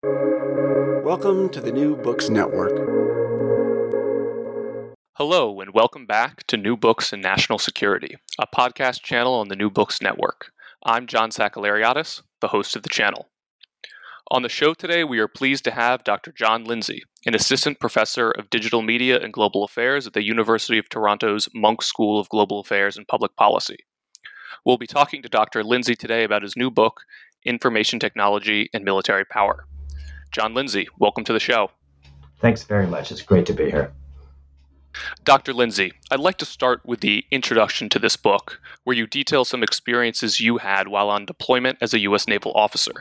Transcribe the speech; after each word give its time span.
Welcome 0.00 1.48
to 1.48 1.60
the 1.60 1.72
New 1.72 1.96
Books 1.96 2.28
Network. 2.28 2.70
Hello, 5.14 5.60
and 5.60 5.74
welcome 5.74 6.06
back 6.06 6.46
to 6.46 6.56
New 6.56 6.76
Books 6.76 7.12
in 7.12 7.20
National 7.20 7.58
Security, 7.58 8.14
a 8.38 8.46
podcast 8.46 9.02
channel 9.02 9.34
on 9.34 9.48
the 9.48 9.56
New 9.56 9.70
Books 9.70 10.00
Network. 10.00 10.52
I'm 10.84 11.08
John 11.08 11.30
Sakellariadis, 11.30 12.22
the 12.40 12.46
host 12.46 12.76
of 12.76 12.84
the 12.84 12.88
channel. 12.88 13.26
On 14.30 14.42
the 14.42 14.48
show 14.48 14.72
today, 14.72 15.02
we 15.02 15.18
are 15.18 15.26
pleased 15.26 15.64
to 15.64 15.72
have 15.72 16.04
Dr. 16.04 16.30
John 16.30 16.62
Lindsay, 16.62 17.02
an 17.26 17.34
assistant 17.34 17.80
professor 17.80 18.30
of 18.30 18.50
digital 18.50 18.82
media 18.82 19.18
and 19.18 19.32
global 19.32 19.64
affairs 19.64 20.06
at 20.06 20.12
the 20.12 20.24
University 20.24 20.78
of 20.78 20.88
Toronto's 20.88 21.48
Munk 21.52 21.82
School 21.82 22.20
of 22.20 22.28
Global 22.28 22.60
Affairs 22.60 22.96
and 22.96 23.08
Public 23.08 23.34
Policy. 23.34 23.78
We'll 24.64 24.78
be 24.78 24.86
talking 24.86 25.22
to 25.22 25.28
Dr. 25.28 25.64
Lindsay 25.64 25.96
today 25.96 26.22
about 26.22 26.42
his 26.42 26.56
new 26.56 26.70
book, 26.70 27.00
Information 27.44 27.98
Technology 27.98 28.70
and 28.72 28.84
Military 28.84 29.24
Power. 29.24 29.66
John 30.30 30.54
Lindsay, 30.54 30.88
welcome 30.98 31.24
to 31.24 31.32
the 31.32 31.40
show. 31.40 31.70
Thanks 32.40 32.62
very 32.62 32.86
much. 32.86 33.10
It's 33.10 33.22
great 33.22 33.46
to 33.46 33.52
be 33.52 33.70
here. 33.70 33.92
Dr. 35.24 35.52
Lindsay, 35.52 35.92
I'd 36.10 36.20
like 36.20 36.38
to 36.38 36.44
start 36.44 36.80
with 36.84 37.00
the 37.00 37.24
introduction 37.30 37.88
to 37.90 37.98
this 37.98 38.16
book, 38.16 38.60
where 38.84 38.96
you 38.96 39.06
detail 39.06 39.44
some 39.44 39.62
experiences 39.62 40.40
you 40.40 40.58
had 40.58 40.88
while 40.88 41.10
on 41.10 41.26
deployment 41.26 41.78
as 41.80 41.94
a 41.94 42.00
U.S. 42.00 42.26
naval 42.26 42.52
officer. 42.54 42.92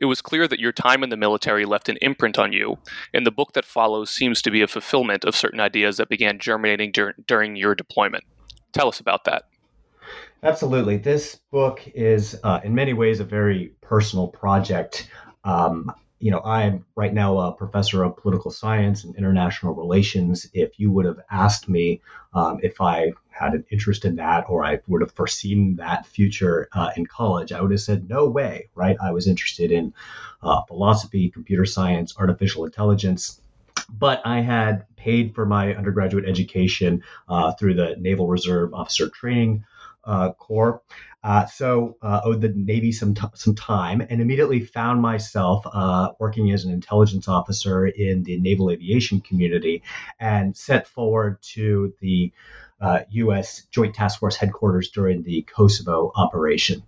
It 0.00 0.06
was 0.06 0.20
clear 0.20 0.46
that 0.48 0.58
your 0.58 0.72
time 0.72 1.02
in 1.02 1.10
the 1.10 1.16
military 1.16 1.64
left 1.64 1.88
an 1.88 1.98
imprint 2.02 2.38
on 2.38 2.52
you, 2.52 2.78
and 3.14 3.26
the 3.26 3.30
book 3.30 3.52
that 3.52 3.64
follows 3.64 4.10
seems 4.10 4.42
to 4.42 4.50
be 4.50 4.62
a 4.62 4.68
fulfillment 4.68 5.24
of 5.24 5.36
certain 5.36 5.60
ideas 5.60 5.96
that 5.96 6.08
began 6.08 6.38
germinating 6.38 6.92
dur- 6.92 7.14
during 7.26 7.56
your 7.56 7.74
deployment. 7.74 8.24
Tell 8.72 8.88
us 8.88 9.00
about 9.00 9.24
that. 9.24 9.44
Absolutely. 10.42 10.96
This 10.96 11.36
book 11.50 11.82
is, 11.94 12.38
uh, 12.42 12.60
in 12.64 12.74
many 12.74 12.92
ways, 12.92 13.20
a 13.20 13.24
very 13.24 13.72
personal 13.80 14.26
project. 14.26 15.08
Um, 15.44 15.92
you 16.22 16.30
know, 16.30 16.40
I'm 16.44 16.86
right 16.94 17.12
now 17.12 17.36
a 17.36 17.52
professor 17.52 18.04
of 18.04 18.16
political 18.16 18.52
science 18.52 19.02
and 19.02 19.16
international 19.16 19.74
relations. 19.74 20.48
If 20.54 20.78
you 20.78 20.92
would 20.92 21.04
have 21.04 21.18
asked 21.32 21.68
me 21.68 22.00
um, 22.32 22.60
if 22.62 22.80
I 22.80 23.12
had 23.30 23.54
an 23.54 23.64
interest 23.70 24.04
in 24.04 24.14
that 24.16 24.44
or 24.48 24.64
I 24.64 24.78
would 24.86 25.00
have 25.00 25.10
foreseen 25.10 25.74
that 25.76 26.06
future 26.06 26.68
uh, 26.74 26.90
in 26.96 27.06
college, 27.06 27.50
I 27.50 27.60
would 27.60 27.72
have 27.72 27.80
said, 27.80 28.08
no 28.08 28.28
way, 28.28 28.68
right? 28.76 28.96
I 29.02 29.10
was 29.10 29.26
interested 29.26 29.72
in 29.72 29.92
uh, 30.44 30.62
philosophy, 30.62 31.28
computer 31.28 31.66
science, 31.66 32.14
artificial 32.16 32.64
intelligence. 32.66 33.40
But 33.90 34.22
I 34.24 34.42
had 34.42 34.86
paid 34.94 35.34
for 35.34 35.44
my 35.44 35.74
undergraduate 35.74 36.28
education 36.28 37.02
uh, 37.28 37.50
through 37.54 37.74
the 37.74 37.96
Naval 37.98 38.28
Reserve 38.28 38.72
Officer 38.74 39.08
Training 39.08 39.64
Corps. 40.38 40.82
Uh, 41.24 41.46
so 41.46 41.96
uh, 42.02 42.20
owed 42.24 42.40
the 42.40 42.48
Navy 42.48 42.90
some 42.90 43.14
t- 43.14 43.22
some 43.34 43.54
time, 43.54 44.00
and 44.00 44.20
immediately 44.20 44.60
found 44.60 45.00
myself 45.00 45.64
uh, 45.72 46.10
working 46.18 46.50
as 46.50 46.64
an 46.64 46.72
intelligence 46.72 47.28
officer 47.28 47.86
in 47.86 48.24
the 48.24 48.38
naval 48.40 48.70
aviation 48.70 49.20
community, 49.20 49.82
and 50.18 50.56
sent 50.56 50.86
forward 50.86 51.40
to 51.42 51.94
the 52.00 52.32
U.S. 53.10 53.60
Uh, 53.60 53.66
Joint 53.70 53.94
Task 53.94 54.18
Force 54.18 54.36
headquarters 54.36 54.90
during 54.90 55.22
the 55.22 55.42
Kosovo 55.42 56.10
operation. 56.16 56.82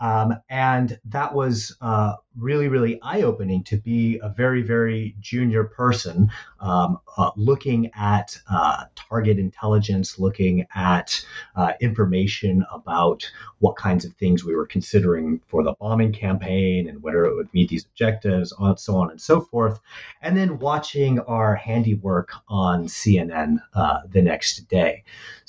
Um, 0.00 0.34
and 0.48 0.98
that 1.06 1.34
was 1.34 1.76
uh, 1.80 2.14
really, 2.38 2.68
really 2.68 3.00
eye 3.02 3.22
opening 3.22 3.64
to 3.64 3.76
be 3.76 4.18
a 4.22 4.28
very, 4.28 4.62
very 4.62 5.14
junior 5.20 5.64
person 5.64 6.30
um, 6.60 6.98
uh, 7.16 7.30
looking 7.36 7.90
at 7.94 8.38
uh, 8.50 8.84
target 8.94 9.38
intelligence, 9.38 10.18
looking 10.18 10.66
at 10.74 11.24
uh, 11.56 11.72
information 11.80 12.64
about 12.72 13.30
what 13.58 13.76
kinds 13.76 14.04
of 14.04 14.12
things 14.14 14.44
we 14.44 14.54
were 14.54 14.66
considering 14.66 15.40
for 15.48 15.62
the 15.62 15.74
bombing 15.80 16.12
campaign 16.12 16.88
and 16.88 17.02
whether 17.02 17.24
it 17.24 17.34
would 17.34 17.52
meet 17.52 17.68
these 17.68 17.84
objectives, 17.84 18.52
on, 18.52 18.76
so 18.76 18.96
on 18.96 19.10
and 19.10 19.20
so 19.20 19.40
forth. 19.40 19.80
And 20.22 20.36
then 20.36 20.58
watching 20.58 21.18
our 21.20 21.54
handiwork 21.54 22.30
on 22.48 22.86
CNN 22.86 23.58
uh, 23.74 24.00
the 24.08 24.22
next 24.22 24.68
day. 24.68 25.04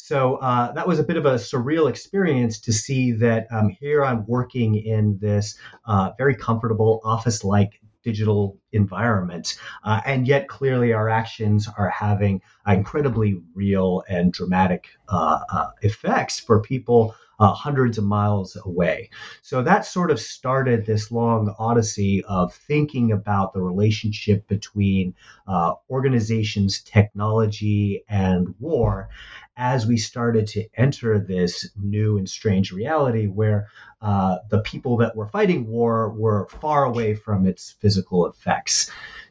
So 0.10 0.38
uh, 0.38 0.72
that 0.72 0.88
was 0.88 0.98
a 0.98 1.04
bit 1.04 1.17
of 1.17 1.26
a 1.28 1.36
surreal 1.36 1.88
experience 1.88 2.61
to 2.61 2.73
see 2.73 3.11
that 3.11 3.45
um, 3.52 3.70
here 3.70 4.04
I'm 4.04 4.26
working 4.26 4.76
in 4.76 5.20
this 5.20 5.60
uh, 5.86 6.11
very 6.17 6.36
comfortable 6.36 6.79
office 6.88 7.44
like 7.44 7.80
digital 8.04 8.58
environment. 8.71 9.57
Uh, 9.83 10.02
and 10.05 10.27
yet, 10.27 10.47
clearly, 10.47 10.93
our 10.93 11.09
actions 11.09 11.67
are 11.77 11.89
having 11.89 12.41
incredibly 12.67 13.41
real 13.53 14.03
and 14.09 14.31
dramatic 14.31 14.87
uh, 15.07 15.39
uh, 15.52 15.69
effects 15.81 16.39
for 16.39 16.61
people 16.61 17.15
uh, 17.39 17.53
hundreds 17.53 17.97
of 17.97 18.03
miles 18.03 18.57
away. 18.65 19.09
So 19.41 19.63
that 19.63 19.85
sort 19.85 20.11
of 20.11 20.19
started 20.19 20.85
this 20.85 21.11
long 21.11 21.55
odyssey 21.57 22.23
of 22.25 22.53
thinking 22.53 23.11
about 23.11 23.53
the 23.53 23.61
relationship 23.61 24.47
between 24.47 25.15
uh, 25.47 25.75
organizations, 25.89 26.81
technology, 26.81 28.03
and 28.09 28.53
war 28.59 29.09
as 29.55 29.86
we 29.86 29.97
started 29.97 30.47
to 30.47 30.65
enter 30.75 31.19
this 31.19 31.69
new 31.77 32.17
and 32.17 32.30
strange 32.30 32.71
reality 32.71 33.27
where 33.27 33.67
uh, 34.01 34.37
the 34.49 34.59
people 34.61 34.97
that 34.97 35.15
were 35.15 35.27
fighting 35.27 35.67
war 35.67 36.09
were 36.11 36.47
far 36.61 36.86
away 36.86 37.13
from 37.13 37.45
its 37.45 37.71
physical 37.81 38.25
effects. 38.27 38.58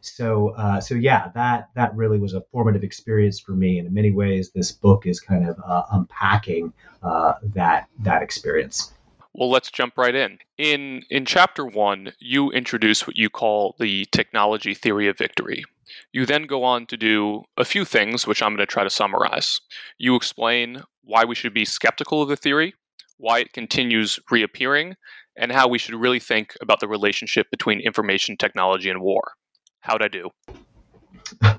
So, 0.01 0.51
uh, 0.51 0.81
so 0.81 0.95
yeah, 0.95 1.31
that 1.35 1.71
that 1.75 1.95
really 1.95 2.19
was 2.19 2.35
a 2.35 2.41
formative 2.53 2.85
experience 2.85 3.41
for 3.41 3.53
me, 3.53 3.79
and 3.79 3.89
in 3.89 3.95
many 3.95 4.13
ways, 4.13 4.51
this 4.51 4.73
book 4.73 5.07
is 5.07 5.21
kind 5.21 5.49
of 5.49 5.57
uh, 5.65 5.85
unpacking 5.93 6.73
uh, 7.03 7.35
that 7.55 7.89
that 8.01 8.23
experience. 8.23 8.93
Well, 9.35 9.51
let's 9.51 9.71
jump 9.71 9.97
right 9.97 10.15
in. 10.15 10.39
In 10.57 11.03
in 11.11 11.25
chapter 11.25 11.65
1, 11.65 12.13
you 12.19 12.51
introduce 12.51 13.07
what 13.07 13.17
you 13.17 13.29
call 13.29 13.77
the 13.79 14.07
technology 14.07 14.75
theory 14.75 15.09
of 15.09 15.19
victory. 15.19 15.65
You 16.13 16.27
then 16.27 16.45
go 16.45 16.65
on 16.65 16.87
to 16.87 16.97
do 16.97 17.45
a 17.57 17.65
few 17.65 17.85
things 17.85 18.27
which 18.27 18.43
I'm 18.43 18.51
going 18.51 18.67
to 18.67 18.67
try 18.67 18.85
to 18.85 18.91
summarize. 18.91 19.61
You 19.99 20.17
explain 20.17 20.83
why 21.03 21.25
we 21.25 21.35
should 21.35 21.55
be 21.55 21.65
skeptical 21.65 22.23
of 22.23 22.29
the 22.29 22.37
theory, 22.37 22.75
why 23.17 23.41
it 23.41 23.53
continues 23.53 24.19
reappearing, 24.31 24.97
and 25.39 25.53
how 25.53 25.69
we 25.69 25.79
should 25.79 25.95
really 25.95 26.19
think 26.19 26.55
about 26.61 26.81
the 26.81 26.89
relationship 26.89 27.51
between 27.51 27.81
information 27.81 28.37
technology 28.37 28.91
and 28.91 29.01
war. 29.01 29.33
How'd 29.81 30.03
I 30.03 30.09
do? 30.09 30.31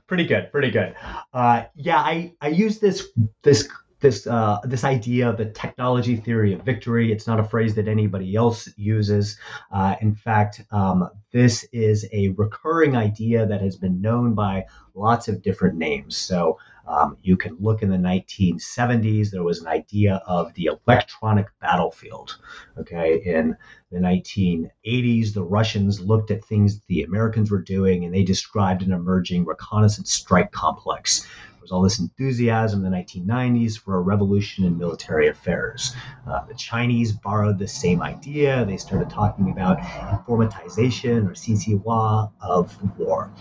pretty 0.08 0.26
good, 0.26 0.52
pretty 0.52 0.72
good. 0.72 0.96
Uh, 1.34 1.64
yeah, 1.76 1.98
I, 1.98 2.34
I 2.42 2.50
use 2.50 2.80
this 2.80 3.08
this 3.44 3.68
this 4.02 4.26
uh, 4.28 4.60
this 4.64 4.84
idea 4.84 5.30
of 5.30 5.38
the 5.38 5.46
technology 5.46 6.16
theory 6.16 6.54
of 6.54 6.62
victory. 6.62 7.12
It's 7.12 7.28
not 7.28 7.40
a 7.40 7.44
phrase 7.44 7.76
that 7.76 7.88
anybody 7.88 8.36
else 8.36 8.70
uses. 8.78 9.38
Uh, 9.72 9.96
in 10.02 10.16
fact, 10.16 10.62
um, 10.72 11.10
this 11.32 11.66
is 11.72 12.08
a 12.14 12.30
recurring 12.30 12.96
idea 12.96 13.46
that 13.46 13.62
has 13.62 13.76
been 13.76 14.02
known 14.02 14.36
by 14.36 14.66
lots 14.96 15.28
of 15.28 15.42
different 15.42 15.78
names. 15.78 16.16
So 16.18 16.58
um, 16.90 17.18
you 17.22 17.38
can 17.38 17.56
look 17.60 17.84
in 17.84 17.90
the 17.90 17.98
1970s. 17.98 19.30
There 19.30 19.44
was 19.44 19.62
an 19.62 19.68
idea 19.68 20.24
of 20.26 20.52
the 20.56 20.72
electronic 20.88 21.46
battlefield. 21.62 22.38
Okay, 22.80 23.22
in 23.24 23.56
the 23.92 24.00
1980s, 24.00 25.34
the 25.34 25.44
Russians 25.44 26.02
looked 26.02 26.32
at 26.32 26.44
things 26.44 26.82
the 26.88 27.04
Americans 27.04 27.52
were 27.52 27.62
doing, 27.62 28.06
and 28.06 28.14
they 28.14 28.24
described 28.24 28.82
an 28.82 28.92
emerging 28.92 29.46
reconnaissance 29.46 30.12
strike 30.12 30.52
complex 30.52 31.22
There 31.22 31.62
was 31.62 31.72
all 31.72 31.84
this 31.84 32.00
enthusiasm 32.00 32.84
in 32.84 32.92
the 32.92 32.98
1990s 32.98 33.78
for 33.78 33.98
a 33.98 34.02
revolution 34.02 34.66
in 34.66 34.76
military 34.76 35.28
affairs. 35.28 35.94
Uh, 36.28 36.44
the 36.46 36.56
Chinese 36.56 37.12
borrowed 37.12 37.60
the 37.60 37.68
same 37.68 38.02
idea. 38.02 38.66
They 38.66 38.78
started 38.78 39.12
talking 39.12 39.52
about 39.52 39.78
informatization 39.78 41.28
or 41.28 41.34
CCWA 41.34 42.32
of 42.42 42.98
war. 42.98 43.32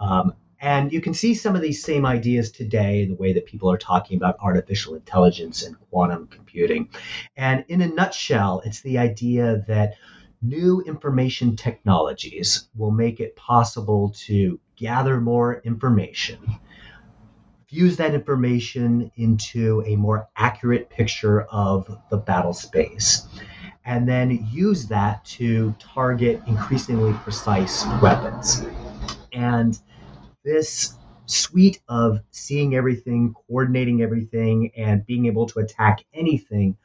Um, 0.00 0.34
and 0.64 0.90
you 0.94 1.00
can 1.02 1.12
see 1.12 1.34
some 1.34 1.54
of 1.54 1.60
these 1.60 1.84
same 1.84 2.06
ideas 2.06 2.50
today 2.50 3.02
in 3.02 3.10
the 3.10 3.14
way 3.16 3.34
that 3.34 3.44
people 3.44 3.70
are 3.70 3.76
talking 3.76 4.16
about 4.16 4.38
artificial 4.40 4.94
intelligence 4.94 5.62
and 5.62 5.76
quantum 5.90 6.26
computing. 6.26 6.88
And 7.36 7.66
in 7.68 7.82
a 7.82 7.86
nutshell, 7.86 8.62
it's 8.64 8.80
the 8.80 8.96
idea 8.96 9.62
that 9.68 9.96
new 10.40 10.80
information 10.80 11.54
technologies 11.54 12.66
will 12.74 12.92
make 12.92 13.20
it 13.20 13.36
possible 13.36 14.14
to 14.26 14.58
gather 14.74 15.20
more 15.20 15.60
information 15.64 16.58
fuse 17.66 17.96
that 17.96 18.14
information 18.14 19.10
into 19.16 19.82
a 19.84 19.96
more 19.96 20.28
accurate 20.36 20.88
picture 20.90 21.42
of 21.42 21.98
the 22.08 22.16
battle 22.16 22.52
space, 22.52 23.26
and 23.84 24.08
then 24.08 24.46
use 24.52 24.86
that 24.86 25.24
to 25.24 25.74
target 25.80 26.40
increasingly 26.46 27.12
precise 27.24 27.84
weapons. 28.00 28.64
And 29.32 29.76
this 30.44 30.94
suite 31.26 31.80
of 31.88 32.20
seeing 32.30 32.74
everything, 32.74 33.34
coordinating 33.46 34.02
everything, 34.02 34.70
and 34.76 35.06
being 35.06 35.26
able 35.26 35.46
to 35.46 35.60
attack 35.60 36.04
anything 36.12 36.76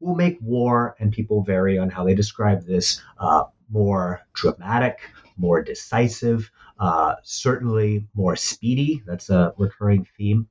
will 0.00 0.16
make 0.16 0.38
war, 0.40 0.96
and 0.98 1.12
people 1.12 1.42
vary 1.42 1.78
on 1.78 1.88
how 1.88 2.04
they 2.04 2.14
describe 2.14 2.66
this, 2.66 3.00
uh, 3.18 3.44
more 3.70 4.20
dramatic, 4.34 4.98
more 5.36 5.62
decisive, 5.62 6.50
uh, 6.78 7.14
certainly 7.22 8.06
more 8.14 8.36
speedy. 8.36 9.02
That's 9.06 9.30
a 9.30 9.54
recurring 9.56 10.06
theme. 10.16 10.48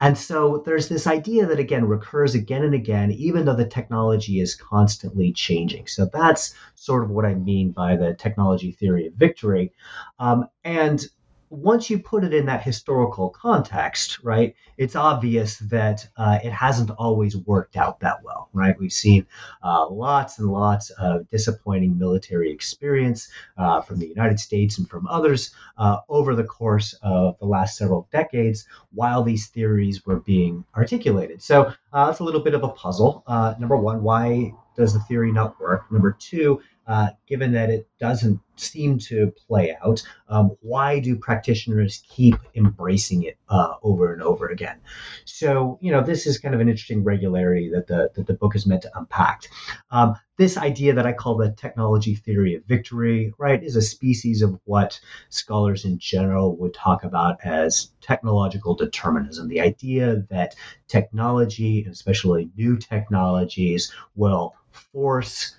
And 0.00 0.16
so 0.16 0.62
there's 0.64 0.88
this 0.88 1.06
idea 1.06 1.46
that, 1.46 1.58
again, 1.58 1.86
recurs 1.86 2.34
again 2.34 2.64
and 2.64 2.74
again, 2.74 3.10
even 3.12 3.44
though 3.44 3.56
the 3.56 3.66
technology 3.66 4.40
is 4.40 4.54
constantly 4.54 5.32
changing. 5.32 5.86
So 5.86 6.08
that's 6.12 6.54
sort 6.74 7.04
of 7.04 7.10
what 7.10 7.24
I 7.24 7.34
mean 7.34 7.72
by 7.72 7.96
the 7.96 8.14
technology 8.14 8.72
theory 8.72 9.06
of 9.06 9.14
victory. 9.14 9.72
Um, 10.18 10.48
and 10.64 11.04
once 11.50 11.88
you 11.88 11.98
put 11.98 12.24
it 12.24 12.34
in 12.34 12.46
that 12.46 12.62
historical 12.62 13.30
context, 13.30 14.22
right, 14.22 14.54
it's 14.76 14.96
obvious 14.96 15.58
that 15.58 16.06
uh, 16.16 16.38
it 16.42 16.52
hasn't 16.52 16.90
always 16.90 17.36
worked 17.36 17.76
out 17.76 18.00
that 18.00 18.22
well, 18.22 18.48
right? 18.52 18.78
We've 18.78 18.92
seen 18.92 19.26
uh, 19.62 19.88
lots 19.88 20.38
and 20.38 20.48
lots 20.48 20.90
of 20.90 21.28
disappointing 21.30 21.98
military 21.98 22.52
experience 22.52 23.28
uh, 23.56 23.80
from 23.80 23.98
the 23.98 24.06
United 24.06 24.38
States 24.38 24.78
and 24.78 24.88
from 24.88 25.06
others 25.06 25.54
uh, 25.78 25.98
over 26.08 26.34
the 26.34 26.44
course 26.44 26.94
of 27.02 27.38
the 27.38 27.46
last 27.46 27.76
several 27.76 28.08
decades 28.12 28.66
while 28.92 29.22
these 29.22 29.48
theories 29.48 30.04
were 30.04 30.20
being 30.20 30.64
articulated. 30.76 31.42
So 31.42 31.72
uh, 31.92 32.06
that's 32.06 32.20
a 32.20 32.24
little 32.24 32.42
bit 32.42 32.54
of 32.54 32.62
a 32.62 32.68
puzzle. 32.68 33.24
Uh, 33.26 33.54
number 33.58 33.76
one, 33.76 34.02
why 34.02 34.52
does 34.76 34.92
the 34.92 35.00
theory 35.00 35.32
not 35.32 35.58
work? 35.60 35.90
Number 35.90 36.16
two, 36.18 36.60
uh, 36.88 37.10
given 37.26 37.52
that 37.52 37.68
it 37.68 37.86
doesn't 38.00 38.40
seem 38.56 38.98
to 38.98 39.30
play 39.46 39.76
out, 39.84 40.02
um, 40.28 40.56
why 40.62 40.98
do 40.98 41.14
practitioners 41.14 42.02
keep 42.08 42.34
embracing 42.54 43.24
it 43.24 43.36
uh, 43.50 43.74
over 43.82 44.12
and 44.12 44.22
over 44.22 44.48
again? 44.48 44.80
So, 45.26 45.78
you 45.82 45.92
know, 45.92 46.02
this 46.02 46.26
is 46.26 46.38
kind 46.38 46.54
of 46.54 46.62
an 46.62 46.68
interesting 46.68 47.04
regularity 47.04 47.70
that 47.70 47.86
the, 47.88 48.10
that 48.14 48.26
the 48.26 48.32
book 48.32 48.56
is 48.56 48.66
meant 48.66 48.82
to 48.82 48.98
unpack. 48.98 49.42
Um, 49.90 50.16
this 50.38 50.56
idea 50.56 50.94
that 50.94 51.06
I 51.06 51.12
call 51.12 51.36
the 51.36 51.50
technology 51.52 52.14
theory 52.14 52.54
of 52.54 52.64
victory, 52.64 53.34
right, 53.38 53.62
is 53.62 53.76
a 53.76 53.82
species 53.82 54.40
of 54.40 54.58
what 54.64 54.98
scholars 55.28 55.84
in 55.84 55.98
general 55.98 56.56
would 56.56 56.72
talk 56.72 57.04
about 57.04 57.38
as 57.44 57.90
technological 58.00 58.74
determinism. 58.74 59.48
The 59.48 59.60
idea 59.60 60.24
that 60.30 60.54
technology, 60.86 61.86
especially 61.90 62.50
new 62.56 62.78
technologies, 62.78 63.92
will 64.16 64.54
force 64.70 65.57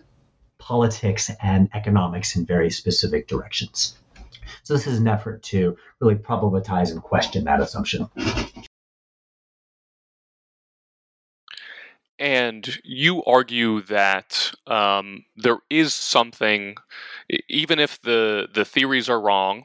politics 0.60 1.32
and 1.42 1.70
economics 1.74 2.36
in 2.36 2.46
very 2.46 2.70
specific 2.70 3.28
directions. 3.28 3.98
So 4.64 4.74
this 4.74 4.88
is 4.88 5.00
an 5.00 5.08
effort 5.08 5.42
to 5.44 5.78
really 6.00 6.16
problematize 6.16 6.92
and 6.92 7.02
question 7.02 7.46
that 7.46 7.62
assumption. 7.62 8.10
And 12.20 12.78
you 12.84 13.24
argue 13.24 13.82
that 13.84 14.52
um, 14.68 15.24
there 15.38 15.60
is 15.70 15.94
something, 15.94 16.76
even 17.48 17.80
if 17.80 18.02
the 18.02 18.48
the 18.54 18.66
theories 18.66 19.10
are 19.10 19.22
wrong, 19.22 19.64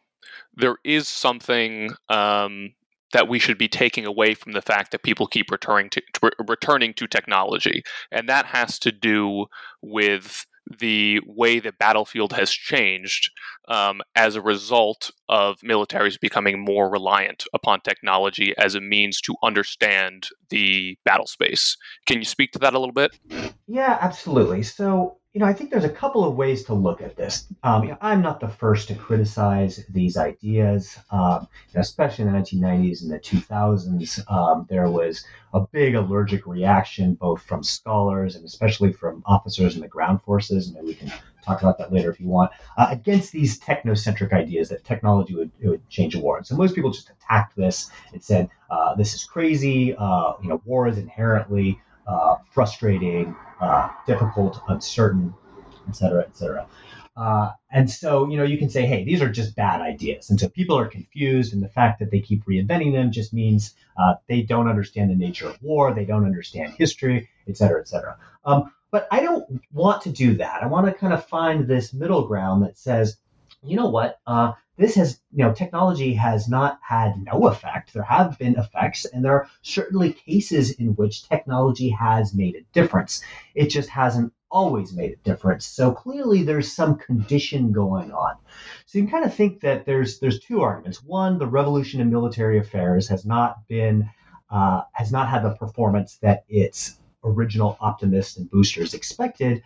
there 0.54 0.76
is 0.84 1.08
something 1.08 1.90
um, 2.08 2.72
that 3.12 3.28
we 3.28 3.40
should 3.40 3.58
be 3.58 3.68
taking 3.68 4.06
away 4.06 4.34
from 4.34 4.52
the 4.52 4.62
fact 4.62 4.92
that 4.92 5.02
people 5.02 5.26
keep 5.26 5.50
returning 5.50 5.90
to, 5.90 6.02
to 6.12 6.30
returning 6.46 6.94
to 6.94 7.08
technology, 7.08 7.82
and 8.12 8.28
that 8.28 8.46
has 8.46 8.78
to 8.80 8.92
do 8.92 9.46
with 9.82 10.46
the 10.78 11.20
way 11.26 11.60
the 11.60 11.72
battlefield 11.72 12.32
has 12.32 12.50
changed 12.50 13.30
um, 13.68 14.00
as 14.14 14.36
a 14.36 14.42
result 14.42 15.10
of 15.28 15.58
militaries 15.60 16.18
becoming 16.18 16.64
more 16.64 16.90
reliant 16.90 17.44
upon 17.52 17.80
technology 17.80 18.54
as 18.58 18.74
a 18.74 18.80
means 18.80 19.20
to 19.22 19.34
understand 19.42 20.28
the 20.50 20.96
battle 21.04 21.26
space. 21.26 21.76
Can 22.06 22.18
you 22.18 22.24
speak 22.24 22.52
to 22.52 22.58
that 22.60 22.74
a 22.74 22.78
little 22.78 22.94
bit? 22.94 23.18
Yeah, 23.66 23.98
absolutely. 24.00 24.62
So, 24.62 25.18
you 25.34 25.40
know, 25.40 25.46
I 25.46 25.52
think 25.52 25.70
there's 25.70 25.84
a 25.84 25.90
couple 25.90 26.24
of 26.24 26.36
ways 26.36 26.62
to 26.66 26.74
look 26.74 27.02
at 27.02 27.16
this. 27.16 27.48
Um, 27.64 27.82
you 27.82 27.90
know, 27.90 27.98
I'm 28.00 28.22
not 28.22 28.38
the 28.38 28.46
first 28.46 28.86
to 28.88 28.94
criticize 28.94 29.84
these 29.88 30.16
ideas, 30.16 30.96
um, 31.10 31.48
especially 31.74 32.26
in 32.26 32.32
the 32.32 32.38
1990s 32.38 33.02
and 33.02 33.10
the 33.10 33.18
2000s. 33.18 34.30
Um, 34.30 34.64
there 34.70 34.88
was 34.88 35.24
a 35.52 35.60
big 35.60 35.96
allergic 35.96 36.46
reaction, 36.46 37.14
both 37.14 37.42
from 37.42 37.64
scholars 37.64 38.36
and 38.36 38.44
especially 38.44 38.92
from 38.92 39.24
officers 39.26 39.74
in 39.74 39.80
the 39.80 39.88
ground 39.88 40.22
forces. 40.22 40.68
And 40.68 40.86
we 40.86 40.94
can 40.94 41.12
talk 41.44 41.62
about 41.62 41.78
that 41.78 41.92
later 41.92 42.10
if 42.10 42.20
you 42.20 42.28
want, 42.28 42.52
uh, 42.76 42.86
against 42.90 43.32
these 43.32 43.58
technocentric 43.58 44.32
ideas 44.32 44.68
that 44.68 44.84
technology 44.84 45.34
would, 45.34 45.50
would 45.64 45.88
change 45.90 46.14
a 46.14 46.20
war. 46.20 46.36
And 46.36 46.46
so 46.46 46.54
most 46.54 46.76
people 46.76 46.92
just 46.92 47.10
attacked 47.10 47.56
this 47.56 47.90
and 48.12 48.22
said, 48.22 48.50
uh, 48.70 48.94
this 48.94 49.14
is 49.14 49.24
crazy. 49.24 49.96
Uh, 49.96 50.34
you 50.40 50.48
know, 50.48 50.62
war 50.64 50.86
is 50.86 50.96
inherently 50.96 51.80
uh, 52.06 52.36
frustrating, 52.50 53.34
uh, 53.60 53.88
difficult, 54.06 54.60
uncertain, 54.68 55.34
et 55.88 55.96
cetera, 55.96 56.22
et 56.22 56.36
cetera. 56.36 56.66
Uh, 57.16 57.52
and 57.70 57.88
so, 57.88 58.28
you 58.28 58.36
know, 58.36 58.42
you 58.42 58.58
can 58.58 58.68
say, 58.68 58.86
hey, 58.86 59.04
these 59.04 59.22
are 59.22 59.28
just 59.28 59.54
bad 59.54 59.80
ideas. 59.80 60.30
And 60.30 60.40
so 60.40 60.48
people 60.48 60.76
are 60.76 60.88
confused, 60.88 61.52
and 61.52 61.62
the 61.62 61.68
fact 61.68 62.00
that 62.00 62.10
they 62.10 62.20
keep 62.20 62.44
reinventing 62.44 62.92
them 62.92 63.12
just 63.12 63.32
means 63.32 63.74
uh, 63.96 64.14
they 64.28 64.42
don't 64.42 64.68
understand 64.68 65.10
the 65.10 65.14
nature 65.14 65.48
of 65.48 65.62
war, 65.62 65.94
they 65.94 66.04
don't 66.04 66.24
understand 66.24 66.74
history, 66.74 67.28
et 67.46 67.56
cetera, 67.56 67.80
et 67.80 67.86
cetera. 67.86 68.16
Um, 68.44 68.72
but 68.90 69.06
I 69.10 69.20
don't 69.20 69.62
want 69.72 70.02
to 70.02 70.10
do 70.10 70.36
that. 70.38 70.62
I 70.62 70.66
want 70.66 70.86
to 70.86 70.92
kind 70.92 71.12
of 71.12 71.24
find 71.26 71.68
this 71.68 71.92
middle 71.92 72.26
ground 72.26 72.64
that 72.64 72.76
says, 72.78 73.16
you 73.62 73.76
know 73.76 73.88
what? 73.88 74.18
Uh, 74.26 74.52
this 74.76 74.96
has, 74.96 75.20
you 75.32 75.44
know, 75.44 75.52
technology 75.52 76.14
has 76.14 76.48
not 76.48 76.78
had 76.82 77.22
no 77.22 77.46
effect. 77.46 77.92
There 77.92 78.02
have 78.02 78.38
been 78.38 78.58
effects, 78.58 79.04
and 79.04 79.24
there 79.24 79.32
are 79.32 79.48
certainly 79.62 80.12
cases 80.12 80.72
in 80.72 80.88
which 80.96 81.28
technology 81.28 81.90
has 81.90 82.34
made 82.34 82.56
a 82.56 82.62
difference. 82.72 83.22
It 83.54 83.68
just 83.68 83.88
hasn't 83.88 84.32
always 84.50 84.92
made 84.92 85.12
a 85.12 85.16
difference. 85.28 85.66
So 85.66 85.92
clearly, 85.92 86.42
there's 86.42 86.72
some 86.72 86.96
condition 86.96 87.72
going 87.72 88.12
on. 88.12 88.36
So 88.86 88.98
you 88.98 89.04
can 89.04 89.12
kind 89.12 89.24
of 89.24 89.34
think 89.34 89.60
that 89.60 89.84
there's 89.84 90.18
there's 90.18 90.40
two 90.40 90.62
arguments. 90.62 91.02
One, 91.02 91.38
the 91.38 91.46
revolution 91.46 92.00
in 92.00 92.10
military 92.10 92.58
affairs 92.58 93.08
has 93.08 93.24
not 93.24 93.66
been 93.68 94.10
uh, 94.50 94.82
has 94.92 95.12
not 95.12 95.28
had 95.28 95.42
the 95.42 95.54
performance 95.54 96.16
that 96.22 96.44
its 96.48 96.98
original 97.24 97.76
optimists 97.80 98.36
and 98.36 98.50
boosters 98.50 98.94
expected. 98.94 99.62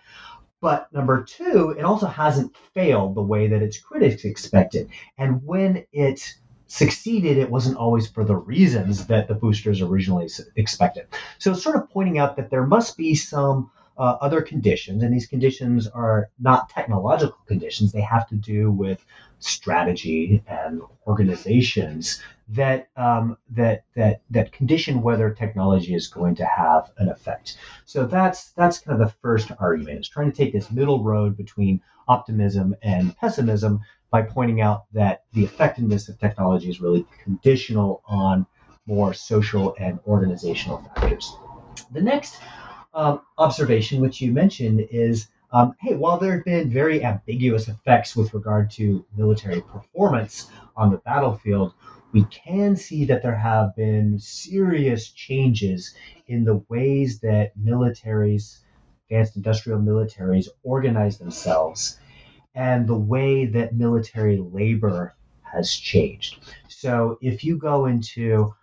But 0.61 0.93
number 0.93 1.23
two, 1.23 1.75
it 1.79 1.85
also 1.85 2.07
hasn't 2.07 2.57
failed 2.75 3.15
the 3.15 3.23
way 3.23 3.49
that 3.49 3.63
its 3.63 3.79
critics 3.79 4.25
expected. 4.25 4.91
And 5.17 5.45
when 5.45 5.85
it 5.93 6.35
succeeded, 6.67 7.39
it 7.39 7.51
wasn't 7.51 7.77
always 7.77 8.09
for 8.09 8.25
the 8.25 8.37
reasons 8.37 9.07
that 9.07 9.29
the 9.29 9.35
boosters 9.35 9.81
originally 9.81 10.29
expected. 10.57 11.07
So, 11.39 11.53
it's 11.53 11.63
sort 11.63 11.77
of 11.77 11.91
pointing 11.91 12.19
out 12.19 12.37
that 12.37 12.51
there 12.51 12.67
must 12.67 12.97
be 12.97 13.15
some 13.15 13.71
uh, 13.99 14.17
other 14.21 14.41
conditions, 14.41 15.03
and 15.03 15.13
these 15.13 15.27
conditions 15.27 15.89
are 15.89 16.31
not 16.39 16.69
technological 16.69 17.39
conditions. 17.47 17.93
They 17.93 18.01
have 18.01 18.29
to 18.29 18.37
do 18.37 18.71
with 18.71 19.05
strategy 19.41 20.43
and 20.47 20.81
organizations 21.07 22.23
that 22.51 22.89
um, 22.97 23.37
that 23.51 23.85
that 23.95 24.23
that 24.31 24.53
condition 24.53 25.03
whether 25.03 25.31
technology 25.31 25.95
is 25.95 26.07
going 26.07 26.37
to 26.37 26.47
have 26.47 26.91
an 26.99 27.09
effect. 27.09 27.59
So 27.85 28.07
that's 28.07 28.51
that's 28.53 28.79
kind 28.79 29.01
of 29.01 29.07
the 29.07 29.15
first 29.21 29.51
argument. 29.59 30.01
Is 30.01 30.09
trying 30.09 30.31
to 30.31 30.37
take 30.37 30.53
this 30.53 30.71
middle 30.71 31.03
road 31.03 31.37
between 31.37 31.81
optimism 32.07 32.75
and 32.83 33.17
pessimism 33.17 33.81
by 34.11 34.23
pointing 34.23 34.61
out 34.61 34.85
that 34.93 35.25
the 35.33 35.45
effectiveness 35.45 36.09
of 36.09 36.19
technology 36.19 36.71
is 36.71 36.81
really 36.81 37.05
conditional 37.23 38.03
on 38.07 38.47
more 38.87 39.13
social 39.13 39.75
and 39.79 39.99
organizational 40.07 40.79
factors. 40.79 41.37
The 41.93 42.01
next 42.01 42.39
um, 42.99 43.21
observation, 43.39 44.01
which 44.01 44.21
you 44.21 44.33
mentioned, 44.33 44.89
is 44.91 45.29
um, 45.53 45.77
hey, 45.81 45.95
while 45.95 46.19
there 46.19 46.35
have 46.35 46.45
been 46.45 46.69
very 46.69 47.05
ambiguous 47.05 47.69
effects 47.69 48.17
with 48.17 48.35
regard 48.35 48.73
to 48.73 49.07
military 49.17 49.63
performance 49.63 50.51
on 50.77 50.91
the 50.91 50.99
battlefield, 50.99 51.73
we 52.13 52.25
can 52.25 52.75
see 52.75 53.05
that 53.05 53.23
there 53.23 53.37
have 53.37 53.77
been 53.77 54.19
serious 54.19 55.11
changes 55.11 55.95
in 56.27 56.45
the 56.45 56.57
ways 56.69 57.21
that 57.21 57.57
militaries, 57.57 58.59
advanced 59.09 59.37
industrial 59.37 59.79
militaries, 59.79 60.49
organize 60.65 61.19
themselves 61.19 62.01
and 62.57 62.89
the 62.89 62.99
way 62.99 63.47
that 63.47 63.77
military 63.77 64.39
labor 64.39 65.15
has 65.43 65.71
changed. 65.71 66.41
So 66.67 67.17
if 67.23 67.45
you 67.45 67.59
go 67.59 67.87
into 67.87 68.55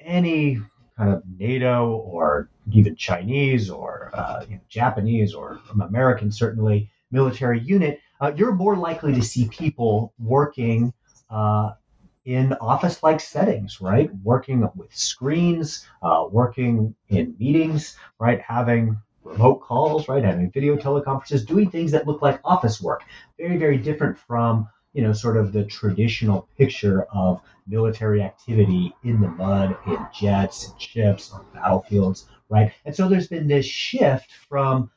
any 0.00 0.60
of 1.08 1.22
NATO 1.38 1.90
or 1.90 2.48
even 2.70 2.96
Chinese 2.96 3.70
or 3.70 4.10
uh, 4.14 4.44
you 4.48 4.56
know, 4.56 4.60
Japanese 4.68 5.34
or 5.34 5.60
American, 5.80 6.30
certainly 6.30 6.90
military 7.10 7.60
unit, 7.60 8.00
uh, 8.20 8.32
you're 8.36 8.54
more 8.54 8.76
likely 8.76 9.12
to 9.14 9.22
see 9.22 9.48
people 9.48 10.12
working 10.18 10.92
uh, 11.30 11.72
in 12.24 12.52
office 12.54 13.02
like 13.02 13.20
settings, 13.20 13.80
right? 13.80 14.10
Working 14.22 14.68
with 14.76 14.94
screens, 14.94 15.86
uh, 16.02 16.26
working 16.30 16.94
in 17.08 17.34
meetings, 17.38 17.96
right? 18.18 18.40
Having 18.40 18.96
remote 19.24 19.60
calls, 19.60 20.08
right? 20.08 20.24
Having 20.24 20.50
video 20.52 20.76
teleconferences, 20.76 21.46
doing 21.46 21.70
things 21.70 21.92
that 21.92 22.06
look 22.06 22.22
like 22.22 22.40
office 22.44 22.80
work. 22.80 23.02
Very, 23.38 23.56
very 23.56 23.78
different 23.78 24.18
from, 24.18 24.68
you 24.92 25.02
know, 25.02 25.12
sort 25.12 25.36
of 25.36 25.52
the 25.52 25.64
traditional 25.64 26.48
picture 26.58 27.02
of 27.12 27.40
military 27.66 28.22
activity 28.22 28.94
in 29.04 29.20
the 29.20 29.28
mud, 29.28 29.76
in 29.86 29.98
jets, 30.12 30.68
in 30.68 30.78
ships, 30.78 31.32
on 31.32 31.44
battlefields, 31.54 32.26
right? 32.48 32.72
And 32.84 32.94
so 32.94 33.08
there's 33.08 33.28
been 33.28 33.48
this 33.48 33.66
shift 33.66 34.30
from 34.48 34.90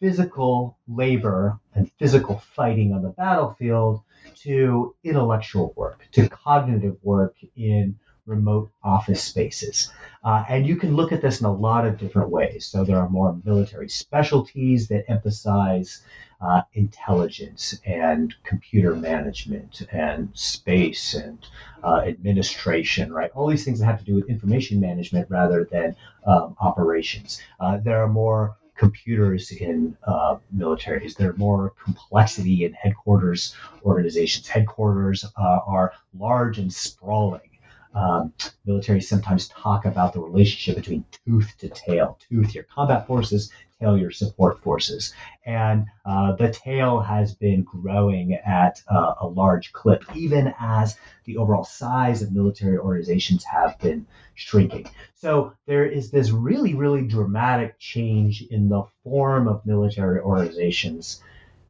physical 0.00 0.76
labor 0.86 1.58
and 1.74 1.90
physical 1.98 2.38
fighting 2.54 2.92
on 2.92 3.02
the 3.02 3.10
battlefield 3.10 4.02
to 4.42 4.94
intellectual 5.02 5.72
work, 5.76 6.06
to 6.12 6.28
cognitive 6.28 6.96
work 7.02 7.36
in 7.56 7.98
remote 8.26 8.70
office 8.82 9.22
spaces. 9.22 9.90
Uh, 10.22 10.44
and 10.48 10.66
you 10.66 10.76
can 10.76 10.94
look 10.94 11.12
at 11.12 11.22
this 11.22 11.40
in 11.40 11.46
a 11.46 11.52
lot 11.52 11.86
of 11.86 11.98
different 11.98 12.30
ways. 12.30 12.66
So 12.66 12.84
there 12.84 12.98
are 12.98 13.08
more 13.08 13.40
military 13.44 13.88
specialties 13.88 14.88
that 14.88 15.08
emphasize 15.08 16.02
uh, 16.40 16.62
intelligence 16.74 17.78
and 17.84 18.34
computer 18.44 18.94
management 18.94 19.82
and 19.92 20.30
space 20.34 21.14
and 21.14 21.38
uh, 21.82 22.02
administration, 22.06 23.12
right? 23.12 23.30
All 23.34 23.48
these 23.48 23.64
things 23.64 23.80
that 23.80 23.86
have 23.86 23.98
to 23.98 24.04
do 24.04 24.14
with 24.14 24.28
information 24.28 24.80
management 24.80 25.28
rather 25.30 25.68
than 25.70 25.96
um, 26.26 26.56
operations. 26.60 27.40
Uh, 27.58 27.78
there 27.78 28.02
are 28.02 28.08
more 28.08 28.56
computers 28.76 29.50
in 29.50 29.96
uh, 30.06 30.36
militaries. 30.56 31.16
There 31.16 31.30
are 31.30 31.36
more 31.36 31.74
complexity 31.84 32.64
in 32.64 32.72
headquarters 32.72 33.54
organizations. 33.84 34.46
Headquarters 34.46 35.24
uh, 35.24 35.58
are 35.66 35.92
large 36.16 36.58
and 36.58 36.72
sprawling. 36.72 37.47
Um, 37.94 38.32
military 38.66 39.00
sometimes 39.00 39.48
talk 39.48 39.86
about 39.86 40.12
the 40.12 40.20
relationship 40.20 40.76
between 40.76 41.04
tooth 41.24 41.54
to 41.58 41.68
tail. 41.68 42.18
Tooth, 42.28 42.54
your 42.54 42.64
combat 42.64 43.06
forces, 43.06 43.50
tail, 43.80 43.96
your 43.96 44.10
support 44.10 44.62
forces. 44.62 45.14
And 45.44 45.86
uh, 46.04 46.32
the 46.32 46.50
tail 46.50 47.00
has 47.00 47.34
been 47.34 47.62
growing 47.62 48.34
at 48.34 48.82
uh, 48.88 49.14
a 49.20 49.26
large 49.26 49.72
clip, 49.72 50.04
even 50.14 50.52
as 50.60 50.96
the 51.24 51.38
overall 51.38 51.64
size 51.64 52.22
of 52.22 52.32
military 52.32 52.78
organizations 52.78 53.44
have 53.44 53.78
been 53.78 54.06
shrinking. 54.34 54.88
So 55.14 55.54
there 55.66 55.86
is 55.86 56.10
this 56.10 56.30
really, 56.30 56.74
really 56.74 57.06
dramatic 57.06 57.78
change 57.78 58.42
in 58.42 58.68
the 58.68 58.84
form 59.02 59.48
of 59.48 59.64
military 59.66 60.20
organizations, 60.20 61.22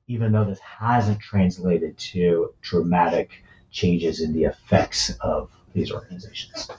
even 0.07 0.33
though 0.33 0.45
this 0.45 0.61
hasn't 0.61 1.21
translated 1.21 1.97
to 1.99 2.55
dramatic 2.61 3.31
changes 3.71 4.21
in 4.21 4.33
the 4.33 4.45
effects 4.45 5.11
of 5.21 5.51
these 5.73 5.91
organizations. 5.91 6.71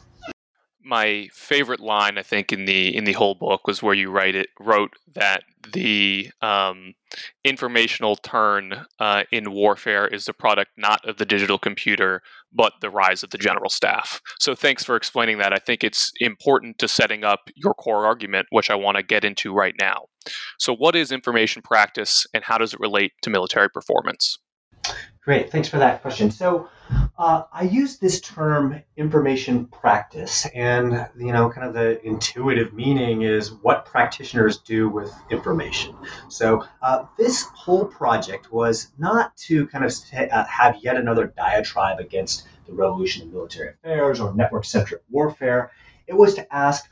My 0.81 1.27
favorite 1.33 1.81
line, 1.81 2.17
I 2.17 2.23
think, 2.23 2.51
in 2.51 2.65
the 2.65 2.95
in 2.95 3.03
the 3.03 3.13
whole 3.13 3.35
book 3.35 3.67
was 3.67 3.83
where 3.83 3.93
you 3.93 4.09
write 4.09 4.33
it 4.33 4.47
wrote 4.59 4.93
that 5.13 5.43
the 5.73 6.31
um, 6.41 6.93
informational 7.43 8.15
turn 8.15 8.85
uh, 8.99 9.23
in 9.31 9.51
warfare 9.51 10.07
is 10.07 10.25
the 10.25 10.33
product 10.33 10.71
not 10.77 11.07
of 11.07 11.17
the 11.17 11.25
digital 11.25 11.59
computer 11.59 12.21
but 12.51 12.73
the 12.81 12.89
rise 12.89 13.23
of 13.23 13.29
the 13.29 13.37
general 13.37 13.69
staff. 13.69 14.21
So 14.39 14.55
thanks 14.55 14.83
for 14.83 14.95
explaining 14.95 15.37
that. 15.39 15.53
I 15.53 15.57
think 15.57 15.83
it's 15.83 16.11
important 16.19 16.79
to 16.79 16.87
setting 16.87 17.23
up 17.23 17.49
your 17.55 17.73
core 17.73 18.05
argument, 18.05 18.47
which 18.49 18.69
I 18.69 18.75
want 18.75 18.97
to 18.97 19.03
get 19.03 19.23
into 19.23 19.53
right 19.53 19.75
now. 19.79 20.05
So, 20.57 20.75
what 20.75 20.95
is 20.95 21.11
information 21.11 21.61
practice, 21.61 22.25
and 22.33 22.43
how 22.43 22.57
does 22.57 22.73
it 22.73 22.79
relate 22.79 23.13
to 23.21 23.29
military 23.29 23.69
performance? 23.69 24.37
Great, 25.23 25.51
thanks 25.51 25.67
for 25.67 25.77
that 25.77 26.01
question. 26.01 26.31
So, 26.31 26.69
uh, 27.19 27.43
I 27.51 27.63
use 27.63 27.97
this 27.97 28.21
term 28.21 28.81
information 28.95 29.65
practice, 29.65 30.47
and 30.55 31.05
you 31.17 31.33
know, 31.33 31.49
kind 31.49 31.67
of 31.67 31.73
the 31.73 32.01
intuitive 32.07 32.73
meaning 32.73 33.23
is 33.23 33.51
what 33.51 33.85
practitioners 33.85 34.59
do 34.59 34.87
with 34.87 35.13
information. 35.29 35.93
So, 36.29 36.63
uh, 36.81 37.03
this 37.17 37.43
whole 37.53 37.85
project 37.85 38.53
was 38.53 38.93
not 38.97 39.35
to 39.49 39.67
kind 39.67 39.83
of 39.83 39.93
uh, 40.13 40.45
have 40.45 40.77
yet 40.81 40.95
another 40.95 41.27
diatribe 41.27 41.99
against 41.99 42.47
the 42.65 42.73
revolution 42.73 43.23
in 43.23 43.33
military 43.33 43.71
affairs 43.71 44.21
or 44.21 44.33
network 44.33 44.63
centric 44.63 45.01
warfare. 45.09 45.71
It 46.07 46.15
was 46.15 46.35
to 46.35 46.55
ask 46.55 46.89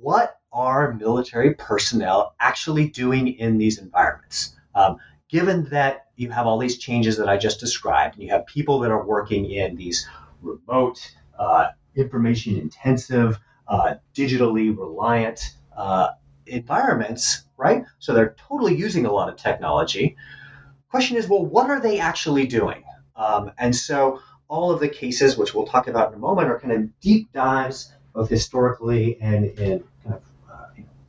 what 0.00 0.40
are 0.54 0.94
military 0.94 1.52
personnel 1.52 2.34
actually 2.40 2.88
doing 2.88 3.28
in 3.28 3.58
these 3.58 3.76
environments? 3.76 4.56
Um, 4.74 4.96
given 5.28 5.64
that 5.70 6.06
you 6.16 6.30
have 6.30 6.46
all 6.46 6.58
these 6.58 6.78
changes 6.78 7.16
that 7.18 7.28
I 7.28 7.36
just 7.36 7.60
described, 7.60 8.14
and 8.14 8.24
you 8.24 8.30
have 8.30 8.46
people 8.46 8.80
that 8.80 8.90
are 8.90 9.04
working 9.04 9.50
in 9.50 9.76
these 9.76 10.08
remote, 10.40 10.98
uh, 11.38 11.68
information 11.94 12.56
intensive, 12.56 13.38
uh, 13.68 13.94
digitally 14.14 14.76
reliant 14.76 15.54
uh, 15.76 16.10
environments, 16.46 17.42
right? 17.56 17.84
So 17.98 18.14
they're 18.14 18.36
totally 18.48 18.76
using 18.76 19.06
a 19.06 19.12
lot 19.12 19.28
of 19.28 19.36
technology. 19.36 20.16
Question 20.90 21.16
is, 21.16 21.28
well, 21.28 21.44
what 21.44 21.68
are 21.68 21.80
they 21.80 21.98
actually 21.98 22.46
doing? 22.46 22.84
Um, 23.16 23.50
and 23.58 23.74
so 23.74 24.20
all 24.48 24.70
of 24.70 24.80
the 24.80 24.88
cases, 24.88 25.36
which 25.36 25.54
we'll 25.54 25.66
talk 25.66 25.88
about 25.88 26.08
in 26.08 26.14
a 26.14 26.18
moment, 26.18 26.48
are 26.48 26.60
kind 26.60 26.72
of 26.72 27.00
deep 27.00 27.32
dives, 27.32 27.92
both 28.14 28.30
historically 28.30 29.18
and 29.20 29.46
in 29.58 29.84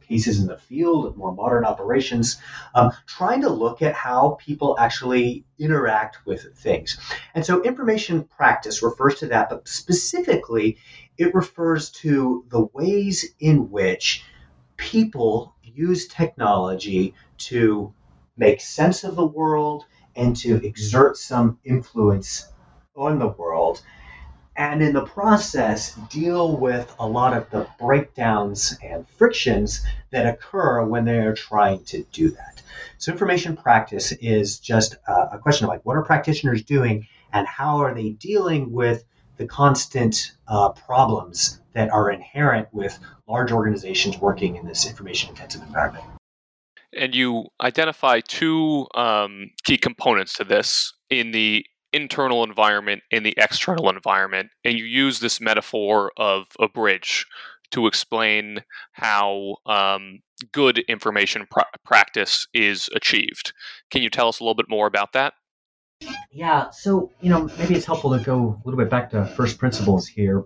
cases 0.08 0.40
in 0.40 0.48
the 0.48 0.58
field 0.58 1.18
more 1.18 1.34
modern 1.34 1.66
operations, 1.66 2.38
um, 2.76 2.92
trying 3.06 3.42
to 3.42 3.50
look 3.50 3.82
at 3.82 3.94
how 3.94 4.38
people 4.40 4.78
actually 4.80 5.46
interact 5.60 6.26
with 6.26 6.56
things. 6.58 6.98
And 7.36 7.46
so 7.46 7.62
information 7.64 8.24
practice 8.24 8.82
refers 8.84 9.20
to 9.20 9.28
that, 9.28 9.50
but 9.50 9.68
specifically, 9.68 10.78
it 11.18 11.34
refers 11.34 11.90
to 11.92 12.46
the 12.50 12.66
ways 12.74 13.34
in 13.40 13.70
which 13.70 14.24
people 14.78 15.56
use 15.64 16.08
technology 16.08 17.14
to 17.38 17.94
make 18.38 18.62
sense 18.62 19.04
of 19.04 19.16
the 19.16 19.26
world 19.26 19.86
and 20.16 20.36
to 20.36 20.56
exert 20.66 21.18
some 21.18 21.60
influence 21.64 22.52
on 22.96 23.20
the 23.20 23.28
world 23.28 23.82
and 24.58 24.82
in 24.82 24.94
the 24.94 25.06
process 25.06 25.94
deal 26.10 26.58
with 26.58 26.94
a 27.00 27.08
lot 27.08 27.38
of 27.38 27.50
the 27.52 27.68
breakdowns 27.80 28.76
and 28.84 29.08
frictions 29.08 29.86
that 30.10 30.26
occur 30.26 30.84
when 30.84 31.06
they 31.06 31.20
are 31.20 31.36
trying 31.36 31.84
to 31.86 32.04
do 32.12 32.32
that. 32.32 32.62
So 32.98 33.12
information 33.12 33.56
practice 33.56 34.12
is 34.14 34.60
just 34.60 34.96
a 35.08 35.38
question 35.38 35.66
of 35.66 35.70
like 35.70 35.86
what 35.86 35.96
are 35.96 36.04
practitioners 36.04 36.64
doing 36.64 37.08
and 37.32 37.48
how 37.48 37.78
are 37.78 37.94
they 37.94 38.10
dealing 38.10 38.72
with 38.72 39.06
the 39.38 39.46
constant 39.46 40.34
uh, 40.48 40.70
problems 40.70 41.62
that 41.74 41.92
are 41.92 42.10
inherent 42.10 42.68
with 42.74 42.98
large 43.28 43.52
organizations 43.52 44.18
working 44.18 44.56
in 44.56 44.66
this 44.66 44.88
information 44.88 45.30
intensive 45.30 45.62
environment. 45.62 46.04
And 46.98 47.14
you 47.14 47.46
identify 47.62 48.22
two 48.22 48.88
um, 48.96 49.52
key 49.64 49.78
components 49.78 50.34
to 50.36 50.44
this 50.44 50.94
in 51.12 51.32
the 51.32 51.64
internal 51.94 52.44
environment 52.44 53.04
and 53.12 53.26
the 53.26 53.34
external 53.38 53.90
environment. 53.90 54.50
And 54.64 54.78
you 54.78 54.86
use 54.86 55.20
this 55.20 55.42
metaphor 55.42 56.12
of 56.18 56.46
a 56.60 56.68
bridge 56.68 57.26
to 57.72 57.88
explain 57.88 58.64
how 58.94 59.58
um, 59.66 60.20
good 60.52 60.80
information 60.88 61.48
pr- 61.50 61.62
practice 61.86 62.48
is 62.54 62.90
achieved. 62.96 63.54
Can 63.92 64.02
you 64.02 64.10
tell 64.10 64.28
us 64.30 64.40
a 64.40 64.44
little 64.44 64.56
bit 64.56 64.70
more 64.70 64.88
about 64.88 65.14
that? 65.14 65.34
Yeah, 66.32 66.70
so, 66.70 67.12
you 67.22 67.30
know, 67.30 67.50
maybe 67.58 67.76
it's 67.76 67.86
helpful 67.86 68.18
to 68.18 68.24
go 68.24 68.62
a 68.64 68.68
little 68.68 68.78
bit 68.78 68.90
back 68.90 69.10
to 69.12 69.26
first 69.26 69.58
principles 69.58 70.08
here. 70.08 70.44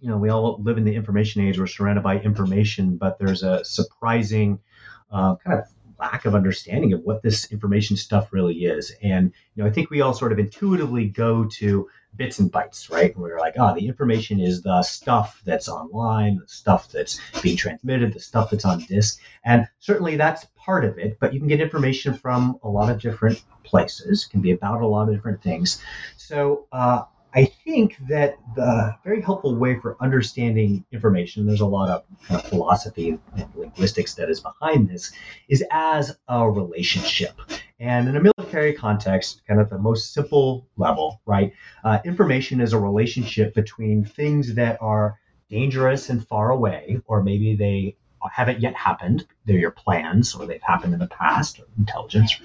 You 0.00 0.10
know, 0.10 0.16
we 0.18 0.28
all 0.28 0.60
live 0.62 0.78
in 0.78 0.84
the 0.84 0.94
information 0.94 1.42
age, 1.42 1.58
we're 1.58 1.66
surrounded 1.66 2.02
by 2.02 2.20
information, 2.20 2.96
but 2.96 3.18
there's 3.18 3.42
a 3.42 3.64
surprising 3.64 4.60
uh, 5.10 5.36
kind 5.36 5.58
of 5.58 5.64
lack 6.04 6.26
of 6.26 6.34
understanding 6.34 6.92
of 6.92 7.00
what 7.02 7.22
this 7.22 7.50
information 7.50 7.96
stuff 7.96 8.32
really 8.32 8.64
is. 8.64 8.92
And 9.02 9.32
you 9.54 9.62
know, 9.62 9.68
I 9.68 9.72
think 9.72 9.90
we 9.90 10.02
all 10.02 10.12
sort 10.12 10.32
of 10.32 10.38
intuitively 10.38 11.06
go 11.06 11.44
to 11.58 11.88
bits 12.16 12.38
and 12.38 12.52
bytes, 12.52 12.90
right? 12.90 13.16
We're 13.16 13.40
like, 13.40 13.54
oh, 13.58 13.74
the 13.74 13.88
information 13.88 14.38
is 14.38 14.62
the 14.62 14.82
stuff 14.82 15.40
that's 15.44 15.68
online, 15.68 16.36
the 16.36 16.48
stuff 16.48 16.92
that's 16.92 17.18
being 17.42 17.56
transmitted, 17.56 18.12
the 18.12 18.20
stuff 18.20 18.50
that's 18.50 18.64
on 18.64 18.80
disk. 18.80 19.20
And 19.44 19.66
certainly 19.80 20.16
that's 20.16 20.46
part 20.56 20.84
of 20.84 20.98
it, 20.98 21.18
but 21.18 21.32
you 21.32 21.40
can 21.40 21.48
get 21.48 21.60
information 21.60 22.14
from 22.14 22.58
a 22.62 22.68
lot 22.68 22.90
of 22.90 23.00
different 23.00 23.42
places, 23.64 24.26
can 24.26 24.40
be 24.40 24.52
about 24.52 24.82
a 24.82 24.86
lot 24.86 25.08
of 25.08 25.14
different 25.14 25.42
things. 25.42 25.82
So 26.16 26.66
uh, 26.70 27.02
I 27.34 27.46
think 27.46 27.96
that 28.08 28.38
the 28.54 28.96
very 29.02 29.20
helpful 29.20 29.56
way 29.56 29.78
for 29.80 29.96
understanding 30.00 30.84
information, 30.92 31.46
there's 31.46 31.60
a 31.60 31.66
lot 31.66 31.90
of 31.90 32.04
kind 32.28 32.40
of 32.40 32.48
philosophy 32.48 33.18
and 33.36 33.48
linguistics 33.56 34.14
that 34.14 34.30
is 34.30 34.40
behind 34.40 34.88
this, 34.88 35.12
is 35.48 35.64
as 35.70 36.16
a 36.28 36.48
relationship. 36.48 37.40
And 37.80 38.08
in 38.08 38.16
a 38.16 38.20
military 38.20 38.72
context, 38.72 39.42
kind 39.48 39.60
of 39.60 39.68
the 39.68 39.78
most 39.78 40.14
simple 40.14 40.68
level, 40.76 41.20
right? 41.26 41.52
Uh, 41.82 41.98
information 42.04 42.60
is 42.60 42.72
a 42.72 42.78
relationship 42.78 43.52
between 43.54 44.04
things 44.04 44.54
that 44.54 44.80
are 44.80 45.18
dangerous 45.50 46.10
and 46.10 46.26
far 46.26 46.50
away, 46.50 47.00
or 47.06 47.22
maybe 47.22 47.56
they 47.56 47.96
haven't 48.32 48.60
yet 48.60 48.74
happened. 48.74 49.26
They're 49.44 49.58
your 49.58 49.72
plans, 49.72 50.34
or 50.34 50.46
they've 50.46 50.62
happened 50.62 50.94
in 50.94 51.00
the 51.00 51.08
past, 51.08 51.58
or 51.58 51.64
intelligence. 51.76 52.40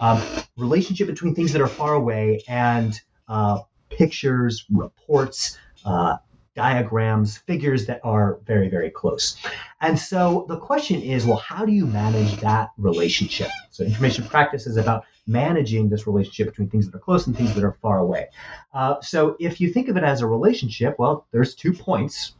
Um, 0.00 0.22
relationship 0.56 1.06
between 1.06 1.34
things 1.34 1.52
that 1.52 1.60
are 1.60 1.68
far 1.68 1.94
away 1.94 2.42
and 2.48 2.98
uh, 3.28 3.60
pictures, 3.90 4.64
reports, 4.70 5.58
uh, 5.84 6.16
diagrams, 6.54 7.38
figures 7.38 7.86
that 7.86 8.00
are 8.04 8.40
very, 8.44 8.68
very 8.68 8.90
close. 8.90 9.36
And 9.80 9.98
so 9.98 10.46
the 10.48 10.58
question 10.58 11.00
is 11.00 11.24
well, 11.24 11.38
how 11.38 11.64
do 11.64 11.72
you 11.72 11.86
manage 11.86 12.36
that 12.40 12.70
relationship? 12.76 13.48
So, 13.70 13.84
information 13.84 14.24
practice 14.24 14.66
is 14.66 14.76
about 14.76 15.04
managing 15.26 15.88
this 15.88 16.06
relationship 16.06 16.48
between 16.48 16.68
things 16.68 16.86
that 16.86 16.94
are 16.94 17.00
close 17.00 17.26
and 17.26 17.36
things 17.36 17.54
that 17.54 17.64
are 17.64 17.76
far 17.80 17.98
away. 17.98 18.28
Uh, 18.74 19.00
so, 19.00 19.36
if 19.38 19.60
you 19.60 19.72
think 19.72 19.88
of 19.88 19.96
it 19.96 20.04
as 20.04 20.22
a 20.22 20.26
relationship, 20.26 20.96
well, 20.98 21.26
there's 21.30 21.54
two 21.54 21.72
points. 21.72 22.32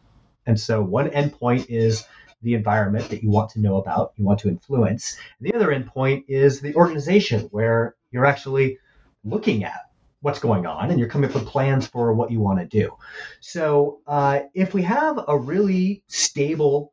And 0.47 0.59
so, 0.59 0.83
one 0.83 1.11
endpoint 1.11 1.67
is 1.69 2.05
the 2.43 2.55
environment 2.55 3.09
that 3.11 3.23
you 3.23 3.31
want 3.31 3.51
to 3.51 3.61
know 3.61 3.77
about, 3.77 4.13
you 4.17 4.25
want 4.25 4.41
to 4.41 4.49
influence. 4.49 5.19
The 5.41 5.55
other 5.55 5.69
endpoint 5.69 6.25
is 6.29 6.61
the 6.61 6.75
organization 6.75 7.49
where 7.53 7.95
you're 8.11 8.27
actually 8.27 8.79
looking 9.25 9.65
at 9.65 9.90
what's 10.21 10.39
going 10.39 10.67
on 10.67 10.91
and 10.91 10.99
you're 10.99 11.09
coming 11.09 11.29
up 11.29 11.35
with 11.35 11.47
plans 11.47 11.87
for 11.87 12.13
what 12.13 12.31
you 12.31 12.41
want 12.41 12.59
to 12.59 12.67
do. 12.67 12.97
So 13.41 14.01
uh, 14.07 14.41
if 14.55 14.75
we 14.75 14.83
have 14.83 15.19
a 15.27 15.37
really 15.37 16.03
stable 16.09 16.93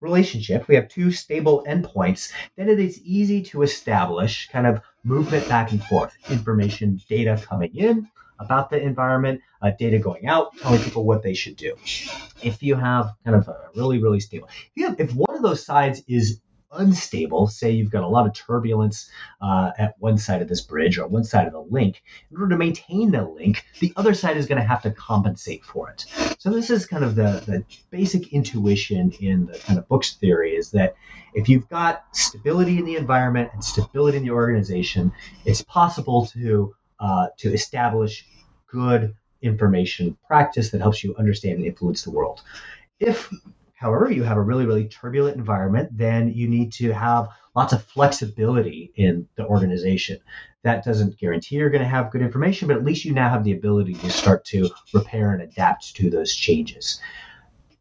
relationship, 0.00 0.66
we 0.68 0.76
have 0.76 0.88
two 0.88 1.12
stable 1.12 1.64
endpoints, 1.68 2.32
then 2.56 2.68
it 2.68 2.78
is 2.78 3.00
easy 3.02 3.42
to 3.42 3.62
establish 3.62 4.48
kind 4.48 4.66
of 4.66 4.80
movement 5.04 5.48
back 5.48 5.72
and 5.72 5.82
forth, 5.84 6.12
information, 6.30 7.00
data 7.08 7.42
coming 7.46 7.76
in 7.76 8.08
about 8.38 8.70
the 8.70 8.80
environment, 8.80 9.40
uh, 9.60 9.70
data 9.78 9.98
going 9.98 10.26
out, 10.26 10.56
telling 10.58 10.80
people 10.80 11.04
what 11.04 11.22
they 11.22 11.34
should 11.34 11.56
do. 11.56 11.76
If 12.42 12.62
you 12.62 12.74
have 12.74 13.12
kind 13.24 13.36
of 13.36 13.46
a 13.48 13.68
really, 13.76 14.02
really 14.02 14.20
stable, 14.20 14.48
if, 14.48 14.70
you 14.74 14.86
have, 14.86 14.98
if 14.98 15.14
one 15.14 15.36
of 15.36 15.42
those 15.42 15.64
sides 15.64 16.02
is 16.08 16.40
unstable, 16.72 17.48
say 17.48 17.70
you've 17.70 17.90
got 17.90 18.02
a 18.02 18.08
lot 18.08 18.26
of 18.26 18.32
turbulence 18.32 19.10
uh, 19.40 19.70
at 19.78 19.94
one 19.98 20.18
side 20.18 20.42
of 20.42 20.48
this 20.48 20.60
bridge 20.60 20.98
or 20.98 21.06
one 21.06 21.24
side 21.24 21.46
of 21.46 21.52
the 21.52 21.60
link, 21.60 22.02
in 22.30 22.36
order 22.36 22.50
to 22.50 22.56
maintain 22.56 23.10
the 23.10 23.24
link, 23.24 23.64
the 23.80 23.92
other 23.96 24.14
side 24.14 24.36
is 24.36 24.46
going 24.46 24.60
to 24.60 24.66
have 24.66 24.82
to 24.82 24.90
compensate 24.90 25.64
for 25.64 25.90
it. 25.90 26.04
So 26.38 26.50
this 26.50 26.70
is 26.70 26.86
kind 26.86 27.04
of 27.04 27.14
the, 27.14 27.42
the 27.46 27.64
basic 27.90 28.32
intuition 28.32 29.12
in 29.20 29.46
the 29.46 29.58
kind 29.58 29.78
of 29.78 29.88
books 29.88 30.14
theory 30.14 30.54
is 30.54 30.70
that 30.70 30.94
if 31.34 31.48
you've 31.48 31.68
got 31.68 32.04
stability 32.12 32.78
in 32.78 32.84
the 32.84 32.96
environment 32.96 33.50
and 33.52 33.64
stability 33.64 34.18
in 34.18 34.24
the 34.24 34.30
organization, 34.30 35.12
it's 35.44 35.62
possible 35.62 36.26
to 36.26 36.74
uh, 36.98 37.28
to 37.38 37.52
establish 37.52 38.26
good 38.66 39.14
information 39.42 40.16
practice 40.26 40.70
that 40.70 40.80
helps 40.80 41.02
you 41.02 41.14
understand 41.16 41.56
and 41.56 41.66
influence 41.66 42.02
the 42.02 42.10
world. 42.10 42.42
If 42.98 43.30
However, 43.80 44.12
you 44.12 44.24
have 44.24 44.36
a 44.36 44.42
really, 44.42 44.66
really 44.66 44.88
turbulent 44.88 45.38
environment, 45.38 45.88
then 45.96 46.34
you 46.34 46.46
need 46.48 46.70
to 46.74 46.92
have 46.92 47.30
lots 47.56 47.72
of 47.72 47.82
flexibility 47.82 48.92
in 48.94 49.26
the 49.36 49.46
organization. 49.46 50.18
That 50.64 50.84
doesn't 50.84 51.18
guarantee 51.18 51.56
you're 51.56 51.70
going 51.70 51.80
to 51.80 51.88
have 51.88 52.10
good 52.10 52.20
information, 52.20 52.68
but 52.68 52.76
at 52.76 52.84
least 52.84 53.06
you 53.06 53.14
now 53.14 53.30
have 53.30 53.42
the 53.42 53.52
ability 53.52 53.94
to 53.94 54.10
start 54.10 54.44
to 54.46 54.68
repair 54.92 55.32
and 55.32 55.40
adapt 55.40 55.96
to 55.96 56.10
those 56.10 56.34
changes. 56.34 57.00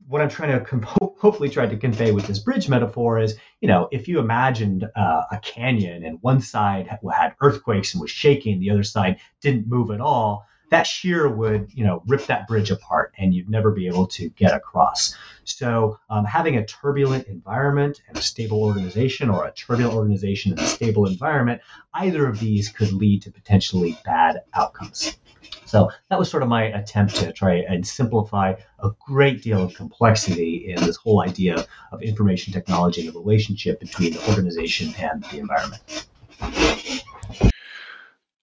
What 0.07 0.21
I'm 0.21 0.29
trying 0.29 0.57
to 0.57 0.87
hopefully 1.19 1.49
try 1.49 1.65
to 1.65 1.75
convey 1.75 2.13
with 2.13 2.27
this 2.27 2.39
bridge 2.39 2.69
metaphor 2.69 3.19
is, 3.19 3.35
you 3.59 3.67
know, 3.67 3.89
if 3.91 4.07
you 4.07 4.19
imagined 4.19 4.89
uh, 4.95 5.23
a 5.33 5.39
canyon 5.39 6.05
and 6.05 6.19
one 6.21 6.39
side 6.39 6.87
had 6.87 7.35
earthquakes 7.41 7.93
and 7.93 7.99
was 7.99 8.09
shaking, 8.09 8.61
the 8.61 8.69
other 8.69 8.83
side 8.83 9.19
didn't 9.41 9.67
move 9.67 9.91
at 9.91 9.99
all, 9.99 10.45
that 10.69 10.85
shear 10.85 11.27
would, 11.27 11.71
you 11.73 11.83
know, 11.83 12.03
rip 12.07 12.25
that 12.27 12.47
bridge 12.47 12.71
apart 12.71 13.13
and 13.17 13.33
you'd 13.33 13.49
never 13.49 13.71
be 13.71 13.87
able 13.87 14.07
to 14.07 14.29
get 14.29 14.53
across. 14.53 15.15
So 15.43 15.99
um, 16.09 16.25
having 16.25 16.57
a 16.57 16.65
turbulent 16.65 17.27
environment 17.27 18.01
and 18.07 18.17
a 18.17 18.21
stable 18.21 18.63
organization 18.63 19.29
or 19.29 19.45
a 19.45 19.51
turbulent 19.51 19.95
organization 19.95 20.51
and 20.51 20.61
a 20.61 20.65
stable 20.65 21.07
environment, 21.07 21.61
either 21.93 22.27
of 22.27 22.39
these 22.39 22.69
could 22.69 22.91
lead 22.93 23.23
to 23.23 23.31
potentially 23.31 23.97
bad 24.05 24.41
outcomes. 24.53 25.17
So 25.65 25.91
that 26.09 26.17
was 26.17 26.29
sort 26.29 26.43
of 26.43 26.49
my 26.49 26.63
attempt 26.63 27.15
to 27.17 27.31
try 27.31 27.63
and 27.67 27.85
simplify 27.85 28.55
a 28.79 28.89
great 29.05 29.43
deal 29.43 29.61
of 29.61 29.75
complexity 29.75 30.71
in 30.71 30.83
this 30.83 30.95
whole 30.95 31.21
idea 31.21 31.65
of 31.91 32.01
information 32.01 32.53
technology 32.53 33.05
and 33.05 33.15
the 33.15 33.19
relationship 33.19 33.79
between 33.79 34.13
the 34.13 34.29
organization 34.29 34.93
and 34.99 35.23
the 35.25 35.37
environment 35.37 36.07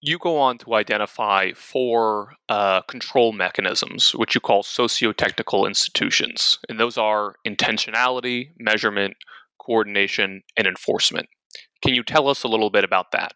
you 0.06 0.18
go 0.18 0.38
on 0.38 0.58
to 0.58 0.74
identify 0.74 1.52
four 1.52 2.34
uh, 2.48 2.80
control 2.82 3.32
mechanisms, 3.32 4.12
which 4.14 4.34
you 4.34 4.40
call 4.40 4.62
socio-technical 4.62 5.66
institutions, 5.66 6.58
and 6.68 6.78
those 6.78 6.96
are 6.96 7.34
intentionality, 7.46 8.50
measurement, 8.58 9.16
coordination, 9.58 10.42
and 10.56 10.66
enforcement. 10.66 11.28
Can 11.82 11.94
you 11.94 12.04
tell 12.04 12.28
us 12.28 12.44
a 12.44 12.48
little 12.48 12.70
bit 12.70 12.84
about 12.84 13.10
that? 13.12 13.34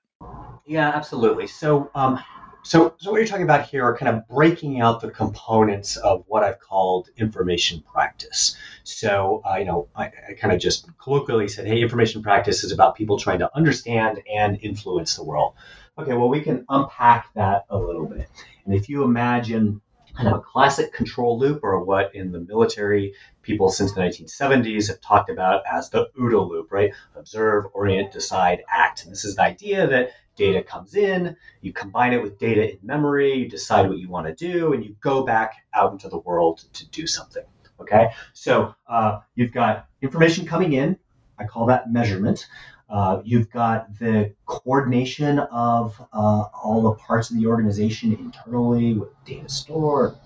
Yeah, 0.67 0.89
absolutely. 0.89 1.49
So, 1.49 1.91
um, 1.97 2.21
so, 2.62 2.95
so 2.99 3.11
what 3.11 3.17
you're 3.17 3.27
talking 3.27 3.45
about 3.45 3.67
here 3.67 3.83
are 3.85 3.97
kind 3.97 4.15
of 4.15 4.29
breaking 4.29 4.81
out 4.81 5.00
the 5.00 5.11
components 5.11 5.97
of 5.97 6.25
what 6.29 6.45
I've 6.45 6.61
called 6.61 7.09
information 7.17 7.83
practice. 7.93 8.57
So, 8.85 9.43
uh, 9.45 9.57
you 9.57 9.65
know, 9.65 9.89
I, 9.97 10.12
I 10.29 10.35
kind 10.39 10.55
of 10.55 10.61
just 10.61 10.87
colloquially 10.99 11.49
said, 11.49 11.67
hey, 11.67 11.81
information 11.81 12.23
practice 12.23 12.62
is 12.62 12.71
about 12.71 12.95
people 12.95 13.19
trying 13.19 13.41
to 13.41 13.50
understand 13.57 14.23
and 14.33 14.59
influence 14.62 15.17
the 15.17 15.25
world. 15.25 15.55
Okay, 15.99 16.14
well, 16.14 16.28
we 16.28 16.40
can 16.40 16.64
unpack 16.68 17.32
that 17.35 17.66
a 17.68 17.76
little 17.76 18.06
bit. 18.06 18.28
And 18.64 18.75
if 18.75 18.88
you 18.88 19.02
imagine 19.04 19.80
kind 20.16 20.28
of 20.28 20.35
a 20.38 20.42
classic 20.42 20.92
control 20.92 21.38
loop, 21.38 21.61
or 21.62 21.82
what 21.85 22.14
in 22.14 22.32
the 22.32 22.40
military 22.40 23.14
people 23.42 23.70
since 23.70 23.92
the 23.92 24.00
1970s 24.00 24.88
have 24.88 25.00
talked 25.00 25.30
about 25.30 25.62
as 25.71 25.91
the 25.91 26.08
OODA 26.19 26.49
loop, 26.49 26.73
right? 26.73 26.93
Observe, 27.17 27.67
orient, 27.73 28.12
decide, 28.12 28.62
act. 28.69 29.04
And 29.04 29.12
this 29.12 29.25
is 29.25 29.36
the 29.36 29.43
idea 29.43 29.86
that 29.86 30.12
data 30.36 30.62
comes 30.62 30.95
in, 30.95 31.36
you 31.60 31.73
combine 31.73 32.12
it 32.12 32.23
with 32.23 32.38
data 32.38 32.73
in 32.73 32.78
memory, 32.82 33.34
you 33.34 33.49
decide 33.49 33.88
what 33.88 33.99
you 33.99 34.08
want 34.08 34.26
to 34.26 34.34
do, 34.34 34.73
and 34.73 34.84
you 34.84 34.97
go 35.00 35.25
back 35.25 35.54
out 35.75 35.93
into 35.93 36.08
the 36.08 36.19
world 36.19 36.65
to 36.75 36.88
do 36.88 37.06
something. 37.06 37.45
Okay, 37.80 38.10
so 38.34 38.75
uh, 38.86 39.21
you've 39.34 39.52
got 39.52 39.86
information 40.02 40.47
coming 40.47 40.75
in. 40.75 40.99
I 41.38 41.45
call 41.47 41.67
that 41.67 41.91
measurement. 41.91 42.47
Uh, 42.91 43.23
you've 43.25 43.50
got 43.50 43.99
the 43.99 44.35
coordination 44.47 45.39
of 45.39 46.00
uh, 46.13 46.45
all 46.63 46.83
the 46.83 46.93
parts 46.95 47.31
of 47.31 47.37
the 47.37 47.47
organization 47.47 48.13
internally 48.15 48.95
with 48.95 49.11
data 49.25 49.49
store, 49.49 50.17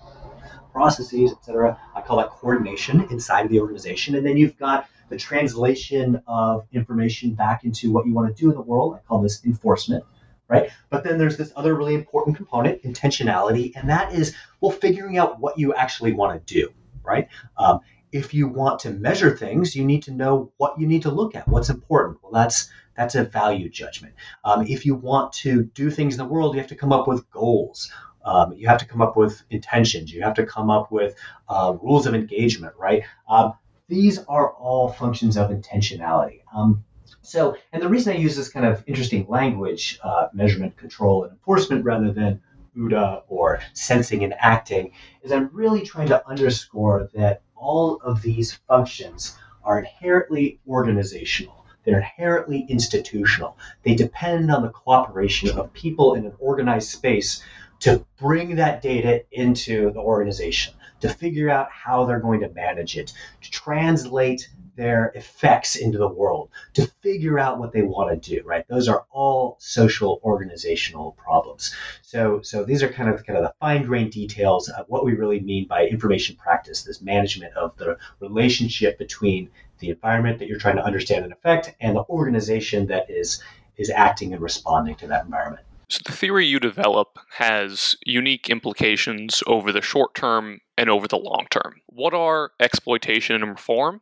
processes, 0.75 1.31
etc. 1.31 1.79
I 1.95 2.01
call 2.01 2.17
that 2.17 2.31
coordination 2.31 3.07
inside 3.09 3.45
of 3.45 3.51
the 3.51 3.59
organization. 3.59 4.15
And 4.15 4.25
then 4.25 4.35
you've 4.35 4.57
got 4.57 4.89
the 5.09 5.17
translation 5.17 6.21
of 6.27 6.65
information 6.73 7.33
back 7.33 7.63
into 7.63 7.91
what 7.91 8.05
you 8.05 8.13
want 8.13 8.35
to 8.35 8.41
do 8.41 8.49
in 8.49 8.55
the 8.55 8.61
world. 8.61 8.95
I 8.95 8.99
call 9.07 9.21
this 9.21 9.45
enforcement, 9.45 10.03
right? 10.47 10.69
But 10.89 11.03
then 11.03 11.17
there's 11.17 11.37
this 11.37 11.53
other 11.55 11.75
really 11.75 11.93
important 11.93 12.35
component, 12.35 12.83
intentionality, 12.83 13.73
and 13.75 13.89
that 13.89 14.13
is 14.13 14.35
well, 14.59 14.71
figuring 14.71 15.17
out 15.17 15.39
what 15.39 15.57
you 15.57 15.73
actually 15.73 16.13
want 16.13 16.45
to 16.45 16.53
do, 16.53 16.73
right? 17.03 17.29
Um, 17.57 17.79
if 18.15 18.33
you 18.33 18.47
want 18.47 18.79
to 18.79 18.91
measure 18.91 19.35
things, 19.35 19.75
you 19.75 19.83
need 19.83 20.03
to 20.03 20.11
know 20.11 20.49
what 20.55 20.79
you 20.79 20.87
need 20.87 21.01
to 21.01 21.11
look 21.11 21.35
at, 21.35 21.45
what's 21.49 21.69
important. 21.69 22.17
Well, 22.23 22.31
that's 22.31 22.69
that's 22.95 23.15
a 23.15 23.25
value 23.25 23.67
judgment. 23.67 24.13
Um, 24.45 24.65
if 24.65 24.85
you 24.85 24.95
want 24.95 25.33
to 25.43 25.63
do 25.63 25.91
things 25.91 26.13
in 26.13 26.19
the 26.19 26.33
world, 26.33 26.55
you 26.55 26.61
have 26.61 26.69
to 26.69 26.77
come 26.77 26.93
up 26.93 27.09
with 27.09 27.29
goals. 27.29 27.91
Um, 28.23 28.53
you 28.53 28.69
have 28.69 28.77
to 28.79 28.85
come 28.85 29.01
up 29.01 29.17
with 29.17 29.43
intentions. 29.49 30.13
You 30.13 30.23
have 30.23 30.35
to 30.35 30.45
come 30.45 30.69
up 30.69 30.93
with 30.93 31.15
uh, 31.49 31.75
rules 31.81 32.07
of 32.07 32.15
engagement, 32.15 32.73
right? 32.79 33.03
Um, 33.27 33.53
these 33.89 34.19
are 34.29 34.53
all 34.53 34.87
functions 34.87 35.35
of 35.35 35.51
intentionality. 35.51 36.39
Um, 36.55 36.85
so, 37.21 37.57
and 37.73 37.83
the 37.83 37.89
reason 37.89 38.13
I 38.13 38.17
use 38.17 38.37
this 38.37 38.49
kind 38.49 38.65
of 38.65 38.81
interesting 38.87 39.25
language, 39.27 39.99
uh, 40.01 40.27
measurement, 40.33 40.77
control, 40.77 41.23
and 41.23 41.33
enforcement, 41.33 41.83
rather 41.83 42.13
than 42.13 42.41
OODA 42.77 43.23
or 43.27 43.59
sensing 43.73 44.23
and 44.23 44.33
acting, 44.39 44.93
is 45.21 45.33
I'm 45.33 45.49
really 45.51 45.81
trying 45.81 46.07
to 46.07 46.25
underscore 46.27 47.09
that 47.13 47.41
all 47.55 47.99
of 48.03 48.21
these 48.21 48.53
functions 48.67 49.37
are 49.63 49.79
inherently 49.79 50.59
organizational. 50.67 51.65
They're 51.83 51.97
inherently 51.97 52.65
institutional. 52.67 53.57
They 53.83 53.95
depend 53.95 54.51
on 54.51 54.63
the 54.63 54.69
cooperation 54.69 55.57
of 55.57 55.73
people 55.73 56.15
in 56.15 56.25
an 56.25 56.33
organized 56.39 56.89
space 56.89 57.43
to 57.81 58.05
bring 58.17 58.55
that 58.55 58.81
data 58.81 59.23
into 59.31 59.91
the 59.91 59.99
organization, 59.99 60.73
to 61.01 61.09
figure 61.09 61.49
out 61.49 61.69
how 61.71 62.05
they're 62.05 62.19
going 62.19 62.39
to 62.41 62.49
manage 62.49 62.97
it, 62.97 63.13
to 63.41 63.51
translate 63.51 64.49
their 64.75 65.11
effects 65.15 65.75
into 65.75 65.97
the 65.97 66.07
world, 66.07 66.49
to 66.73 66.87
figure 67.01 67.39
out 67.39 67.59
what 67.59 67.71
they 67.71 67.81
want 67.81 68.21
to 68.21 68.35
do, 68.35 68.43
right? 68.45 68.67
Those 68.67 68.87
are 68.87 69.05
all 69.11 69.57
social 69.59 70.19
organizational 70.23 71.13
problems. 71.13 71.73
So, 72.01 72.41
so 72.41 72.63
these 72.63 72.83
are 72.83 72.89
kind 72.89 73.09
of 73.09 73.25
kind 73.25 73.37
of 73.37 73.43
the 73.43 73.53
fine-grained 73.59 74.11
details 74.11 74.69
of 74.69 74.85
what 74.87 75.05
we 75.05 75.13
really 75.13 75.39
mean 75.39 75.67
by 75.67 75.85
information 75.87 76.35
practice, 76.35 76.83
this 76.83 77.01
management 77.01 77.53
of 77.55 77.75
the 77.77 77.97
relationship 78.19 78.97
between 78.97 79.49
the 79.79 79.89
environment 79.89 80.39
that 80.39 80.47
you're 80.47 80.59
trying 80.59 80.77
to 80.77 80.83
understand 80.83 81.23
and 81.23 81.33
affect 81.33 81.73
and 81.81 81.95
the 81.95 82.03
organization 82.09 82.87
that 82.87 83.09
is 83.09 83.41
is 83.77 83.89
acting 83.89 84.31
and 84.31 84.41
responding 84.41 84.95
to 84.95 85.07
that 85.07 85.25
environment. 85.25 85.65
So 85.89 85.99
the 86.05 86.13
theory 86.13 86.45
you 86.45 86.59
develop 86.59 87.19
has 87.31 87.95
unique 88.05 88.49
implications 88.49 89.43
over 89.45 89.71
the 89.71 89.81
short 89.81 90.15
term 90.15 90.59
and 90.77 90.89
over 90.89 91.07
the 91.07 91.17
long 91.17 91.45
term. 91.51 91.81
What 91.87 92.13
are 92.13 92.51
exploitation 92.59 93.35
and 93.35 93.51
reform, 93.51 94.01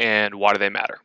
and 0.00 0.34
why 0.34 0.52
do 0.52 0.58
they 0.58 0.70
matter? 0.70 0.98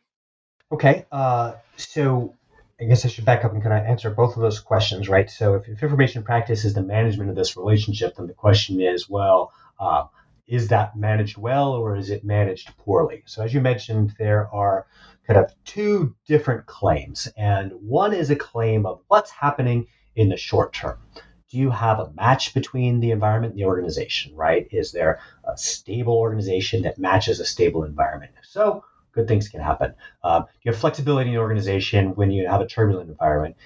Okay, 0.72 1.04
uh, 1.12 1.52
so 1.76 2.34
I 2.80 2.84
guess 2.84 3.04
I 3.04 3.08
should 3.08 3.24
back 3.24 3.44
up 3.44 3.52
and 3.52 3.62
kind 3.62 3.78
of 3.78 3.84
answer 3.84 4.10
both 4.10 4.34
of 4.34 4.42
those 4.42 4.58
questions, 4.58 5.08
right? 5.08 5.30
So 5.30 5.54
if, 5.54 5.68
if 5.68 5.82
information 5.82 6.24
practice 6.24 6.64
is 6.64 6.74
the 6.74 6.82
management 6.82 7.30
of 7.30 7.36
this 7.36 7.56
relationship, 7.56 8.16
then 8.16 8.26
the 8.26 8.34
question 8.34 8.80
is, 8.80 9.08
well, 9.08 9.52
uh, 9.78 10.06
is 10.48 10.68
that 10.68 10.96
managed 10.96 11.36
well 11.36 11.72
or 11.72 11.96
is 11.96 12.10
it 12.10 12.24
managed 12.24 12.76
poorly? 12.78 13.22
So 13.26 13.42
as 13.42 13.52
you 13.52 13.60
mentioned, 13.60 14.14
there 14.18 14.48
are 14.52 14.86
kind 15.26 15.38
of 15.38 15.52
two 15.64 16.14
different 16.26 16.66
claims, 16.66 17.28
and 17.36 17.72
one 17.72 18.14
is 18.14 18.30
a 18.30 18.36
claim 18.36 18.86
of 18.86 19.00
what's 19.08 19.30
happening 19.30 19.86
in 20.14 20.28
the 20.28 20.36
short 20.36 20.72
term. 20.72 20.98
Do 21.56 21.62
you 21.62 21.70
have 21.70 22.00
a 22.00 22.12
match 22.12 22.52
between 22.52 23.00
the 23.00 23.12
environment 23.12 23.54
and 23.54 23.58
the 23.58 23.64
organization, 23.64 24.36
right? 24.36 24.68
Is 24.70 24.92
there 24.92 25.20
a 25.42 25.56
stable 25.56 26.12
organization 26.12 26.82
that 26.82 26.98
matches 26.98 27.40
a 27.40 27.46
stable 27.46 27.84
environment? 27.84 28.32
If 28.38 28.44
so, 28.44 28.84
good 29.12 29.26
things 29.26 29.48
can 29.48 29.62
happen. 29.62 29.94
Um, 30.22 30.44
you 30.62 30.70
have 30.70 30.78
flexibility 30.78 31.30
in 31.30 31.34
the 31.34 31.40
organization 31.40 32.14
when 32.14 32.30
you 32.30 32.46
have 32.46 32.60
a 32.60 32.66
turbulent 32.66 33.08
environment. 33.08 33.56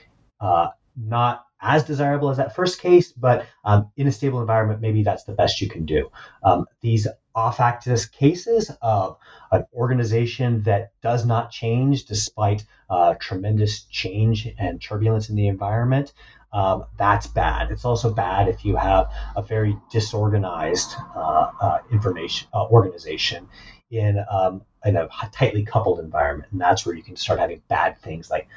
Uh, 0.41 0.69
not 0.97 1.45
as 1.61 1.83
desirable 1.83 2.31
as 2.31 2.37
that 2.37 2.55
first 2.55 2.81
case, 2.81 3.11
but 3.11 3.45
um, 3.65 3.91
in 3.97 4.07
a 4.07 4.13
stable 4.13 4.41
environment, 4.41 4.81
maybe 4.81 5.03
that's 5.03 5.25
the 5.25 5.33
best 5.33 5.61
you 5.61 5.69
can 5.69 5.85
do. 5.85 6.13
Um, 6.45 6.67
these 6.83 7.09
off 7.35 7.61
axis 7.61 8.07
cases 8.07 8.71
of 8.83 9.17
an 9.53 9.65
organization 9.75 10.63
that 10.65 10.93
does 11.03 11.25
not 11.25 11.51
change 11.51 12.05
despite 12.05 12.65
uh, 12.89 13.15
tremendous 13.21 13.83
change 13.85 14.49
and 14.59 14.81
turbulence 14.81 15.29
in 15.29 15.37
the 15.37 15.49
environment. 15.49 16.13
Um, 16.53 16.87
that's 16.99 17.27
bad. 17.29 17.71
It's 17.71 17.85
also 17.85 18.13
bad 18.13 18.49
if 18.49 18.65
you 18.65 18.77
have 18.77 19.13
a 19.37 19.43
very 19.43 19.77
disorganized 19.91 20.93
uh, 21.15 21.51
uh, 21.61 21.79
information 21.93 22.49
uh, 22.53 22.67
organization 22.67 23.49
in 23.91 24.25
um, 24.31 24.63
in 24.85 24.97
a 24.97 25.09
tightly 25.33 25.65
coupled 25.65 26.01
environment, 26.01 26.51
and 26.53 26.61
that's 26.61 26.85
where 26.85 26.95
you 26.95 27.03
can 27.03 27.17
start 27.17 27.39
having 27.39 27.63
bad 27.69 27.99
things 28.01 28.31
like 28.31 28.49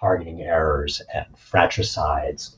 targeting 0.00 0.40
errors 0.40 1.02
and 1.14 1.26
fratricides, 1.36 2.56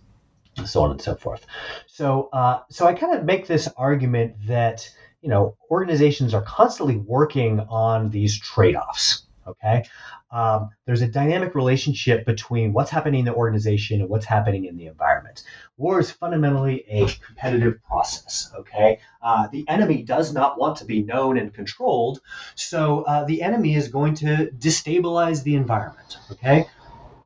and 0.56 0.68
so 0.68 0.82
on 0.82 0.90
and 0.92 1.02
so 1.02 1.14
forth. 1.14 1.44
So, 1.86 2.28
uh, 2.32 2.60
so 2.70 2.86
I 2.86 2.94
kind 2.94 3.16
of 3.16 3.24
make 3.24 3.46
this 3.46 3.68
argument 3.76 4.34
that 4.46 4.88
you 5.24 5.30
know 5.30 5.56
organizations 5.70 6.34
are 6.34 6.42
constantly 6.42 6.98
working 6.98 7.58
on 7.60 8.10
these 8.10 8.38
trade-offs. 8.38 9.22
Okay, 9.46 9.84
um, 10.30 10.70
there's 10.86 11.02
a 11.02 11.06
dynamic 11.06 11.54
relationship 11.54 12.24
between 12.24 12.72
what's 12.72 12.90
happening 12.90 13.20
in 13.20 13.26
the 13.26 13.34
organization 13.34 14.00
and 14.00 14.08
what's 14.08 14.26
happening 14.26 14.66
in 14.66 14.76
the 14.76 14.86
environment. 14.86 15.42
War 15.76 15.98
is 15.98 16.10
fundamentally 16.10 16.84
a 16.88 17.06
competitive 17.26 17.82
process. 17.84 18.50
Okay, 18.58 19.00
uh, 19.22 19.48
the 19.48 19.66
enemy 19.68 20.02
does 20.02 20.34
not 20.34 20.58
want 20.58 20.78
to 20.78 20.84
be 20.84 21.02
known 21.02 21.38
and 21.38 21.52
controlled, 21.52 22.20
so 22.54 23.02
uh, 23.02 23.24
the 23.24 23.40
enemy 23.42 23.74
is 23.74 23.88
going 23.88 24.14
to 24.16 24.50
destabilize 24.58 25.42
the 25.42 25.56
environment. 25.56 26.18
Okay, 26.32 26.66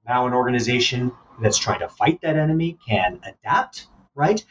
now 0.07 0.27
an 0.29 0.35
organization 0.35 1.11
that's 1.43 1.59
trying 1.59 1.81
to 1.81 1.89
fight 1.89 2.21
that 2.23 2.37
enemy 2.37 2.79
can 2.87 3.21
adapt, 3.25 3.87
right? 4.15 4.45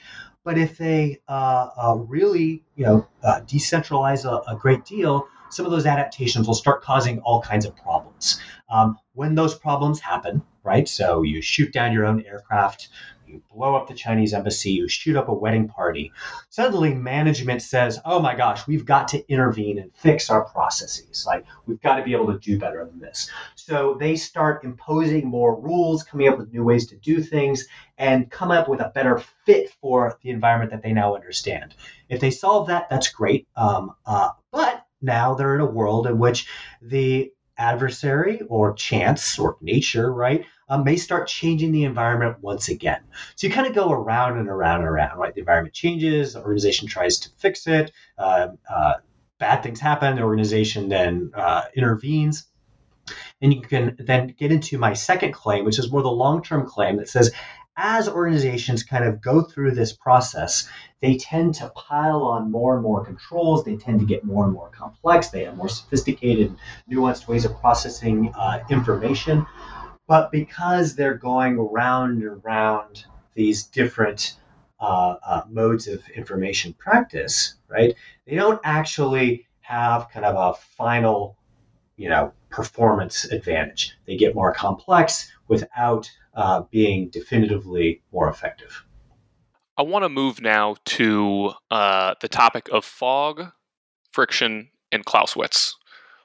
But 0.47 0.57
if 0.57 0.77
they 0.77 1.19
uh, 1.27 1.67
uh, 1.75 1.95
really, 2.07 2.63
you 2.77 2.85
know, 2.85 3.05
uh, 3.21 3.41
decentralize 3.41 4.23
a, 4.23 4.49
a, 4.49 4.55
great 4.55 4.85
deal, 4.85 5.27
some 5.49 5.65
of 5.65 5.73
those 5.73 5.85
adaptations 5.85 6.47
will 6.47 6.55
start 6.55 6.81
causing 6.81 7.19
all 7.19 7.41
kinds 7.41 7.65
of 7.65 7.75
problems. 7.75 8.39
Um, 8.69 8.97
when 9.13 9.35
those 9.35 9.55
problems 9.55 9.99
happen, 9.99 10.41
right? 10.63 10.87
So 10.87 11.21
you 11.21 11.41
shoot 11.41 11.73
down 11.73 11.91
your 11.91 12.05
own 12.05 12.23
aircraft, 12.23 12.87
you 13.27 13.41
blow 13.53 13.75
up 13.75 13.87
the 13.87 13.93
Chinese 13.93 14.33
embassy, 14.33 14.71
you 14.71 14.87
shoot 14.87 15.15
up 15.15 15.27
a 15.27 15.33
wedding 15.33 15.67
party. 15.67 16.11
Suddenly, 16.49 16.93
management 16.93 17.61
says, 17.61 17.99
oh 18.05 18.19
my 18.19 18.35
gosh, 18.35 18.67
we've 18.67 18.85
got 18.85 19.09
to 19.09 19.31
intervene 19.31 19.79
and 19.79 19.91
fix 19.95 20.29
our 20.29 20.45
processes. 20.45 21.25
Like, 21.27 21.45
we've 21.65 21.81
got 21.81 21.97
to 21.97 22.03
be 22.03 22.13
able 22.13 22.31
to 22.33 22.39
do 22.39 22.57
better 22.57 22.85
than 22.85 22.99
this. 22.99 23.29
So 23.55 23.97
they 23.99 24.15
start 24.15 24.63
imposing 24.63 25.27
more 25.27 25.59
rules, 25.59 26.03
coming 26.03 26.27
up 26.27 26.37
with 26.37 26.53
new 26.53 26.63
ways 26.63 26.87
to 26.87 26.97
do 26.97 27.21
things, 27.21 27.67
and 27.97 28.29
come 28.29 28.51
up 28.51 28.69
with 28.69 28.79
a 28.79 28.91
better 28.93 29.21
fit 29.45 29.71
for 29.81 30.17
the 30.21 30.29
environment 30.29 30.71
that 30.71 30.83
they 30.83 30.93
now 30.93 31.15
understand. 31.15 31.75
If 32.09 32.19
they 32.19 32.31
solve 32.31 32.67
that, 32.67 32.89
that's 32.89 33.09
great. 33.09 33.47
Um, 33.55 33.93
uh, 34.05 34.29
but 34.51 34.85
now 35.01 35.35
they're 35.35 35.55
in 35.55 35.61
a 35.61 35.65
world 35.65 36.07
in 36.07 36.17
which 36.17 36.47
the 36.81 37.31
adversary 37.57 38.41
or 38.47 38.73
chance 38.73 39.39
or 39.39 39.57
nature, 39.61 40.11
right, 40.11 40.45
um, 40.69 40.83
may 40.83 40.95
start 40.95 41.27
changing 41.27 41.71
the 41.71 41.83
environment 41.83 42.37
once 42.41 42.69
again. 42.69 43.01
So 43.35 43.47
you 43.47 43.53
kind 43.53 43.67
of 43.67 43.73
go 43.73 43.91
around 43.91 44.37
and 44.37 44.49
around 44.49 44.79
and 44.81 44.89
around, 44.89 45.17
right? 45.17 45.33
The 45.33 45.41
environment 45.41 45.73
changes, 45.73 46.33
the 46.33 46.41
organization 46.41 46.87
tries 46.87 47.19
to 47.19 47.29
fix 47.37 47.67
it, 47.67 47.91
uh, 48.17 48.49
uh, 48.69 48.93
bad 49.39 49.63
things 49.63 49.79
happen, 49.79 50.15
the 50.15 50.23
organization 50.23 50.89
then 50.89 51.31
uh, 51.33 51.63
intervenes. 51.75 52.45
And 53.41 53.53
you 53.53 53.61
can 53.61 53.95
then 53.99 54.35
get 54.37 54.51
into 54.51 54.77
my 54.77 54.93
second 54.93 55.31
claim, 55.31 55.63
which 55.63 55.79
is 55.79 55.91
more 55.91 56.01
the 56.01 56.09
long 56.09 56.43
term 56.43 56.65
claim 56.65 56.97
that 56.97 57.07
says 57.07 57.31
as 57.77 58.09
organizations 58.09 58.83
kind 58.83 59.05
of 59.05 59.21
go 59.21 59.41
through 59.41 59.71
this 59.71 59.93
process, 59.93 60.67
they 60.99 61.15
tend 61.15 61.53
to 61.55 61.69
pile 61.75 62.23
on 62.23 62.51
more 62.51 62.73
and 62.73 62.81
more 62.81 63.05
controls. 63.05 63.63
They 63.63 63.77
tend 63.77 63.99
to 63.99 64.05
get 64.05 64.23
more 64.23 64.45
and 64.45 64.53
more 64.53 64.69
complex. 64.69 65.29
They 65.29 65.43
have 65.43 65.55
more 65.55 65.69
sophisticated, 65.69 66.55
nuanced 66.91 67.27
ways 67.27 67.45
of 67.45 67.59
processing 67.59 68.33
uh, 68.35 68.61
information. 68.71 69.45
But 70.07 70.31
because 70.31 70.95
they're 70.95 71.17
going 71.17 71.59
round 71.59 72.23
and 72.23 72.43
round 72.43 73.05
these 73.33 73.63
different 73.65 74.37
uh, 74.79 75.15
uh, 75.25 75.41
modes 75.49 75.87
of 75.87 76.07
information 76.09 76.73
practice, 76.73 77.55
right? 77.67 77.95
They 78.25 78.35
don't 78.35 78.61
actually 78.63 79.47
have 79.61 80.09
kind 80.09 80.25
of 80.25 80.35
a 80.35 80.57
final, 80.77 81.37
you 81.97 82.09
know, 82.09 82.31
performance 82.49 83.25
advantage. 83.25 83.97
They 84.05 84.15
get 84.15 84.33
more 84.33 84.53
complex 84.53 85.31
without 85.47 86.09
uh, 86.35 86.61
being 86.71 87.09
definitively 87.09 88.01
more 88.11 88.29
effective. 88.29 88.85
I 89.77 89.83
want 89.83 90.03
to 90.03 90.09
move 90.09 90.41
now 90.41 90.75
to 90.85 91.53
uh, 91.69 92.15
the 92.21 92.27
topic 92.27 92.69
of 92.71 92.83
fog, 92.85 93.51
friction, 94.11 94.69
and 94.91 95.05
Clausewitz. 95.05 95.75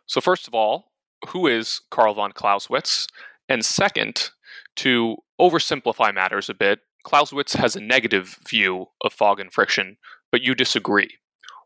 So, 0.06 0.20
first 0.20 0.48
of 0.48 0.54
all, 0.54 0.92
who 1.28 1.46
is 1.46 1.80
Carl 1.90 2.14
von 2.14 2.32
Clausewitz? 2.32 3.08
And 3.52 3.62
second, 3.66 4.30
to 4.76 5.16
oversimplify 5.38 6.14
matters 6.14 6.48
a 6.48 6.54
bit, 6.54 6.80
Clausewitz 7.02 7.52
has 7.52 7.76
a 7.76 7.82
negative 7.82 8.38
view 8.48 8.86
of 9.04 9.12
fog 9.12 9.40
and 9.40 9.52
friction, 9.52 9.98
but 10.30 10.40
you 10.40 10.54
disagree. 10.54 11.18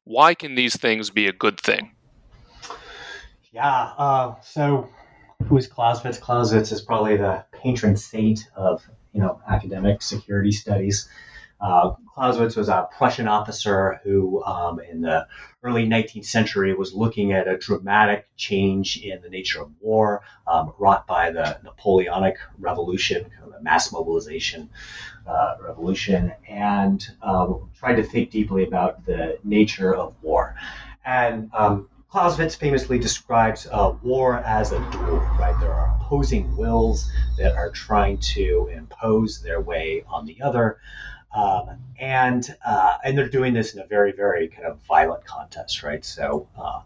Why 0.03 0.35
can 0.35 0.57
these 0.57 0.77
things 0.77 1.11
be 1.11 1.29
a 1.29 1.33
good 1.33 1.61
thing? 1.61 1.93
Yeah, 3.53 3.93
uh, 3.97 4.35
so 4.43 4.89
who 5.45 5.57
is 5.57 5.69
Clausewitz? 5.69 6.19
Clausewitz 6.19 6.73
is 6.73 6.81
probably 6.81 7.19
the 7.19 7.45
patron 7.53 7.97
saint 7.97 8.41
of 8.57 8.85
you 9.13 9.21
know 9.21 9.41
academic 9.49 10.03
security 10.03 10.51
studies. 10.51 11.09
Uh, 11.61 11.95
Clausewitz 12.15 12.57
was 12.57 12.69
a 12.69 12.89
Prussian 12.97 13.29
officer 13.29 14.01
who, 14.03 14.43
um, 14.45 14.81
in 14.81 15.01
the 15.01 15.27
early 15.63 15.87
19th 15.87 16.25
century, 16.25 16.75
was 16.75 16.95
looking 16.95 17.33
at 17.33 17.49
a 17.49 17.59
dramatic 17.59 18.27
change 18.37 18.99
in 18.99 19.21
the 19.23 19.29
nature 19.29 19.63
of 19.63 19.71
war 19.81 20.23
um, 20.47 20.73
wrought 20.79 21.07
by 21.07 21.31
the 21.31 21.59
Napoleonic 21.65 22.37
Revolution, 22.59 23.25
kind 23.25 23.45
of 23.45 23.53
the 23.53 23.63
mass 23.63 23.93
mobilization 23.93 24.71
uh, 25.27 25.57
revolution, 25.61 26.33
and 26.49 27.07
um, 27.23 27.71
tried 27.79 27.97
to 27.97 28.03
think 28.03 28.31
deeply 28.31 28.65
about 28.65 29.05
the 29.07 29.39
nature 29.45 29.95
of 29.95 30.15
war. 30.23 30.57
And 31.05 31.51
um, 31.55 31.89
Clausewitz 32.11 32.55
famously 32.55 32.99
describes 32.99 33.67
uh, 33.71 33.93
war 34.03 34.39
as 34.39 34.73
a 34.73 34.79
duel, 34.91 35.19
right? 35.39 35.55
There 35.61 35.73
are 35.73 35.99
opposing 36.01 36.57
wills 36.57 37.11
that 37.37 37.55
are 37.57 37.71
trying 37.71 38.19
to 38.35 38.71
impose 38.73 39.43
their 39.43 39.61
way 39.61 40.05
on 40.09 40.25
the 40.25 40.41
other. 40.41 40.79
Um, 41.37 41.79
and 42.01 42.57
uh, 42.65 42.97
and 43.05 43.17
they're 43.17 43.29
doing 43.29 43.53
this 43.53 43.75
in 43.75 43.81
a 43.81 43.87
very 43.87 44.13
very 44.13 44.49
kind 44.49 44.67
of 44.67 44.79
violent 44.89 45.25
contest, 45.27 45.83
right? 45.83 46.05
So 46.05 46.49
uh, 46.59 46.81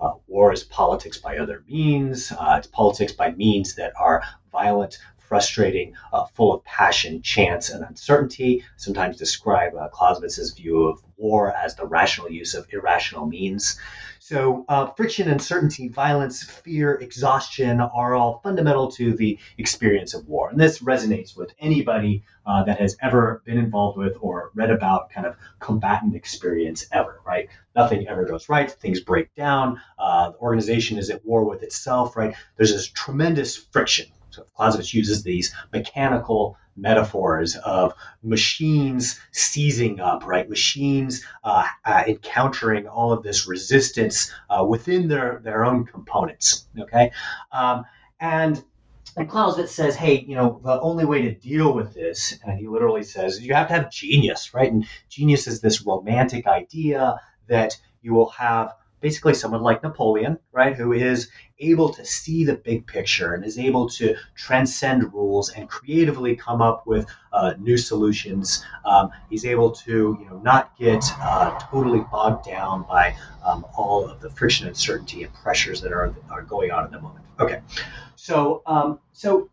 uh, 0.00 0.12
war 0.28 0.52
is 0.52 0.62
politics 0.62 1.18
by 1.18 1.38
other 1.38 1.64
means. 1.68 2.30
Uh, 2.30 2.56
it's 2.58 2.68
politics 2.68 3.12
by 3.12 3.32
means 3.32 3.74
that 3.74 3.92
are 3.98 4.22
violent, 4.52 4.98
frustrating, 5.26 5.94
uh, 6.12 6.24
full 6.34 6.54
of 6.54 6.64
passion, 6.64 7.22
chance, 7.22 7.70
and 7.70 7.84
uncertainty. 7.84 8.64
Sometimes 8.76 9.16
describe 9.16 9.74
uh, 9.74 9.88
Clausewitz's 9.88 10.52
view 10.52 10.86
of 10.86 11.02
war 11.16 11.52
as 11.54 11.74
the 11.74 11.86
rational 11.86 12.30
use 12.30 12.54
of 12.54 12.66
irrational 12.72 13.26
means. 13.26 13.78
So, 14.18 14.64
uh, 14.68 14.86
friction, 14.86 15.30
uncertainty, 15.30 15.86
violence, 15.88 16.42
fear, 16.42 16.94
exhaustion 16.94 17.80
are 17.80 18.14
all 18.14 18.40
fundamental 18.42 18.90
to 18.92 19.14
the 19.14 19.38
experience 19.56 20.14
of 20.14 20.26
war. 20.26 20.50
And 20.50 20.58
this 20.58 20.80
resonates 20.80 21.36
with 21.36 21.54
anybody 21.60 22.24
uh, 22.44 22.64
that 22.64 22.80
has 22.80 22.96
ever 23.00 23.42
been 23.44 23.56
involved 23.56 23.96
with 23.96 24.16
or 24.20 24.50
read 24.54 24.70
about 24.70 25.10
kind 25.10 25.28
of 25.28 25.36
combatant 25.60 26.16
experience 26.16 26.86
ever, 26.90 27.20
right? 27.24 27.48
Nothing 27.76 28.08
ever 28.08 28.24
goes 28.24 28.48
right. 28.48 28.68
Things 28.68 29.00
break 29.00 29.32
down. 29.36 29.80
Uh, 29.96 30.30
the 30.30 30.38
organization 30.38 30.98
is 30.98 31.08
at 31.10 31.24
war 31.24 31.44
with 31.44 31.62
itself, 31.62 32.16
right? 32.16 32.34
There's 32.56 32.72
this 32.72 32.88
tremendous 32.88 33.56
friction. 33.56 34.06
Clausewitz 34.54 34.94
uses 34.94 35.22
these 35.22 35.54
mechanical 35.72 36.56
metaphors 36.76 37.56
of 37.56 37.94
machines 38.22 39.18
seizing 39.32 40.00
up, 40.00 40.26
right? 40.26 40.48
Machines 40.48 41.24
uh, 41.42 41.66
uh, 41.84 42.04
encountering 42.06 42.86
all 42.86 43.12
of 43.12 43.22
this 43.22 43.46
resistance 43.46 44.32
uh, 44.50 44.64
within 44.64 45.08
their, 45.08 45.40
their 45.42 45.64
own 45.64 45.84
components, 45.86 46.68
okay? 46.78 47.12
Um, 47.52 47.84
and 48.20 48.62
and 49.18 49.30
Clausewitz 49.30 49.72
says, 49.72 49.96
hey, 49.96 50.26
you 50.28 50.36
know, 50.36 50.60
the 50.62 50.78
only 50.80 51.06
way 51.06 51.22
to 51.22 51.34
deal 51.34 51.72
with 51.72 51.94
this, 51.94 52.38
and 52.44 52.58
he 52.58 52.68
literally 52.68 53.02
says, 53.02 53.40
you 53.40 53.54
have 53.54 53.68
to 53.68 53.72
have 53.72 53.90
genius, 53.90 54.52
right? 54.52 54.70
And 54.70 54.84
genius 55.08 55.46
is 55.46 55.62
this 55.62 55.86
romantic 55.86 56.46
idea 56.46 57.18
that 57.46 57.78
you 58.02 58.12
will 58.12 58.28
have 58.30 58.74
basically 59.06 59.34
someone 59.34 59.62
like 59.62 59.84
Napoleon, 59.84 60.36
right, 60.50 60.74
who 60.74 60.92
is 60.92 61.28
able 61.60 61.90
to 61.90 62.04
see 62.04 62.44
the 62.44 62.56
big 62.56 62.84
picture 62.88 63.34
and 63.34 63.44
is 63.44 63.56
able 63.56 63.88
to 63.88 64.16
transcend 64.34 65.14
rules 65.14 65.48
and 65.52 65.68
creatively 65.68 66.34
come 66.34 66.60
up 66.60 66.84
with 66.88 67.06
uh, 67.32 67.54
new 67.60 67.76
solutions. 67.76 68.64
Um, 68.84 69.10
he's 69.30 69.46
able 69.46 69.70
to, 69.86 70.18
you 70.20 70.26
know, 70.28 70.38
not 70.50 70.76
get 70.76 71.04
uh, 71.20 71.56
totally 71.70 72.02
bogged 72.10 72.46
down 72.46 72.84
by 72.88 73.14
um, 73.44 73.64
all 73.78 74.04
of 74.10 74.20
the 74.20 74.28
friction, 74.28 74.66
uncertainty, 74.66 75.22
and 75.22 75.32
pressures 75.34 75.80
that 75.82 75.92
are 75.92 76.12
are 76.28 76.42
going 76.42 76.72
on 76.72 76.82
at 76.82 76.90
the 76.90 77.00
moment. 77.00 77.24
Okay, 77.38 77.60
so 78.16 78.62
um, 78.66 78.98
so 79.12 79.48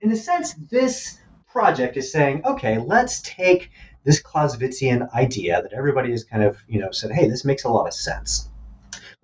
in 0.00 0.10
a 0.10 0.16
sense, 0.16 0.54
this 0.70 1.20
project 1.46 1.98
is 1.98 2.10
saying, 2.10 2.46
okay, 2.46 2.78
let's 2.78 3.20
take 3.20 3.70
this 4.04 4.22
Clausewitzian 4.22 5.12
idea 5.12 5.60
that 5.60 5.74
everybody 5.74 6.12
has 6.12 6.24
kind 6.24 6.44
of, 6.44 6.56
you 6.66 6.80
know, 6.80 6.92
said, 6.92 7.10
hey, 7.10 7.28
this 7.28 7.44
makes 7.44 7.64
a 7.64 7.68
lot 7.68 7.86
of 7.86 7.92
sense. 7.92 8.48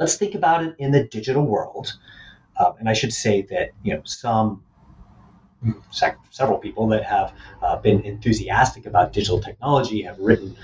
Let's 0.03 0.17
think 0.17 0.35
about 0.35 0.65
it 0.65 0.75
in 0.81 0.91
the 0.91 1.05
digital 1.05 1.45
world. 1.45 1.97
Um, 2.59 2.73
and 2.81 2.89
I 2.89 2.93
should 2.93 3.13
say 3.13 3.43
that, 3.43 3.71
you 3.85 3.95
know, 3.95 4.03
some 4.05 4.65
several 6.31 6.59
people 6.59 6.89
that 6.89 7.05
have 7.05 7.33
uh, 7.63 7.77
been 7.77 8.01
enthusiastic 8.01 8.85
about 8.87 9.13
digital 9.13 9.41
technology 9.41 10.03
have 10.03 10.19
written 10.19 10.57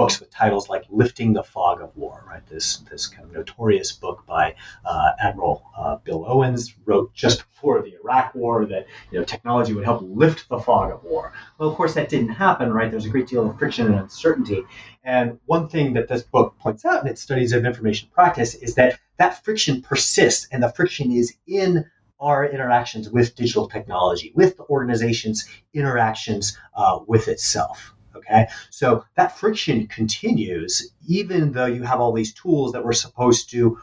books 0.00 0.18
with 0.18 0.30
titles 0.30 0.70
like 0.70 0.84
"Lifting 0.88 1.34
the 1.34 1.42
Fog 1.42 1.82
of 1.82 1.94
War." 1.94 2.24
Right, 2.26 2.46
this 2.46 2.78
this 2.90 3.06
kind 3.06 3.24
of 3.26 3.32
notorious 3.32 3.92
book 3.92 4.24
by 4.26 4.54
uh, 4.82 5.10
Admiral 5.20 5.62
uh, 5.76 5.96
Bill 5.96 6.24
Owens 6.26 6.74
wrote 6.86 7.12
just 7.12 7.44
before 7.50 7.82
the 7.82 7.96
Iraq 8.02 8.34
War 8.34 8.64
that 8.64 8.86
you 9.10 9.18
know 9.18 9.26
technology 9.26 9.74
would 9.74 9.84
help 9.84 10.00
lift 10.02 10.48
the 10.48 10.58
fog 10.58 10.90
of 10.90 11.04
war. 11.04 11.34
Well, 11.58 11.68
of 11.68 11.76
course, 11.76 11.92
that 11.94 12.08
didn't 12.08 12.30
happen. 12.30 12.72
Right, 12.72 12.90
there's 12.90 13.04
a 13.04 13.10
great 13.10 13.28
deal 13.28 13.50
of 13.50 13.58
friction 13.58 13.88
and 13.88 13.96
uncertainty. 13.96 14.62
And 15.04 15.38
one 15.44 15.68
thing 15.68 15.92
that 15.92 16.08
this 16.08 16.22
book 16.22 16.58
points 16.58 16.86
out 16.86 17.02
in 17.02 17.08
its 17.08 17.20
studies 17.20 17.52
of 17.52 17.66
information 17.66 18.08
practice 18.10 18.54
is 18.54 18.76
that 18.76 18.98
that 19.18 19.44
friction 19.44 19.82
persists, 19.82 20.48
and 20.50 20.62
the 20.62 20.72
friction 20.72 21.12
is 21.12 21.34
in 21.46 21.84
our 22.18 22.46
interactions 22.46 23.10
with 23.10 23.34
digital 23.34 23.68
technology, 23.68 24.32
with 24.34 24.56
the 24.56 24.64
organization's 24.64 25.46
interactions 25.74 26.56
uh, 26.74 27.00
with 27.06 27.28
itself. 27.28 27.94
Okay, 28.20 28.46
so 28.70 29.04
that 29.16 29.38
friction 29.38 29.86
continues 29.86 30.92
even 31.06 31.52
though 31.52 31.66
you 31.66 31.82
have 31.82 32.00
all 32.00 32.12
these 32.12 32.34
tools 32.34 32.72
that 32.72 32.84
were 32.84 32.92
supposed 32.92 33.50
to 33.50 33.78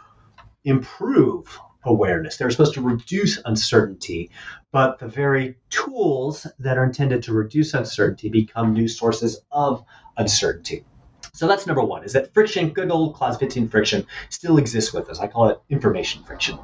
improve 0.63 1.59
awareness. 1.83 2.37
They're 2.37 2.51
supposed 2.51 2.73
to 2.75 2.81
reduce 2.81 3.39
uncertainty, 3.45 4.29
but 4.71 4.99
the 4.99 5.07
very 5.07 5.57
tools 5.69 6.45
that 6.59 6.77
are 6.77 6.83
intended 6.83 7.23
to 7.23 7.33
reduce 7.33 7.73
uncertainty 7.73 8.29
become 8.29 8.73
new 8.73 8.87
sources 8.87 9.39
of 9.51 9.83
uncertainty. 10.17 10.85
So 11.33 11.47
that's 11.47 11.67
number 11.67 11.83
one, 11.83 12.03
is 12.03 12.13
that 12.13 12.33
friction, 12.33 12.69
good 12.69 12.91
old 12.91 13.15
Clausewitzian 13.15 13.69
friction, 13.69 14.05
still 14.29 14.57
exists 14.57 14.93
with 14.93 15.09
us. 15.09 15.19
I 15.19 15.27
call 15.27 15.49
it 15.49 15.59
information 15.69 16.23
friction. 16.23 16.57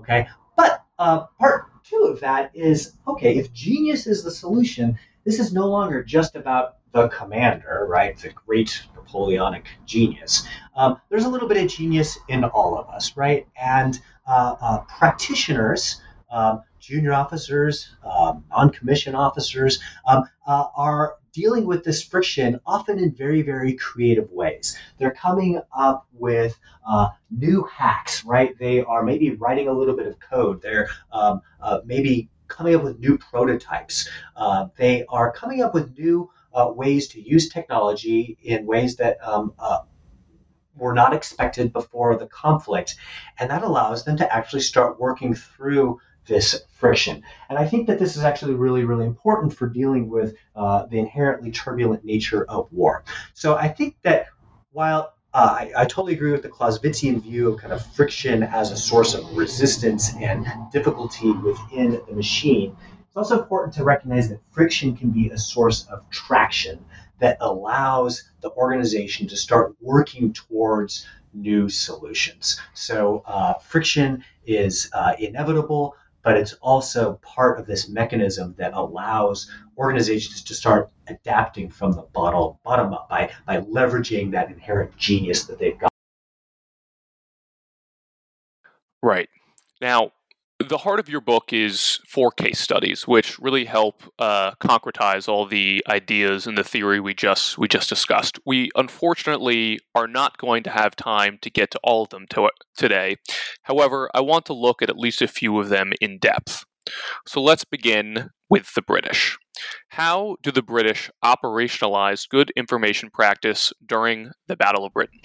Okay, 0.00 0.26
but 0.56 0.84
uh, 0.98 1.26
part 1.38 1.66
two 1.84 2.08
of 2.10 2.20
that 2.20 2.50
is 2.54 2.92
okay, 3.06 3.36
if 3.36 3.52
genius 3.52 4.06
is 4.06 4.22
the 4.22 4.30
solution, 4.30 4.98
this 5.24 5.38
is 5.38 5.52
no 5.52 5.66
longer 5.68 6.02
just 6.02 6.36
about 6.36 6.76
the 6.92 7.08
commander, 7.08 7.86
right? 7.88 8.16
The 8.16 8.30
great 8.30 8.82
Napoleonic 8.94 9.66
genius. 9.86 10.46
Um, 10.76 11.00
there's 11.08 11.24
a 11.24 11.28
little 11.28 11.48
bit 11.48 11.62
of 11.62 11.68
genius 11.68 12.18
in 12.28 12.44
all 12.44 12.78
of 12.78 12.88
us, 12.88 13.16
right? 13.16 13.46
And 13.60 14.00
uh, 14.26 14.56
uh, 14.60 14.78
practitioners, 14.98 16.00
um, 16.30 16.62
junior 16.78 17.12
officers, 17.12 17.90
um, 18.04 18.44
non 18.50 18.70
commissioned 18.70 19.16
officers, 19.16 19.80
um, 20.06 20.24
uh, 20.46 20.66
are 20.76 21.16
dealing 21.32 21.64
with 21.64 21.84
this 21.84 22.02
friction 22.02 22.60
often 22.66 22.98
in 22.98 23.14
very, 23.14 23.42
very 23.42 23.74
creative 23.74 24.30
ways. 24.30 24.76
They're 24.98 25.12
coming 25.12 25.60
up 25.76 26.06
with 26.12 26.58
uh, 26.88 27.08
new 27.30 27.64
hacks, 27.64 28.24
right? 28.24 28.56
They 28.58 28.82
are 28.82 29.02
maybe 29.02 29.30
writing 29.32 29.68
a 29.68 29.72
little 29.72 29.96
bit 29.96 30.06
of 30.06 30.18
code. 30.20 30.62
They're 30.62 30.88
um, 31.12 31.42
uh, 31.60 31.80
maybe 31.84 32.28
coming 32.48 32.74
up 32.74 32.82
with 32.82 32.98
new 32.98 33.16
prototypes. 33.16 34.08
Uh, 34.36 34.68
they 34.76 35.04
are 35.08 35.32
coming 35.32 35.62
up 35.62 35.72
with 35.72 35.96
new 35.96 36.30
uh, 36.54 36.70
ways 36.74 37.08
to 37.08 37.20
use 37.20 37.48
technology 37.48 38.38
in 38.42 38.66
ways 38.66 38.96
that 38.96 39.16
um, 39.26 39.52
uh, 39.58 39.80
were 40.76 40.94
not 40.94 41.12
expected 41.12 41.72
before 41.72 42.16
the 42.16 42.26
conflict. 42.26 42.96
And 43.38 43.50
that 43.50 43.62
allows 43.62 44.04
them 44.04 44.16
to 44.18 44.34
actually 44.34 44.62
start 44.62 45.00
working 45.00 45.34
through 45.34 46.00
this 46.26 46.62
friction. 46.70 47.22
And 47.48 47.58
I 47.58 47.66
think 47.66 47.86
that 47.88 47.98
this 47.98 48.16
is 48.16 48.22
actually 48.22 48.54
really, 48.54 48.84
really 48.84 49.06
important 49.06 49.54
for 49.54 49.68
dealing 49.68 50.08
with 50.08 50.36
uh, 50.54 50.86
the 50.86 50.98
inherently 50.98 51.50
turbulent 51.50 52.04
nature 52.04 52.44
of 52.44 52.72
war. 52.72 53.04
So 53.34 53.56
I 53.56 53.68
think 53.68 53.96
that 54.02 54.26
while 54.72 55.14
uh, 55.32 55.56
I, 55.60 55.72
I, 55.76 55.84
totally 55.84 56.14
agree 56.14 56.32
with 56.32 56.42
the 56.42 56.48
Clausewitzian 56.48 57.22
view 57.22 57.52
of 57.52 57.60
kind 57.60 57.72
of 57.72 57.86
friction 57.94 58.42
as 58.42 58.72
a 58.72 58.76
source 58.76 59.14
of 59.14 59.36
resistance 59.36 60.12
and 60.16 60.44
difficulty 60.72 61.30
within 61.30 62.00
the 62.08 62.14
machine. 62.14 62.76
It's 63.10 63.16
also 63.16 63.42
important 63.42 63.74
to 63.74 63.82
recognize 63.82 64.28
that 64.28 64.38
friction 64.52 64.96
can 64.96 65.10
be 65.10 65.30
a 65.30 65.36
source 65.36 65.84
of 65.88 66.08
traction 66.10 66.84
that 67.18 67.38
allows 67.40 68.30
the 68.40 68.52
organization 68.52 69.26
to 69.26 69.36
start 69.36 69.74
working 69.80 70.32
towards 70.32 71.08
new 71.34 71.68
solutions. 71.68 72.60
So, 72.72 73.24
uh, 73.26 73.54
friction 73.54 74.22
is 74.46 74.88
uh, 74.92 75.14
inevitable, 75.18 75.96
but 76.22 76.36
it's 76.36 76.52
also 76.62 77.14
part 77.14 77.58
of 77.58 77.66
this 77.66 77.88
mechanism 77.88 78.54
that 78.58 78.74
allows 78.74 79.50
organizations 79.76 80.44
to 80.44 80.54
start 80.54 80.88
adapting 81.08 81.68
from 81.68 81.90
the 81.90 82.02
bottom, 82.02 82.58
bottom 82.62 82.94
up 82.94 83.08
by, 83.08 83.32
by 83.44 83.56
leveraging 83.62 84.30
that 84.30 84.52
inherent 84.52 84.96
genius 84.96 85.46
that 85.46 85.58
they've 85.58 85.76
got. 85.76 85.90
Right. 89.02 89.28
Now, 89.80 90.12
the 90.70 90.78
heart 90.78 91.00
of 91.00 91.08
your 91.08 91.20
book 91.20 91.52
is 91.52 91.98
four 92.06 92.30
case 92.30 92.60
studies, 92.60 93.06
which 93.06 93.38
really 93.40 93.64
help 93.64 94.04
uh, 94.20 94.52
concretize 94.62 95.28
all 95.28 95.44
the 95.44 95.84
ideas 95.88 96.46
and 96.46 96.56
the 96.56 96.62
theory 96.62 97.00
we 97.00 97.12
just 97.12 97.58
we 97.58 97.66
just 97.66 97.88
discussed. 97.88 98.38
We 98.46 98.70
unfortunately 98.76 99.80
are 99.96 100.06
not 100.06 100.38
going 100.38 100.62
to 100.62 100.70
have 100.70 100.94
time 100.94 101.38
to 101.42 101.50
get 101.50 101.72
to 101.72 101.80
all 101.82 102.04
of 102.04 102.10
them 102.10 102.26
to, 102.30 102.50
today. 102.76 103.16
However, 103.64 104.08
I 104.14 104.20
want 104.20 104.46
to 104.46 104.52
look 104.52 104.80
at 104.80 104.88
at 104.88 104.96
least 104.96 105.20
a 105.20 105.28
few 105.28 105.58
of 105.58 105.70
them 105.70 105.92
in 106.00 106.18
depth. 106.18 106.64
So 107.26 107.42
let's 107.42 107.64
begin 107.64 108.30
with 108.48 108.72
the 108.74 108.82
British. 108.82 109.36
How 109.88 110.36
do 110.42 110.52
the 110.52 110.62
British 110.62 111.10
operationalize 111.24 112.28
good 112.28 112.52
information 112.56 113.10
practice 113.12 113.72
during 113.84 114.30
the 114.46 114.56
Battle 114.56 114.84
of 114.84 114.92
Britain? 114.92 115.20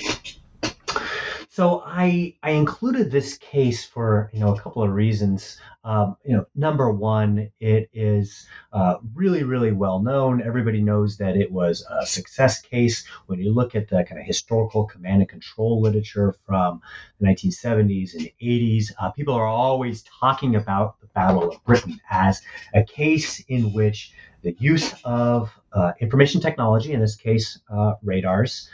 So 1.55 1.83
I 1.85 2.35
I 2.43 2.51
included 2.51 3.09
this 3.09 3.37
case 3.37 3.85
for 3.85 4.29
you 4.33 4.41
know 4.41 4.53
a 4.53 4.59
couple 4.59 4.83
of 4.83 4.91
reasons. 4.91 5.57
Um, 5.85 6.17
you 6.25 6.35
know, 6.35 6.45
number 6.53 6.91
one, 6.91 7.49
it 7.61 7.89
is 7.93 8.45
uh, 8.73 8.95
really 9.13 9.43
really 9.43 9.71
well 9.71 10.01
known. 10.01 10.41
Everybody 10.41 10.81
knows 10.81 11.15
that 11.19 11.37
it 11.37 11.49
was 11.49 11.85
a 11.89 12.05
success 12.05 12.59
case. 12.59 13.05
When 13.27 13.39
you 13.39 13.53
look 13.53 13.73
at 13.73 13.87
the 13.87 14.03
kind 14.03 14.19
of 14.19 14.27
historical 14.27 14.83
command 14.83 15.21
and 15.21 15.29
control 15.29 15.79
literature 15.79 16.35
from 16.45 16.81
the 17.21 17.27
1970s 17.27 18.15
and 18.15 18.29
80s, 18.43 18.91
uh, 18.99 19.11
people 19.11 19.35
are 19.35 19.47
always 19.47 20.03
talking 20.19 20.57
about 20.57 20.99
the 20.99 21.07
Battle 21.15 21.51
of 21.51 21.63
Britain 21.63 22.01
as 22.11 22.41
a 22.73 22.83
case 22.83 23.39
in 23.47 23.71
which 23.71 24.11
the 24.41 24.57
use 24.59 24.93
of 25.05 25.49
uh, 25.71 25.93
information 26.01 26.41
technology, 26.41 26.91
in 26.91 26.99
this 26.99 27.15
case 27.15 27.61
uh, 27.69 27.93
radars 28.03 28.69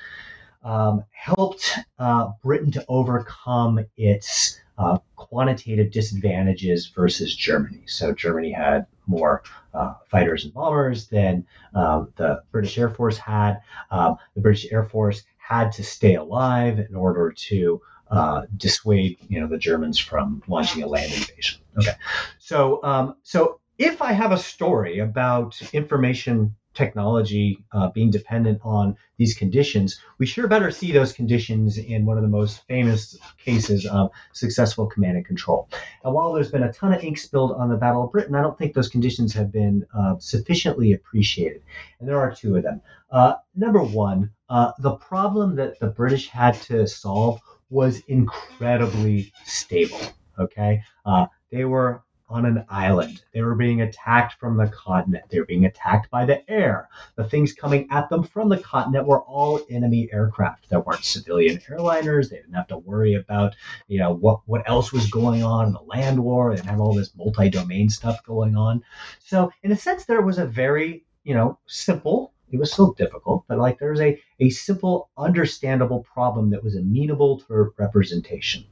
um, 0.63 1.03
helped 1.11 1.77
uh, 1.99 2.31
Britain 2.43 2.71
to 2.71 2.85
overcome 2.87 3.85
its 3.97 4.59
uh, 4.77 4.97
quantitative 5.15 5.91
disadvantages 5.91 6.87
versus 6.87 7.35
Germany. 7.35 7.83
So 7.87 8.13
Germany 8.13 8.51
had 8.51 8.87
more 9.07 9.43
uh, 9.73 9.93
fighters 10.09 10.45
and 10.45 10.53
bombers 10.53 11.07
than 11.07 11.45
um, 11.75 12.11
the 12.15 12.43
British 12.51 12.77
Air 12.77 12.89
Force 12.89 13.17
had. 13.17 13.61
Um, 13.91 14.17
the 14.35 14.41
British 14.41 14.71
Air 14.71 14.83
Force 14.83 15.23
had 15.37 15.71
to 15.73 15.83
stay 15.83 16.15
alive 16.15 16.79
in 16.79 16.95
order 16.95 17.31
to 17.31 17.81
uh, 18.09 18.41
dissuade, 18.57 19.17
you 19.27 19.39
know, 19.39 19.47
the 19.47 19.57
Germans 19.57 19.97
from 19.97 20.41
launching 20.47 20.83
a 20.83 20.87
land 20.87 21.13
invasion. 21.13 21.61
Okay, 21.77 21.93
so 22.39 22.83
um, 22.83 23.15
so 23.23 23.59
if 23.77 24.01
I 24.01 24.11
have 24.11 24.31
a 24.31 24.37
story 24.37 24.99
about 24.99 25.59
information 25.73 26.55
technology 26.73 27.63
uh, 27.73 27.89
being 27.89 28.09
dependent 28.09 28.59
on 28.63 28.95
these 29.17 29.33
conditions, 29.33 29.99
we 30.17 30.25
sure 30.25 30.47
better 30.47 30.71
see 30.71 30.91
those 30.91 31.13
conditions 31.13 31.77
in 31.77 32.05
one 32.05 32.17
of 32.17 32.23
the 32.23 32.29
most 32.29 32.65
famous 32.67 33.17
cases 33.43 33.85
of 33.85 34.11
successful 34.33 34.87
command 34.87 35.17
and 35.17 35.25
control. 35.25 35.69
And 36.03 36.13
while 36.13 36.33
there's 36.33 36.51
been 36.51 36.63
a 36.63 36.73
ton 36.73 36.93
of 36.93 37.03
ink 37.03 37.17
spilled 37.17 37.51
on 37.51 37.69
the 37.69 37.77
Battle 37.77 38.03
of 38.03 38.11
Britain, 38.11 38.35
I 38.35 38.41
don't 38.41 38.57
think 38.57 38.73
those 38.73 38.89
conditions 38.89 39.33
have 39.33 39.51
been 39.51 39.85
uh, 39.97 40.15
sufficiently 40.19 40.93
appreciated. 40.93 41.61
And 41.99 42.07
there 42.07 42.19
are 42.19 42.33
two 42.33 42.55
of 42.55 42.63
them. 42.63 42.81
Uh, 43.11 43.35
number 43.55 43.83
one, 43.83 44.31
uh, 44.49 44.71
the 44.79 44.95
problem 44.95 45.55
that 45.55 45.79
the 45.79 45.87
British 45.87 46.29
had 46.29 46.55
to 46.63 46.87
solve 46.87 47.41
was 47.69 47.99
incredibly 48.07 49.31
stable. 49.45 49.99
Okay, 50.39 50.81
uh, 51.05 51.27
they 51.51 51.65
were 51.65 52.03
on 52.31 52.45
an 52.45 52.65
island. 52.69 53.21
They 53.33 53.41
were 53.41 53.55
being 53.55 53.81
attacked 53.81 54.39
from 54.39 54.57
the 54.57 54.67
continent. 54.67 55.25
They 55.29 55.39
were 55.39 55.45
being 55.45 55.65
attacked 55.65 56.09
by 56.09 56.25
the 56.25 56.49
air. 56.49 56.89
The 57.15 57.25
things 57.25 57.53
coming 57.53 57.87
at 57.91 58.09
them 58.09 58.23
from 58.23 58.49
the 58.49 58.57
continent 58.57 59.05
were 59.05 59.21
all 59.21 59.59
enemy 59.69 60.09
aircraft. 60.11 60.69
There 60.69 60.79
weren't 60.79 61.03
civilian 61.03 61.57
airliners. 61.57 62.29
They 62.29 62.37
didn't 62.37 62.53
have 62.53 62.67
to 62.67 62.77
worry 62.77 63.15
about, 63.15 63.55
you 63.87 63.99
know, 63.99 64.13
what, 64.13 64.39
what 64.45 64.67
else 64.67 64.93
was 64.93 65.09
going 65.09 65.43
on 65.43 65.67
in 65.67 65.73
the 65.73 65.81
land 65.81 66.19
war. 66.23 66.49
They 66.49 66.55
didn't 66.55 66.69
have 66.69 66.81
all 66.81 66.95
this 66.95 67.15
multi-domain 67.15 67.89
stuff 67.89 68.23
going 68.23 68.55
on. 68.55 68.83
So 69.19 69.51
in 69.63 69.71
a 69.71 69.77
sense, 69.77 70.05
there 70.05 70.21
was 70.21 70.37
a 70.37 70.45
very, 70.45 71.05
you 71.23 71.33
know, 71.33 71.59
simple 71.67 72.33
it 72.51 72.59
was 72.59 72.71
still 72.71 72.91
difficult, 72.93 73.45
but 73.47 73.57
like 73.57 73.79
there 73.79 73.91
was 73.91 74.01
a, 74.01 74.21
a 74.41 74.49
simple, 74.49 75.09
understandable 75.17 76.03
problem 76.03 76.49
that 76.49 76.61
was 76.61 76.75
amenable 76.75 77.39
to 77.39 77.73
representation. 77.77 78.65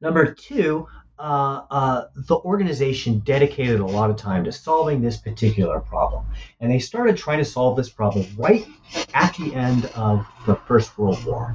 Number 0.00 0.32
two, 0.32 0.86
uh, 1.18 1.62
uh, 1.70 2.04
the 2.14 2.36
organization 2.36 3.20
dedicated 3.20 3.80
a 3.80 3.86
lot 3.86 4.10
of 4.10 4.16
time 4.16 4.44
to 4.44 4.52
solving 4.52 5.00
this 5.00 5.16
particular 5.16 5.80
problem. 5.80 6.26
And 6.60 6.70
they 6.70 6.78
started 6.78 7.16
trying 7.16 7.38
to 7.38 7.44
solve 7.44 7.76
this 7.76 7.88
problem 7.88 8.26
right 8.36 8.66
at 9.12 9.34
the 9.36 9.54
end 9.54 9.86
of 9.94 10.26
the 10.46 10.56
First 10.56 10.98
World 10.98 11.24
War. 11.24 11.54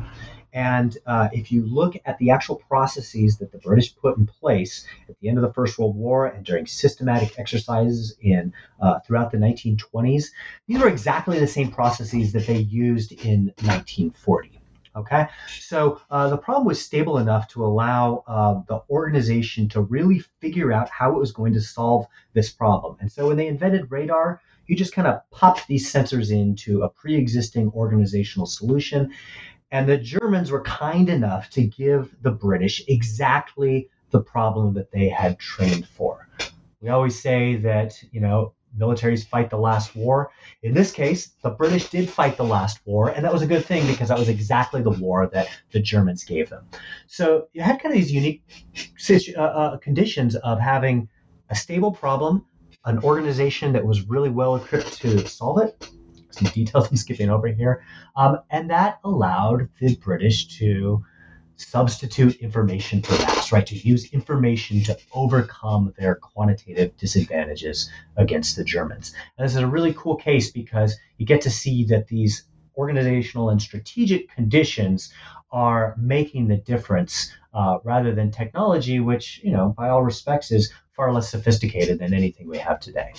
And 0.51 0.97
uh, 1.05 1.29
if 1.31 1.51
you 1.51 1.65
look 1.65 1.95
at 2.05 2.17
the 2.17 2.31
actual 2.31 2.55
processes 2.55 3.37
that 3.37 3.51
the 3.51 3.59
British 3.59 3.95
put 3.95 4.17
in 4.17 4.25
place 4.25 4.85
at 5.07 5.19
the 5.19 5.29
end 5.29 5.37
of 5.37 5.43
the 5.43 5.53
First 5.53 5.77
World 5.77 5.95
War 5.95 6.25
and 6.25 6.43
during 6.43 6.65
systematic 6.65 7.37
exercises 7.37 8.17
in 8.21 8.53
uh, 8.81 8.99
throughout 8.99 9.31
the 9.31 9.37
1920s, 9.37 10.25
these 10.67 10.79
were 10.79 10.87
exactly 10.87 11.39
the 11.39 11.47
same 11.47 11.71
processes 11.71 12.33
that 12.33 12.47
they 12.47 12.57
used 12.57 13.11
in 13.11 13.53
1940. 13.61 14.58
Okay, 14.99 15.27
so 15.59 16.01
uh, 16.11 16.29
the 16.29 16.37
problem 16.37 16.67
was 16.67 16.83
stable 16.83 17.19
enough 17.19 17.47
to 17.49 17.63
allow 17.63 18.21
uh, 18.27 18.61
the 18.67 18.81
organization 18.89 19.69
to 19.69 19.79
really 19.79 20.19
figure 20.41 20.73
out 20.73 20.89
how 20.89 21.15
it 21.15 21.17
was 21.17 21.31
going 21.31 21.53
to 21.53 21.61
solve 21.61 22.05
this 22.33 22.51
problem. 22.51 22.97
And 22.99 23.09
so 23.09 23.27
when 23.27 23.37
they 23.37 23.47
invented 23.47 23.89
radar, 23.89 24.41
you 24.67 24.75
just 24.75 24.93
kind 24.93 25.07
of 25.07 25.21
popped 25.31 25.67
these 25.67 25.89
sensors 25.89 26.31
into 26.31 26.81
a 26.83 26.89
pre 26.89 27.15
existing 27.15 27.71
organizational 27.73 28.45
solution. 28.45 29.13
And 29.71 29.87
the 29.87 29.97
Germans 29.97 30.51
were 30.51 30.63
kind 30.63 31.07
enough 31.07 31.49
to 31.51 31.63
give 31.63 32.13
the 32.21 32.31
British 32.31 32.83
exactly 32.89 33.89
the 34.09 34.19
problem 34.19 34.73
that 34.73 34.91
they 34.91 35.07
had 35.07 35.39
trained 35.39 35.87
for. 35.87 36.27
We 36.81 36.89
always 36.89 37.17
say 37.17 37.55
that, 37.57 38.03
you 38.11 38.19
know, 38.19 38.53
militaries 38.77 39.25
fight 39.25 39.49
the 39.49 39.57
last 39.57 39.95
war. 39.95 40.31
In 40.63 40.73
this 40.73 40.91
case, 40.91 41.33
the 41.41 41.49
British 41.49 41.89
did 41.89 42.09
fight 42.09 42.37
the 42.37 42.43
last 42.43 42.79
war, 42.85 43.09
and 43.09 43.23
that 43.25 43.33
was 43.33 43.41
a 43.41 43.47
good 43.47 43.65
thing 43.65 43.85
because 43.87 44.09
that 44.09 44.19
was 44.19 44.29
exactly 44.29 44.81
the 44.81 44.91
war 44.91 45.27
that 45.33 45.47
the 45.71 45.79
Germans 45.79 46.23
gave 46.23 46.49
them. 46.49 46.65
So 47.07 47.47
you 47.53 47.61
had 47.61 47.81
kind 47.81 47.93
of 47.93 47.99
these 47.99 48.11
unique 48.11 48.43
uh, 49.09 49.41
uh, 49.41 49.77
conditions 49.77 50.35
of 50.35 50.59
having 50.59 51.09
a 51.49 51.55
stable 51.55 51.91
problem, 51.91 52.45
an 52.85 52.99
organization 52.99 53.73
that 53.73 53.85
was 53.85 54.07
really 54.07 54.29
well 54.29 54.55
equipped 54.55 54.99
to 55.01 55.27
solve 55.27 55.61
it, 55.61 55.89
some 56.31 56.51
details 56.51 56.89
I'm 56.89 56.97
skipping 56.97 57.29
over 57.29 57.47
here. 57.47 57.83
Um, 58.15 58.39
and 58.49 58.69
that 58.69 58.99
allowed 59.03 59.69
the 59.79 59.95
British 59.95 60.57
to 60.59 61.03
substitute 61.59 62.37
information 62.37 63.01
for 63.01 63.13
mass, 63.13 63.51
right? 63.51 63.67
To 63.67 63.75
use 63.75 64.11
information 64.13 64.81
to 64.83 64.97
overcome 65.13 65.93
their 65.97 66.15
quantitative 66.15 66.95
disadvantages 66.97 67.91
against 68.15 68.55
the 68.55 68.63
Germans. 68.63 69.13
And 69.37 69.45
this 69.45 69.55
is 69.55 69.61
a 69.61 69.67
really 69.67 69.93
cool 69.93 70.15
case 70.15 70.51
because 70.51 70.97
you 71.17 71.25
get 71.25 71.41
to 71.41 71.49
see 71.49 71.83
that 71.85 72.07
these 72.07 72.45
organizational 72.77 73.49
and 73.49 73.61
strategic 73.61 74.29
conditions 74.31 75.11
are 75.51 75.95
making 75.97 76.47
the 76.47 76.57
difference 76.57 77.33
uh, 77.53 77.79
rather 77.83 78.15
than 78.15 78.31
technology, 78.31 78.99
which, 78.99 79.41
you 79.43 79.51
know, 79.51 79.75
by 79.77 79.89
all 79.89 80.01
respects 80.01 80.51
is 80.51 80.71
far 80.93 81.11
less 81.11 81.29
sophisticated 81.29 81.99
than 81.99 82.13
anything 82.13 82.47
we 82.47 82.57
have 82.57 82.79
today. 82.79 83.11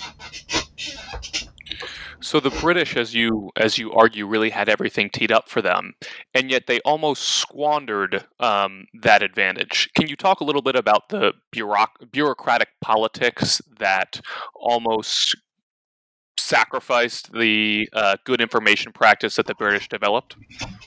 So 2.21 2.39
the 2.39 2.51
British, 2.51 2.95
as 2.95 3.13
you 3.15 3.49
as 3.57 3.77
you 3.77 3.91
argue, 3.93 4.27
really 4.27 4.51
had 4.51 4.69
everything 4.69 5.09
teed 5.09 5.31
up 5.31 5.49
for 5.49 5.61
them, 5.61 5.93
and 6.33 6.51
yet 6.51 6.67
they 6.67 6.79
almost 6.81 7.23
squandered 7.23 8.25
um, 8.39 8.85
that 9.01 9.23
advantage. 9.23 9.89
Can 9.95 10.07
you 10.07 10.15
talk 10.15 10.39
a 10.39 10.43
little 10.43 10.61
bit 10.61 10.75
about 10.75 11.09
the 11.09 11.33
bureauc- 11.53 12.11
bureaucratic 12.11 12.69
politics 12.79 13.61
that 13.79 14.21
almost 14.55 15.35
sacrificed 16.37 17.31
the 17.33 17.87
uh, 17.93 18.17
good 18.25 18.41
information 18.41 18.91
practice 18.91 19.37
that 19.37 19.47
the 19.47 19.55
British 19.55 19.89
developed? 19.89 20.35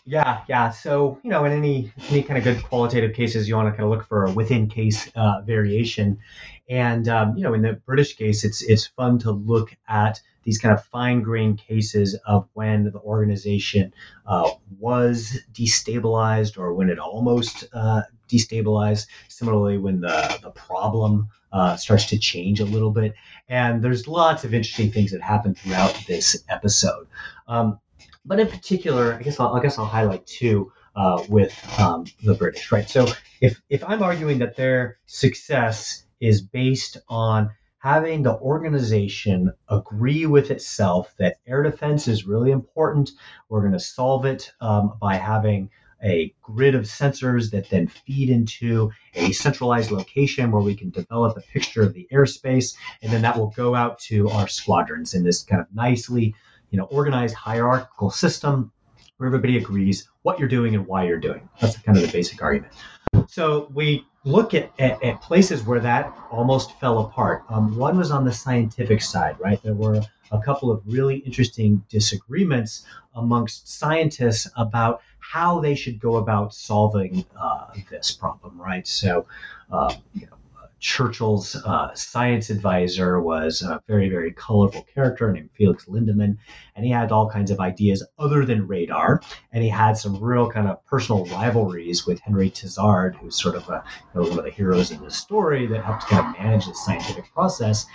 Yeah, 0.04 0.42
yeah. 0.48 0.70
So 0.70 1.18
you 1.24 1.30
know, 1.30 1.44
in 1.44 1.52
any 1.52 1.92
any 2.10 2.22
kind 2.22 2.38
of 2.38 2.44
good 2.44 2.62
qualitative 2.62 3.14
cases, 3.14 3.48
you 3.48 3.56
want 3.56 3.66
to 3.68 3.72
kind 3.72 3.84
of 3.84 3.90
look 3.90 4.06
for 4.06 4.26
a 4.26 4.30
within 4.30 4.68
case 4.68 5.10
uh, 5.16 5.40
variation, 5.44 6.18
and 6.68 7.08
um, 7.08 7.36
you 7.36 7.42
know, 7.42 7.54
in 7.54 7.62
the 7.62 7.72
British 7.86 8.14
case, 8.14 8.44
it's 8.44 8.62
it's 8.62 8.86
fun 8.86 9.18
to 9.20 9.32
look 9.32 9.74
at 9.88 10.20
these 10.44 10.58
kind 10.58 10.74
of 10.74 10.84
fine 10.84 11.22
grained 11.22 11.58
cases 11.58 12.18
of 12.26 12.48
when 12.52 12.84
the 12.84 13.00
organization 13.00 13.92
uh, 14.26 14.50
was 14.78 15.38
destabilized 15.52 16.58
or 16.58 16.74
when 16.74 16.90
it 16.90 16.98
almost 16.98 17.64
uh, 17.72 18.02
destabilized. 18.28 19.06
Similarly, 19.28 19.78
when 19.78 20.00
the, 20.00 20.38
the 20.42 20.50
problem 20.50 21.28
uh, 21.52 21.76
starts 21.76 22.06
to 22.06 22.18
change 22.18 22.60
a 22.60 22.64
little 22.64 22.90
bit. 22.90 23.14
And 23.48 23.82
there's 23.82 24.08
lots 24.08 24.44
of 24.44 24.54
interesting 24.54 24.90
things 24.90 25.12
that 25.12 25.22
happen 25.22 25.54
throughout 25.54 25.94
this 26.06 26.44
episode. 26.48 27.06
Um, 27.46 27.78
but 28.24 28.40
in 28.40 28.48
particular, 28.48 29.14
I 29.14 29.22
guess 29.22 29.38
I'll, 29.38 29.54
I 29.54 29.62
guess 29.62 29.78
I'll 29.78 29.86
highlight 29.86 30.26
two. 30.26 30.72
Uh, 30.96 31.24
with 31.28 31.52
um, 31.80 32.04
the 32.22 32.34
British, 32.34 32.70
right? 32.70 32.88
So 32.88 33.08
if 33.40 33.60
if 33.68 33.82
I'm 33.82 34.00
arguing 34.00 34.38
that 34.38 34.54
their 34.54 34.98
success 35.06 36.04
is 36.20 36.40
based 36.40 36.98
on 37.08 37.50
having 37.84 38.22
the 38.22 38.38
organization 38.38 39.52
agree 39.68 40.24
with 40.24 40.50
itself 40.50 41.14
that 41.18 41.36
air 41.46 41.62
defense 41.62 42.08
is 42.08 42.26
really 42.26 42.50
important. 42.50 43.10
We're 43.50 43.60
going 43.60 43.74
to 43.74 43.78
solve 43.78 44.24
it 44.24 44.50
um, 44.62 44.94
by 44.98 45.16
having 45.16 45.68
a 46.02 46.34
grid 46.40 46.74
of 46.74 46.84
sensors 46.84 47.50
that 47.50 47.68
then 47.68 47.88
feed 47.88 48.30
into 48.30 48.90
a 49.12 49.32
centralized 49.32 49.90
location 49.90 50.50
where 50.50 50.62
we 50.62 50.74
can 50.74 50.88
develop 50.88 51.36
a 51.36 51.42
picture 51.42 51.82
of 51.82 51.92
the 51.92 52.08
airspace, 52.10 52.74
and 53.02 53.12
then 53.12 53.20
that 53.20 53.36
will 53.36 53.50
go 53.50 53.74
out 53.74 53.98
to 53.98 54.30
our 54.30 54.48
squadrons 54.48 55.12
in 55.12 55.22
this 55.22 55.42
kind 55.42 55.60
of 55.60 55.66
nicely, 55.74 56.34
you 56.70 56.78
know, 56.78 56.84
organized 56.84 57.34
hierarchical 57.34 58.10
system 58.10 58.72
where 59.18 59.26
everybody 59.26 59.58
agrees 59.58 60.08
what 60.22 60.38
you're 60.38 60.48
doing 60.48 60.74
and 60.74 60.86
why 60.86 61.04
you're 61.06 61.20
doing. 61.20 61.46
That's 61.60 61.76
kind 61.76 61.98
of 61.98 62.04
the 62.06 62.10
basic 62.10 62.42
argument. 62.42 62.72
So 63.28 63.70
we 63.74 64.06
look 64.24 64.54
at, 64.54 64.72
at, 64.78 65.02
at, 65.02 65.20
places 65.20 65.62
where 65.64 65.80
that 65.80 66.12
almost 66.30 66.78
fell 66.80 67.00
apart. 67.00 67.44
Um, 67.48 67.76
one 67.76 67.98
was 67.98 68.10
on 68.10 68.24
the 68.24 68.32
scientific 68.32 69.02
side, 69.02 69.36
right? 69.38 69.62
There 69.62 69.74
were 69.74 70.00
a 70.32 70.40
couple 70.40 70.70
of 70.70 70.82
really 70.86 71.18
interesting 71.18 71.84
disagreements 71.90 72.86
amongst 73.14 73.68
scientists 73.68 74.50
about 74.56 75.02
how 75.18 75.60
they 75.60 75.74
should 75.74 76.00
go 76.00 76.16
about 76.16 76.54
solving 76.54 77.24
uh, 77.38 77.66
this 77.90 78.10
problem, 78.12 78.60
right? 78.60 78.86
So, 78.86 79.26
uh, 79.70 79.94
you 80.14 80.26
know, 80.26 80.36
Churchill's 80.84 81.56
uh, 81.56 81.94
science 81.94 82.50
advisor 82.50 83.18
was 83.18 83.62
a 83.62 83.82
very, 83.88 84.10
very 84.10 84.32
colorful 84.32 84.86
character 84.94 85.32
named 85.32 85.48
Felix 85.56 85.86
Lindemann, 85.86 86.36
and 86.76 86.84
he 86.84 86.90
had 86.90 87.10
all 87.10 87.30
kinds 87.30 87.50
of 87.50 87.58
ideas 87.58 88.06
other 88.18 88.44
than 88.44 88.66
radar. 88.66 89.22
And 89.50 89.64
he 89.64 89.70
had 89.70 89.96
some 89.96 90.22
real 90.22 90.50
kind 90.50 90.68
of 90.68 90.84
personal 90.84 91.24
rivalries 91.24 92.06
with 92.06 92.20
Henry 92.20 92.50
Tizard, 92.50 93.16
who's 93.16 93.40
sort 93.40 93.54
of 93.54 93.66
a, 93.70 93.82
you 94.14 94.20
know, 94.20 94.28
one 94.28 94.38
of 94.38 94.44
the 94.44 94.50
heroes 94.50 94.90
in 94.90 95.02
the 95.02 95.10
story 95.10 95.66
that 95.68 95.82
helped 95.82 96.04
kind 96.04 96.26
of 96.26 96.38
manage 96.38 96.66
the 96.66 96.74
scientific 96.74 97.32
process. 97.32 97.86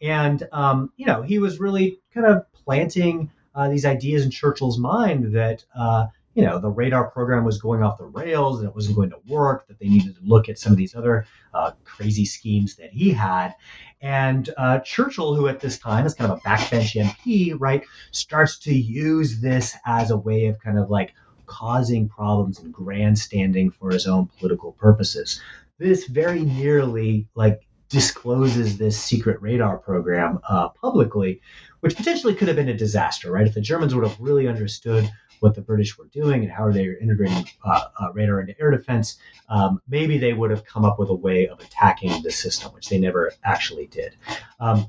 And, 0.00 0.48
um, 0.50 0.90
you 0.96 1.04
know, 1.04 1.20
he 1.20 1.38
was 1.38 1.60
really 1.60 2.00
kind 2.14 2.26
of 2.26 2.50
planting 2.64 3.30
uh, 3.54 3.68
these 3.68 3.84
ideas 3.84 4.24
in 4.24 4.30
Churchill's 4.30 4.78
mind 4.78 5.34
that, 5.34 5.66
uh, 5.78 6.06
you 6.38 6.44
know 6.44 6.60
the 6.60 6.70
radar 6.70 7.10
program 7.10 7.44
was 7.44 7.60
going 7.60 7.82
off 7.82 7.98
the 7.98 8.04
rails 8.04 8.60
and 8.60 8.68
it 8.68 8.74
wasn't 8.74 8.94
going 8.94 9.10
to 9.10 9.18
work 9.26 9.66
that 9.66 9.76
they 9.80 9.88
needed 9.88 10.14
to 10.14 10.20
look 10.22 10.48
at 10.48 10.56
some 10.56 10.70
of 10.70 10.78
these 10.78 10.94
other 10.94 11.26
uh, 11.52 11.72
crazy 11.82 12.24
schemes 12.24 12.76
that 12.76 12.90
he 12.92 13.10
had 13.10 13.56
and 14.00 14.48
uh, 14.56 14.78
churchill 14.78 15.34
who 15.34 15.48
at 15.48 15.58
this 15.58 15.80
time 15.80 16.06
is 16.06 16.14
kind 16.14 16.30
of 16.30 16.38
a 16.38 16.40
backbench 16.42 16.94
mp 16.94 17.56
right 17.58 17.82
starts 18.12 18.60
to 18.60 18.72
use 18.72 19.40
this 19.40 19.76
as 19.84 20.12
a 20.12 20.16
way 20.16 20.46
of 20.46 20.60
kind 20.60 20.78
of 20.78 20.88
like 20.88 21.12
causing 21.46 22.08
problems 22.08 22.60
and 22.60 22.72
grandstanding 22.72 23.72
for 23.72 23.90
his 23.90 24.06
own 24.06 24.28
political 24.38 24.70
purposes 24.70 25.40
this 25.78 26.06
very 26.06 26.42
nearly 26.42 27.26
like 27.34 27.66
discloses 27.88 28.78
this 28.78 29.00
secret 29.00 29.40
radar 29.40 29.78
program 29.78 30.38
uh, 30.48 30.68
publicly, 30.68 31.40
which 31.80 31.96
potentially 31.96 32.34
could 32.34 32.48
have 32.48 32.56
been 32.56 32.68
a 32.68 32.76
disaster, 32.76 33.32
right? 33.32 33.46
If 33.46 33.54
the 33.54 33.62
Germans 33.62 33.94
would 33.94 34.06
have 34.06 34.20
really 34.20 34.46
understood 34.46 35.10
what 35.40 35.54
the 35.54 35.60
British 35.60 35.98
were 35.98 36.06
doing 36.06 36.42
and 36.42 36.52
how 36.52 36.70
they 36.70 36.86
were 36.88 36.96
integrating 36.96 37.48
uh, 37.64 37.84
uh, 38.00 38.12
radar 38.12 38.40
into 38.40 38.58
air 38.60 38.70
defense, 38.70 39.18
um, 39.48 39.80
maybe 39.88 40.18
they 40.18 40.32
would 40.32 40.50
have 40.50 40.64
come 40.64 40.84
up 40.84 40.98
with 40.98 41.08
a 41.10 41.14
way 41.14 41.48
of 41.48 41.60
attacking 41.60 42.22
the 42.22 42.30
system, 42.30 42.72
which 42.72 42.88
they 42.88 42.98
never 42.98 43.32
actually 43.44 43.86
did. 43.86 44.14
Um, 44.60 44.86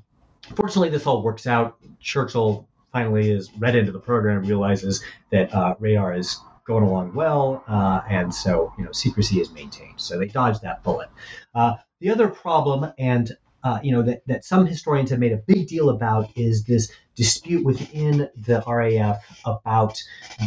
fortunately, 0.56 0.90
this 0.90 1.06
all 1.06 1.22
works 1.22 1.48
out. 1.48 1.78
Churchill 2.00 2.68
finally 2.92 3.32
is 3.32 3.52
read 3.58 3.76
into 3.76 3.92
the 3.92 4.00
program, 4.00 4.44
realizes 4.44 5.04
that 5.32 5.54
uh, 5.54 5.76
radar 5.80 6.16
is 6.16 6.40
going 6.66 6.84
along 6.84 7.14
well, 7.14 7.64
uh, 7.68 8.02
and 8.10 8.34
so 8.34 8.72
you 8.78 8.84
know 8.84 8.92
secrecy 8.92 9.42
is 9.42 9.52
maintained. 9.52 10.00
So 10.00 10.20
they 10.20 10.28
dodged 10.28 10.62
that 10.62 10.84
bullet. 10.84 11.10
Uh, 11.54 11.76
the 12.00 12.12
other 12.12 12.28
problem, 12.28 12.92
and 12.98 13.32
uh, 13.64 13.80
you 13.84 13.92
know 13.92 14.02
that, 14.02 14.26
that 14.28 14.46
some 14.46 14.66
historians 14.66 15.10
have 15.10 15.20
made 15.20 15.32
a 15.32 15.38
big 15.38 15.68
deal 15.68 15.90
about 15.90 16.30
is 16.36 16.64
this 16.64 16.92
dispute 17.16 17.66
within 17.66 18.30
the 18.38 18.64
RAF 18.66 19.24
about 19.46 20.02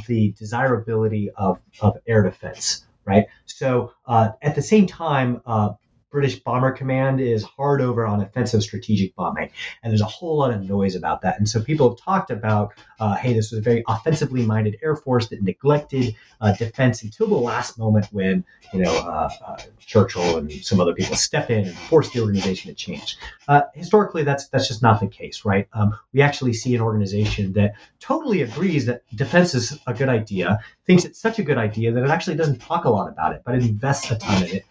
the 0.06 0.32
desirability 0.38 1.30
of, 1.36 1.58
of 1.80 1.98
air 2.06 2.22
defense, 2.22 2.86
right? 3.04 3.26
So 3.44 3.92
uh, 4.06 4.30
at 4.40 4.54
the 4.54 4.62
same 4.62 4.86
time, 4.86 5.42
uh, 5.44 5.74
British 6.12 6.38
Bomber 6.40 6.70
Command 6.70 7.20
is 7.20 7.42
hard 7.42 7.80
over 7.80 8.06
on 8.06 8.20
offensive 8.20 8.62
strategic 8.62 9.16
bombing, 9.16 9.50
and 9.82 9.90
there's 9.90 10.02
a 10.02 10.04
whole 10.04 10.38
lot 10.38 10.52
of 10.52 10.62
noise 10.68 10.94
about 10.94 11.22
that. 11.22 11.38
And 11.38 11.48
so 11.48 11.60
people 11.62 11.88
have 11.88 11.98
talked 11.98 12.30
about, 12.30 12.74
uh, 13.00 13.16
hey, 13.16 13.32
this 13.32 13.50
was 13.50 13.60
a 13.60 13.62
very 13.62 13.82
offensively 13.88 14.44
minded 14.44 14.78
Air 14.82 14.94
Force 14.94 15.28
that 15.28 15.42
neglected 15.42 16.14
uh, 16.40 16.52
defense 16.52 17.02
until 17.02 17.28
the 17.28 17.34
last 17.34 17.78
moment 17.78 18.06
when 18.12 18.44
you 18.72 18.82
know 18.82 18.94
uh, 18.94 19.30
uh 19.46 19.56
Churchill 19.80 20.36
and 20.36 20.52
some 20.52 20.80
other 20.80 20.94
people 20.94 21.16
step 21.16 21.50
in 21.50 21.64
and 21.66 21.76
force 21.76 22.10
the 22.10 22.20
organization 22.20 22.70
to 22.70 22.74
change. 22.74 23.16
Uh, 23.48 23.62
historically, 23.74 24.22
that's 24.22 24.48
that's 24.48 24.68
just 24.68 24.82
not 24.82 25.00
the 25.00 25.06
case, 25.06 25.44
right? 25.44 25.66
Um, 25.72 25.96
we 26.12 26.20
actually 26.20 26.52
see 26.52 26.74
an 26.74 26.82
organization 26.82 27.54
that 27.54 27.74
totally 28.00 28.42
agrees 28.42 28.86
that 28.86 29.02
defense 29.14 29.54
is 29.54 29.78
a 29.86 29.94
good 29.94 30.08
idea, 30.08 30.60
thinks 30.86 31.04
it's 31.04 31.20
such 31.20 31.38
a 31.38 31.42
good 31.42 31.58
idea 31.58 31.92
that 31.92 32.04
it 32.04 32.10
actually 32.10 32.36
doesn't 32.36 32.60
talk 32.60 32.84
a 32.84 32.90
lot 32.90 33.08
about 33.08 33.34
it, 33.34 33.42
but 33.44 33.54
it 33.54 33.62
invests 33.62 34.10
a 34.10 34.16
ton 34.16 34.42
in 34.42 34.56
it, 34.56 34.64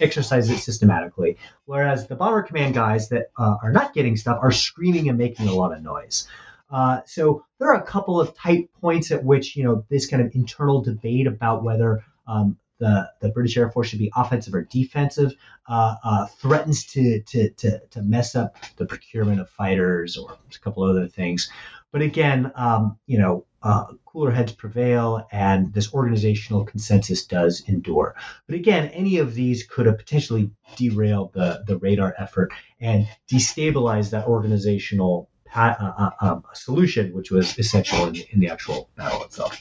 exercises 0.00 0.50
it 0.50 0.58
systematically. 0.58 1.36
Whereas 1.64 2.06
the 2.06 2.16
bomber 2.16 2.42
command 2.42 2.74
guys 2.74 3.08
that 3.10 3.30
uh, 3.38 3.56
are 3.62 3.72
not 3.72 3.94
getting 3.94 4.16
stuff 4.16 4.38
are 4.40 4.52
screaming 4.52 5.08
and 5.08 5.18
making 5.18 5.48
a 5.48 5.54
lot 5.54 5.76
of 5.76 5.82
noise. 5.82 6.26
Uh, 6.70 7.00
so 7.06 7.44
there 7.58 7.68
are 7.68 7.80
a 7.80 7.86
couple 7.86 8.20
of 8.20 8.36
tight 8.36 8.70
points 8.80 9.10
at 9.10 9.22
which 9.22 9.56
you 9.56 9.64
know 9.64 9.84
this 9.90 10.06
kind 10.06 10.22
of 10.22 10.34
internal 10.34 10.82
debate 10.82 11.26
about 11.26 11.62
whether 11.62 12.04
um, 12.26 12.56
the, 12.78 13.10
the 13.20 13.28
British 13.28 13.56
Air 13.56 13.70
Force 13.70 13.88
should 13.88 13.98
be 13.98 14.12
offensive 14.14 14.54
or 14.54 14.62
defensive 14.62 15.32
uh, 15.68 15.94
uh, 16.02 16.26
threatens 16.26 16.84
to, 16.86 17.20
to, 17.20 17.50
to, 17.50 17.80
to, 17.90 18.02
mess 18.02 18.34
up 18.34 18.56
the 18.76 18.84
procurement 18.84 19.40
of 19.40 19.48
fighters 19.48 20.16
or 20.16 20.32
a 20.32 20.58
couple 20.58 20.82
other 20.82 21.06
things. 21.06 21.50
But 21.92 22.02
again, 22.02 22.50
um, 22.56 22.98
you 23.06 23.18
know, 23.18 23.46
uh, 23.64 23.86
cooler 24.04 24.30
heads 24.30 24.52
prevail 24.52 25.26
and 25.32 25.72
this 25.72 25.92
organizational 25.92 26.64
consensus 26.64 27.24
does 27.24 27.64
endure. 27.66 28.14
But 28.46 28.56
again, 28.56 28.88
any 28.88 29.18
of 29.18 29.34
these 29.34 29.64
could 29.64 29.86
have 29.86 29.98
potentially 29.98 30.50
derailed 30.76 31.32
the, 31.32 31.64
the 31.66 31.78
radar 31.78 32.14
effort 32.18 32.52
and 32.78 33.08
destabilize 33.28 34.10
that 34.10 34.26
organizational 34.28 35.30
pa- 35.46 35.76
uh, 35.80 36.24
uh, 36.24 36.32
um, 36.32 36.44
solution, 36.52 37.14
which 37.14 37.30
was 37.30 37.58
essential 37.58 38.06
in, 38.06 38.16
in 38.30 38.40
the 38.40 38.48
actual 38.48 38.90
battle 38.96 39.24
itself. 39.24 39.58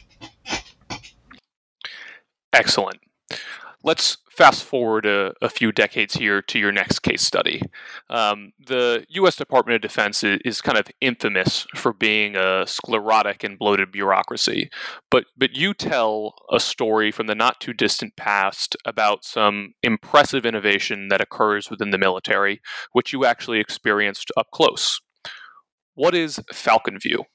Excellent. 2.52 3.00
Let's 3.84 4.18
fast 4.36 4.64
forward 4.64 5.06
a, 5.06 5.34
a, 5.42 5.50
few 5.50 5.72
decades 5.72 6.16
here 6.16 6.42
to 6.42 6.58
your 6.58 6.72
next 6.72 7.00
case 7.00 7.22
study. 7.22 7.62
Um, 8.10 8.52
the 8.66 9.06
U.S. 9.10 9.36
Department 9.36 9.76
of 9.76 9.82
Defense 9.82 10.24
is, 10.24 10.40
is, 10.44 10.62
kind 10.62 10.78
of 10.78 10.88
infamous 11.02 11.68
for 11.76 11.94
being 11.94 12.36
a 12.36 12.66
sclerotic 12.66 13.44
and 13.44 13.60
bloated 13.60 13.92
bureaucracy, 13.92 14.70
but 15.12 15.26
but 15.38 15.56
you 15.56 15.74
tell 15.74 16.34
a 16.52 16.60
story 16.60 17.12
from 17.12 17.28
the 17.28 17.36
not 17.36 17.60
too 17.60 17.74
distant 17.74 18.16
past 18.16 18.76
about 18.86 19.24
some 19.24 19.74
impressive 19.84 20.46
innovation 20.46 21.10
that 21.10 21.22
occurs 21.22 21.70
within 21.70 21.92
the 21.92 21.98
military, 21.98 22.60
which 22.94 23.14
you 23.14 23.26
actually 23.26 23.60
experienced 23.60 24.32
up 24.36 24.48
close. 24.52 25.00
What 25.94 26.16
is 26.16 26.40
Falcon 26.52 26.98
View? 27.00 27.26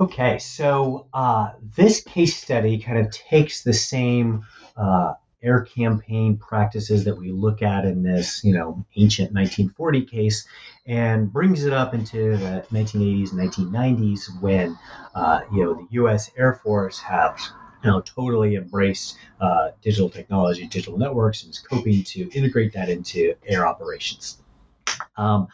Okay, 0.00 0.38
so 0.38 1.08
uh, 1.12 1.50
this 1.76 2.02
case 2.02 2.34
study 2.34 2.78
kind 2.78 2.98
of 2.98 3.12
takes 3.12 3.62
the 3.62 3.74
same 3.74 4.44
uh, 4.74 5.12
air 5.42 5.62
campaign 5.62 6.36
practices 6.36 7.04
that 7.04 7.16
we 7.16 7.30
look 7.30 7.62
at 7.62 7.84
in 7.84 8.02
this, 8.02 8.44
you 8.44 8.54
know, 8.54 8.84
ancient 8.96 9.32
1940 9.32 10.04
case, 10.06 10.46
and 10.86 11.32
brings 11.32 11.64
it 11.64 11.72
up 11.72 11.94
into 11.94 12.36
the 12.36 12.64
1980s 12.72 13.32
and 13.32 13.40
1990s 13.40 14.40
when, 14.40 14.78
uh, 15.14 15.40
you 15.52 15.64
know, 15.64 15.74
the 15.74 15.86
U.S. 15.92 16.30
Air 16.36 16.54
Force 16.54 16.98
has 16.98 17.50
you 17.82 17.90
know, 17.90 18.00
totally 18.02 18.56
embraced 18.56 19.16
uh, 19.40 19.70
digital 19.82 20.10
technology, 20.10 20.66
digital 20.66 20.98
networks, 20.98 21.42
and 21.42 21.50
is 21.50 21.58
coping 21.58 22.04
to 22.04 22.30
integrate 22.32 22.74
that 22.74 22.88
into 22.88 23.34
air 23.46 23.66
operations. 23.66 24.38
Um, 25.16 25.48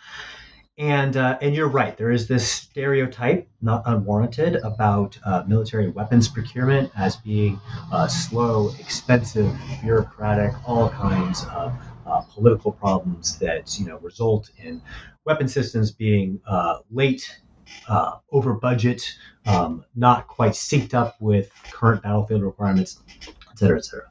and 0.78 1.16
uh, 1.16 1.38
and 1.40 1.54
you're 1.54 1.68
right. 1.68 1.96
There 1.96 2.10
is 2.10 2.28
this 2.28 2.50
stereotype, 2.50 3.48
not 3.62 3.82
unwarranted, 3.86 4.56
about 4.56 5.18
uh, 5.24 5.44
military 5.46 5.88
weapons 5.88 6.28
procurement 6.28 6.90
as 6.96 7.16
being 7.16 7.60
uh, 7.92 8.06
slow, 8.08 8.70
expensive, 8.78 9.52
bureaucratic, 9.82 10.52
all 10.68 10.90
kinds 10.90 11.44
of 11.46 11.72
uh, 12.06 12.20
political 12.32 12.72
problems 12.72 13.38
that 13.38 13.78
you 13.78 13.86
know 13.86 13.98
result 13.98 14.50
in 14.62 14.82
weapon 15.24 15.48
systems 15.48 15.90
being 15.90 16.40
uh, 16.46 16.78
late, 16.90 17.40
uh, 17.88 18.16
over 18.30 18.54
budget, 18.54 19.02
um, 19.46 19.84
not 19.94 20.28
quite 20.28 20.52
synced 20.52 20.94
up 20.94 21.16
with 21.20 21.50
current 21.72 22.02
battlefield 22.02 22.42
requirements, 22.42 23.00
et 23.26 23.58
cetera, 23.58 23.78
et 23.78 23.84
cetera. 23.84 24.08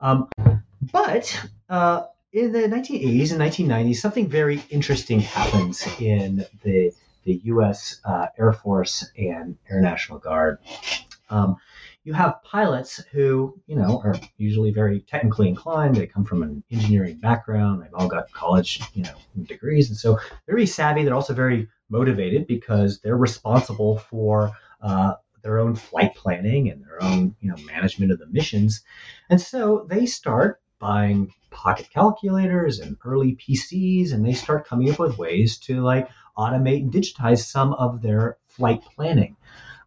Um, 0.00 0.28
but 0.92 1.48
in 2.34 2.50
the 2.50 2.62
1980s 2.62 3.30
and 3.30 3.40
1990s, 3.40 3.96
something 3.96 4.28
very 4.28 4.60
interesting 4.68 5.20
happens 5.20 5.86
in 6.00 6.44
the 6.64 6.92
the 7.22 7.40
U.S. 7.44 8.00
Uh, 8.04 8.26
Air 8.38 8.52
Force 8.52 9.10
and 9.16 9.56
Air 9.70 9.80
National 9.80 10.18
Guard. 10.18 10.58
Um, 11.30 11.56
you 12.02 12.12
have 12.12 12.42
pilots 12.42 13.02
who, 13.12 13.58
you 13.66 13.76
know, 13.76 14.02
are 14.04 14.16
usually 14.36 14.72
very 14.72 15.00
technically 15.00 15.48
inclined. 15.48 15.96
They 15.96 16.06
come 16.06 16.26
from 16.26 16.42
an 16.42 16.62
engineering 16.70 17.16
background. 17.16 17.80
They've 17.80 17.94
all 17.94 18.08
got 18.08 18.30
college, 18.32 18.82
you 18.92 19.04
know, 19.04 19.14
degrees, 19.44 19.88
and 19.88 19.96
so 19.96 20.18
they're 20.44 20.56
very 20.56 20.66
savvy. 20.66 21.04
They're 21.04 21.14
also 21.14 21.32
very 21.32 21.68
motivated 21.88 22.46
because 22.46 22.98
they're 22.98 23.16
responsible 23.16 23.98
for 23.98 24.52
uh, 24.82 25.14
their 25.42 25.60
own 25.60 25.76
flight 25.76 26.14
planning 26.16 26.68
and 26.68 26.84
their 26.84 27.02
own, 27.02 27.36
you 27.40 27.48
know, 27.48 27.56
management 27.64 28.10
of 28.10 28.18
the 28.18 28.26
missions. 28.26 28.82
And 29.30 29.40
so 29.40 29.86
they 29.88 30.04
start 30.04 30.60
buying 30.84 31.32
pocket 31.50 31.88
calculators 31.88 32.78
and 32.78 32.98
early 33.06 33.36
PCs, 33.36 34.12
and 34.12 34.26
they 34.26 34.34
start 34.34 34.66
coming 34.66 34.90
up 34.90 34.98
with 34.98 35.16
ways 35.16 35.56
to 35.56 35.80
like 35.80 36.10
automate 36.36 36.82
and 36.82 36.92
digitize 36.92 37.38
some 37.38 37.72
of 37.72 38.02
their 38.02 38.36
flight 38.48 38.82
planning. 38.94 39.34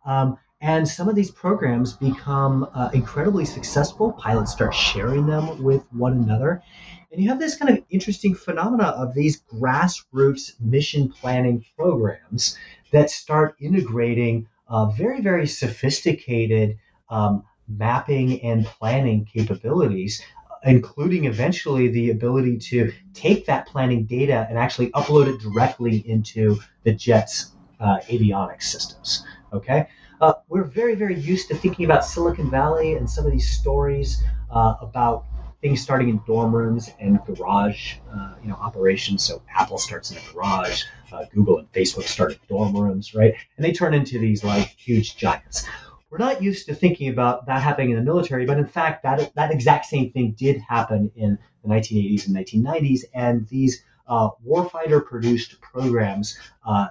Um, 0.06 0.40
and 0.60 0.88
some 0.88 1.08
of 1.08 1.14
these 1.14 1.30
programs 1.30 1.94
become 1.94 2.68
uh, 2.74 2.90
incredibly 2.96 3.46
successful. 3.46 4.14
Pilots 4.14 4.54
start 4.54 4.74
sharing 4.74 5.28
them 5.28 5.62
with 5.62 5.84
one 5.94 6.14
another. 6.14 6.64
And 7.12 7.22
you 7.22 7.30
have 7.30 7.40
this 7.40 7.58
kind 7.58 7.78
of 7.78 7.84
interesting 7.92 8.34
phenomena 8.34 8.86
of 8.86 9.14
these 9.14 9.44
grassroots 9.44 10.60
mission 10.60 11.10
planning 11.10 11.64
programs 11.78 12.58
that 12.92 13.12
start 13.12 13.56
integrating 13.62 14.48
uh, 14.68 14.88
very, 14.88 15.22
very 15.22 15.46
sophisticated 15.46 16.80
um, 17.08 17.44
mapping 17.68 18.42
and 18.42 18.66
planning 18.66 19.26
capabilities 19.26 20.24
including 20.64 21.26
eventually 21.26 21.88
the 21.90 22.12
ability 22.12 22.58
to 22.58 22.92
take 23.14 23.46
that 23.46 23.68
planning 23.68 24.06
data 24.06 24.46
and 24.50 24.58
actually 24.58 24.90
upload 24.92 25.28
it 25.28 25.40
directly 25.40 25.98
into 26.08 26.60
the 26.84 26.92
jet's 26.92 27.52
uh, 27.80 27.98
avionics 28.08 28.64
systems. 28.64 29.26
Okay, 29.54 29.88
uh, 30.22 30.34
we're 30.50 30.64
very 30.64 30.96
very 30.96 31.18
used 31.20 31.48
to 31.50 31.56
thinking 31.56 31.86
about 31.86 32.06
Silicon 32.06 32.50
Valley 32.50 32.96
and 32.96 33.10
some 33.10 33.26
of 33.26 33.32
these 33.32 33.50
stories 33.50 34.24
uh, 34.52 34.76
about 34.82 35.26
things 35.62 35.82
starting 35.82 36.10
in 36.10 36.22
dorm 36.28 36.54
rooms 36.56 36.92
and 37.00 37.20
garage, 37.26 37.96
uh, 38.14 38.36
you 38.42 38.48
know, 38.48 38.56
operations. 38.56 39.24
So 39.24 39.42
Apple 39.54 39.78
starts 39.78 40.12
in 40.12 40.18
a 40.18 40.34
garage, 40.34 40.84
uh, 41.12 41.26
Google 41.34 41.58
and 41.58 41.72
Facebook 41.72 42.04
start 42.04 42.34
in 42.34 42.40
dorm 42.48 42.76
rooms, 42.76 43.16
right? 43.16 43.34
And 43.56 43.66
they 43.66 43.72
turn 43.72 43.94
into 43.94 44.20
these 44.20 44.44
like 44.44 44.68
huge 44.78 45.18
giants 45.18 45.66
we're 46.10 46.18
not 46.18 46.42
used 46.42 46.68
to 46.68 46.76
thinking 46.76 47.10
about 47.10 47.46
that 47.48 47.62
happening 47.62 47.92
in 47.92 47.98
the 47.98 48.04
military, 48.04 48.46
but 48.46 48.58
in 48.58 48.66
fact, 48.66 49.04
that 49.04 49.34
that 49.36 49.52
exact 49.52 49.86
same 49.86 50.12
thing 50.12 50.32
did 50.38 50.62
happen 50.62 51.12
in 51.16 51.38
the 51.64 51.70
1980s 51.70 52.28
and 52.28 52.36
1990s, 52.36 53.02
and 53.14 53.48
these 53.48 53.84
uh, 54.08 54.30
warfighter-produced 54.46 55.60
programs 55.60 56.38
uh, 56.66 56.88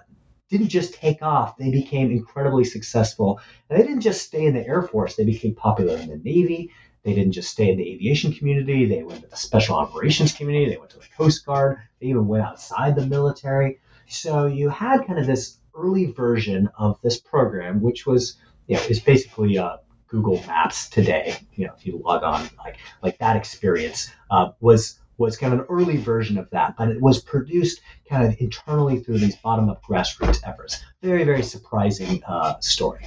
didn't 0.50 0.68
just 0.68 0.94
take 0.94 1.22
off; 1.22 1.56
they 1.56 1.70
became 1.70 2.10
incredibly 2.10 2.64
successful. 2.64 3.40
And 3.70 3.78
they 3.78 3.86
didn't 3.86 4.02
just 4.02 4.22
stay 4.22 4.44
in 4.44 4.54
the 4.54 4.66
Air 4.66 4.82
Force; 4.82 5.16
they 5.16 5.24
became 5.24 5.54
popular 5.54 5.96
in 5.96 6.08
the 6.08 6.18
Navy. 6.18 6.70
They 7.02 7.14
didn't 7.14 7.32
just 7.32 7.50
stay 7.50 7.70
in 7.70 7.78
the 7.78 7.90
aviation 7.90 8.34
community; 8.34 8.84
they 8.84 9.02
went 9.02 9.22
to 9.22 9.28
the 9.28 9.36
special 9.36 9.76
operations 9.76 10.34
community. 10.34 10.70
They 10.70 10.78
went 10.78 10.90
to 10.90 10.98
the 10.98 11.06
Coast 11.16 11.46
Guard. 11.46 11.78
They 12.00 12.08
even 12.08 12.26
went 12.26 12.44
outside 12.44 12.96
the 12.96 13.06
military. 13.06 13.80
So 14.08 14.46
you 14.46 14.68
had 14.68 15.06
kind 15.06 15.18
of 15.18 15.26
this 15.26 15.56
early 15.74 16.06
version 16.12 16.68
of 16.78 17.00
this 17.02 17.18
program, 17.18 17.80
which 17.80 18.06
was 18.06 18.36
you 18.66 18.76
know, 18.76 18.82
is 18.82 19.00
basically 19.00 19.58
uh, 19.58 19.76
Google 20.08 20.42
Maps 20.46 20.88
today. 20.88 21.36
You 21.54 21.66
know, 21.66 21.74
if 21.76 21.86
you 21.86 22.00
log 22.04 22.22
on, 22.22 22.48
like 22.58 22.78
like 23.02 23.18
that 23.18 23.36
experience 23.36 24.10
uh, 24.30 24.50
was 24.60 25.00
was 25.18 25.36
kind 25.36 25.54
of 25.54 25.60
an 25.60 25.66
early 25.70 25.96
version 25.96 26.38
of 26.38 26.50
that, 26.50 26.76
but 26.76 26.88
it 26.88 27.00
was 27.00 27.22
produced 27.22 27.80
kind 28.08 28.26
of 28.26 28.38
internally 28.38 29.00
through 29.00 29.18
these 29.18 29.36
bottom 29.36 29.70
up 29.70 29.82
grassroots 29.84 30.40
efforts. 30.44 30.82
Very 31.02 31.24
very 31.24 31.42
surprising 31.42 32.22
uh, 32.26 32.58
story. 32.60 33.06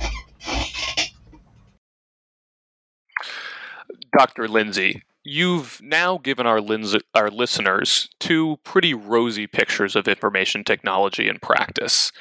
Dr. 4.17 4.47
Lindsay, 4.47 5.03
You've 5.23 5.79
now 5.83 6.17
given 6.17 6.47
our, 6.47 6.59
lins- 6.59 7.01
our 7.13 7.29
listeners 7.29 8.09
two 8.19 8.57
pretty 8.63 8.93
rosy 8.93 9.47
pictures 9.47 9.95
of 9.95 10.07
information 10.07 10.63
technology 10.63 11.27
in 11.27 11.39
practice. 11.39 12.11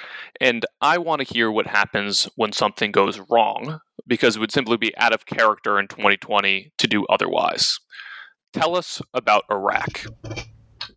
And 0.40 0.66
I 0.80 0.99
want 0.99 1.20
to 1.20 1.32
hear 1.32 1.51
what 1.51 1.66
happens 1.66 2.28
when 2.36 2.53
something 2.53 2.90
goes 2.92 3.20
wrong, 3.30 3.80
because 4.07 4.36
it 4.36 4.40
would 4.40 4.53
simply 4.53 4.76
be 4.76 4.96
out 4.99 5.12
of 5.12 5.26
character 5.26 5.78
in 5.78 5.88
2020 5.88 6.72
to 6.76 6.86
do 6.86 7.07
otherwise. 7.07 7.78
tell 8.53 8.76
us 8.76 9.01
about 9.14 9.44
Iraq. 9.51 10.05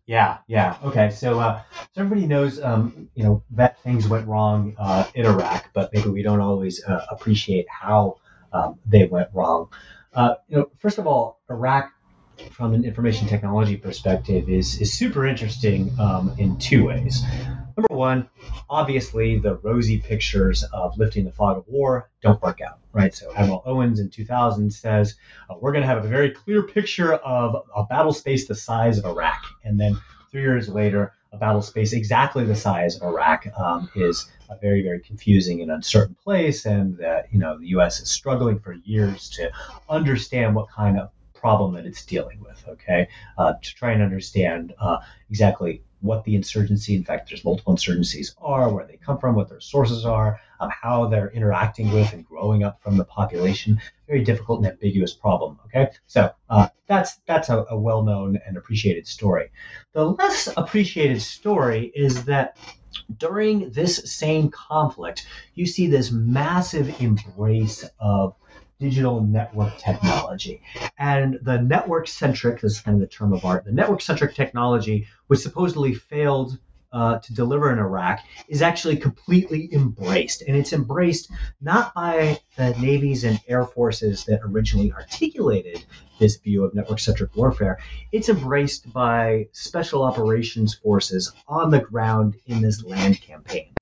Yeah, 0.06 0.38
yeah. 0.48 0.76
Okay, 0.84 1.10
so 1.10 1.38
uh, 1.38 1.62
so 1.94 2.02
everybody 2.02 2.26
knows, 2.26 2.60
um, 2.60 3.08
you 3.14 3.22
know, 3.24 3.42
that 3.52 3.80
things 3.82 4.08
went 4.08 4.26
wrong 4.26 4.74
uh, 4.78 5.04
in 5.14 5.26
Iraq, 5.26 5.70
but 5.72 5.92
maybe 5.92 6.08
we 6.08 6.22
don't 6.22 6.40
always 6.40 6.82
uh, 6.84 7.06
appreciate 7.10 7.66
how 7.68 8.16
um, 8.52 8.78
they 8.84 9.04
went 9.04 9.28
wrong. 9.32 9.68
Uh, 10.14 10.34
you 10.48 10.58
know, 10.58 10.70
first 10.78 10.98
of 10.98 11.06
all, 11.06 11.40
Iraq, 11.50 11.90
from 12.50 12.74
an 12.74 12.84
information 12.84 13.28
technology 13.28 13.76
perspective, 13.76 14.48
is 14.48 14.80
is 14.80 14.92
super 14.92 15.26
interesting 15.26 15.90
um, 15.98 16.34
in 16.38 16.58
two 16.58 16.86
ways. 16.86 17.22
Number 17.76 17.94
one, 17.94 18.28
obviously, 18.68 19.38
the 19.38 19.56
rosy 19.56 19.98
pictures 19.98 20.62
of 20.72 20.98
lifting 20.98 21.24
the 21.24 21.32
fog 21.32 21.58
of 21.58 21.64
war 21.66 22.10
don't 22.20 22.40
work 22.42 22.60
out, 22.60 22.78
right? 22.92 23.14
So 23.14 23.32
Admiral 23.34 23.62
Owens 23.64 24.00
in 24.00 24.10
2000 24.10 24.70
says 24.70 25.16
uh, 25.48 25.54
we're 25.58 25.72
going 25.72 25.82
to 25.82 25.88
have 25.88 26.04
a 26.04 26.08
very 26.08 26.30
clear 26.30 26.62
picture 26.62 27.14
of 27.14 27.64
a 27.74 27.84
battle 27.84 28.12
space 28.12 28.46
the 28.46 28.54
size 28.54 28.98
of 28.98 29.06
Iraq, 29.06 29.42
and 29.64 29.80
then 29.80 29.98
three 30.30 30.42
years 30.42 30.68
later, 30.68 31.14
a 31.32 31.36
battle 31.36 31.62
space 31.62 31.92
exactly 31.92 32.44
the 32.44 32.54
size 32.54 32.96
of 32.96 33.02
Iraq 33.02 33.46
um, 33.58 33.90
is 33.94 34.30
a 34.50 34.56
very, 34.56 34.82
very 34.82 35.00
confusing 35.00 35.62
and 35.62 35.70
uncertain 35.70 36.14
place, 36.22 36.66
and 36.66 36.96
that 36.98 37.32
you 37.32 37.38
know 37.38 37.58
the 37.58 37.68
U.S. 37.68 38.00
is 38.00 38.10
struggling 38.10 38.58
for 38.58 38.74
years 38.74 39.30
to 39.30 39.50
understand 39.88 40.54
what 40.54 40.68
kind 40.70 40.98
of 40.98 41.10
problem 41.34 41.74
that 41.74 41.86
it's 41.86 42.04
dealing 42.04 42.40
with. 42.40 42.62
Okay, 42.68 43.08
uh, 43.38 43.54
to 43.54 43.74
try 43.74 43.92
and 43.92 44.02
understand 44.02 44.74
uh, 44.78 44.98
exactly 45.30 45.82
what 46.02 46.24
the 46.24 46.34
insurgency, 46.34 46.94
in 46.94 47.04
fact, 47.04 47.28
there's 47.28 47.44
multiple 47.44 47.74
insurgencies 47.74 48.34
are, 48.42 48.68
where 48.72 48.86
they 48.86 48.96
come 48.96 49.18
from, 49.18 49.34
what 49.34 49.48
their 49.48 49.60
sources 49.60 50.04
are, 50.04 50.40
um, 50.60 50.70
how 50.70 51.06
they're 51.06 51.30
interacting 51.30 51.90
with 51.92 52.12
and 52.12 52.26
growing 52.26 52.64
up 52.64 52.82
from 52.82 52.96
the 52.96 53.04
population. 53.04 53.80
Very 54.06 54.24
difficult 54.24 54.58
and 54.58 54.68
ambiguous 54.68 55.14
problem. 55.14 55.58
Okay, 55.66 55.88
so 56.06 56.34
uh, 56.50 56.68
that's 56.86 57.20
that's 57.26 57.48
a, 57.48 57.64
a 57.70 57.78
well-known 57.78 58.38
and 58.46 58.56
appreciated 58.56 59.06
story. 59.06 59.50
The 59.92 60.04
less 60.04 60.48
appreciated 60.56 61.22
story 61.22 61.90
is 61.94 62.24
that 62.26 62.58
during 63.16 63.70
this 63.70 64.12
same 64.12 64.50
conflict, 64.50 65.26
you 65.54 65.66
see 65.66 65.86
this 65.86 66.10
massive 66.10 67.00
embrace 67.00 67.88
of 67.98 68.34
digital 68.82 69.22
network 69.22 69.78
technology. 69.78 70.60
And 70.98 71.38
the 71.40 71.58
network 71.62 72.08
centric, 72.08 72.60
this 72.60 72.72
is 72.72 72.80
kind 72.80 72.96
of 72.96 73.00
the 73.00 73.06
term 73.06 73.32
of 73.32 73.44
art, 73.44 73.64
the 73.64 73.70
network 73.70 74.02
centric 74.02 74.34
technology, 74.34 75.06
which 75.28 75.38
supposedly 75.38 75.94
failed 75.94 76.58
uh, 76.92 77.18
to 77.20 77.32
deliver 77.32 77.72
in 77.72 77.78
Iraq, 77.78 78.20
is 78.48 78.60
actually 78.60 78.96
completely 78.96 79.72
embraced. 79.72 80.42
And 80.42 80.56
it's 80.56 80.72
embraced 80.72 81.30
not 81.60 81.94
by 81.94 82.40
the 82.56 82.70
navies 82.80 83.22
and 83.22 83.40
air 83.46 83.64
forces 83.64 84.24
that 84.24 84.40
originally 84.42 84.92
articulated 84.92 85.84
this 86.18 86.36
view 86.36 86.64
of 86.64 86.74
network 86.74 86.98
centric 86.98 87.34
warfare, 87.36 87.78
it's 88.10 88.28
embraced 88.28 88.92
by 88.92 89.46
special 89.52 90.02
operations 90.02 90.74
forces 90.74 91.32
on 91.46 91.70
the 91.70 91.80
ground 91.80 92.34
in 92.46 92.60
this 92.60 92.82
land 92.84 93.20
campaign. 93.20 93.72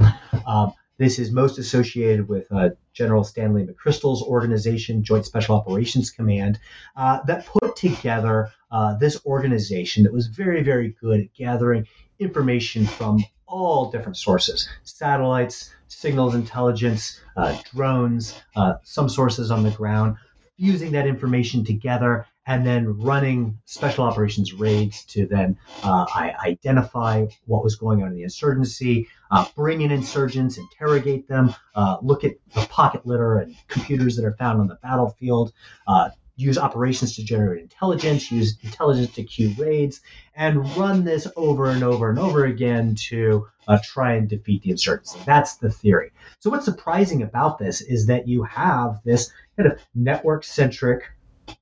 Um, 0.46 0.72
this 1.00 1.18
is 1.18 1.32
most 1.32 1.58
associated 1.58 2.28
with 2.28 2.46
uh, 2.52 2.68
General 2.92 3.24
Stanley 3.24 3.66
McChrystal's 3.66 4.22
organization, 4.22 5.02
Joint 5.02 5.24
Special 5.24 5.56
Operations 5.56 6.10
Command, 6.10 6.60
uh, 6.94 7.20
that 7.26 7.46
put 7.46 7.74
together 7.74 8.50
uh, 8.70 8.98
this 8.98 9.18
organization 9.24 10.02
that 10.02 10.12
was 10.12 10.26
very, 10.26 10.62
very 10.62 10.94
good 11.00 11.20
at 11.20 11.32
gathering 11.32 11.86
information 12.18 12.86
from 12.86 13.24
all 13.46 13.90
different 13.90 14.18
sources. 14.18 14.68
Satellites, 14.84 15.74
signals 15.88 16.34
intelligence, 16.34 17.18
uh, 17.34 17.56
drones, 17.74 18.38
uh, 18.54 18.74
some 18.84 19.08
sources 19.08 19.50
on 19.50 19.62
the 19.62 19.70
ground, 19.70 20.16
fusing 20.58 20.92
that 20.92 21.06
information 21.06 21.64
together 21.64 22.26
and 22.46 22.66
then 22.66 22.98
running 22.98 23.58
special 23.64 24.04
operations 24.04 24.52
raids 24.52 25.04
to 25.06 25.26
then 25.26 25.56
uh, 25.82 26.04
identify 26.44 27.24
what 27.46 27.64
was 27.64 27.76
going 27.76 28.02
on 28.02 28.08
in 28.08 28.14
the 28.14 28.22
insurgency, 28.22 29.08
uh, 29.30 29.46
bring 29.54 29.80
in 29.82 29.90
insurgents, 29.90 30.58
interrogate 30.58 31.28
them, 31.28 31.54
uh, 31.74 31.98
look 32.02 32.24
at 32.24 32.34
the 32.54 32.60
pocket 32.66 33.06
litter 33.06 33.38
and 33.38 33.54
computers 33.68 34.16
that 34.16 34.24
are 34.24 34.36
found 34.36 34.60
on 34.60 34.66
the 34.66 34.78
battlefield, 34.82 35.52
uh, 35.86 36.10
use 36.36 36.58
operations 36.58 37.16
to 37.16 37.24
generate 37.24 37.60
intelligence, 37.60 38.32
use 38.32 38.56
intelligence 38.62 39.14
to 39.14 39.22
cue 39.22 39.54
raids, 39.58 40.00
and 40.34 40.76
run 40.76 41.04
this 41.04 41.28
over 41.36 41.66
and 41.66 41.82
over 41.82 42.08
and 42.08 42.18
over 42.18 42.44
again 42.46 42.94
to 42.94 43.46
uh, 43.68 43.78
try 43.84 44.14
and 44.14 44.28
defeat 44.28 44.62
the 44.62 44.70
insurgency. 44.70 45.18
That's 45.26 45.56
the 45.56 45.70
theory. 45.70 46.12
So, 46.38 46.50
what's 46.50 46.64
surprising 46.64 47.22
about 47.22 47.58
this 47.58 47.82
is 47.82 48.06
that 48.06 48.26
you 48.26 48.42
have 48.44 49.00
this 49.04 49.30
kind 49.56 49.70
of 49.70 49.78
network 49.94 50.44
centric 50.44 51.04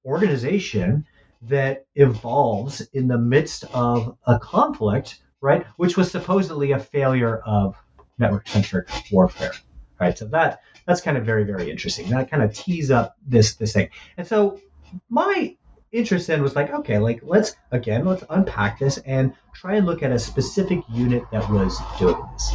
organization 0.04 1.06
that 1.42 1.86
evolves 1.94 2.80
in 2.92 3.08
the 3.08 3.18
midst 3.18 3.64
of 3.72 4.16
a 4.26 4.38
conflict, 4.38 5.20
right? 5.40 5.66
Which 5.76 5.96
was 5.96 6.10
supposedly 6.10 6.72
a 6.72 6.78
failure 6.78 7.38
of 7.38 7.76
network 8.18 8.48
centric 8.48 8.88
warfare, 9.12 9.52
right? 10.00 10.16
So 10.16 10.26
that 10.26 10.60
that's 10.86 11.00
kind 11.00 11.16
of 11.16 11.24
very 11.24 11.44
very 11.44 11.70
interesting. 11.70 12.10
That 12.10 12.30
kind 12.30 12.42
of 12.42 12.54
tees 12.54 12.90
up 12.90 13.16
this 13.26 13.54
this 13.54 13.72
thing. 13.72 13.90
And 14.16 14.26
so 14.26 14.60
my 15.08 15.56
interest 15.92 16.26
then 16.26 16.42
was 16.42 16.54
like, 16.56 16.70
okay, 16.70 16.98
like 16.98 17.20
let's 17.22 17.56
again 17.70 18.04
let's 18.04 18.24
unpack 18.28 18.78
this 18.78 18.98
and 18.98 19.34
try 19.54 19.76
and 19.76 19.86
look 19.86 20.02
at 20.02 20.12
a 20.12 20.18
specific 20.18 20.80
unit 20.92 21.24
that 21.32 21.48
was 21.50 21.78
doing 21.98 22.20
this. 22.32 22.52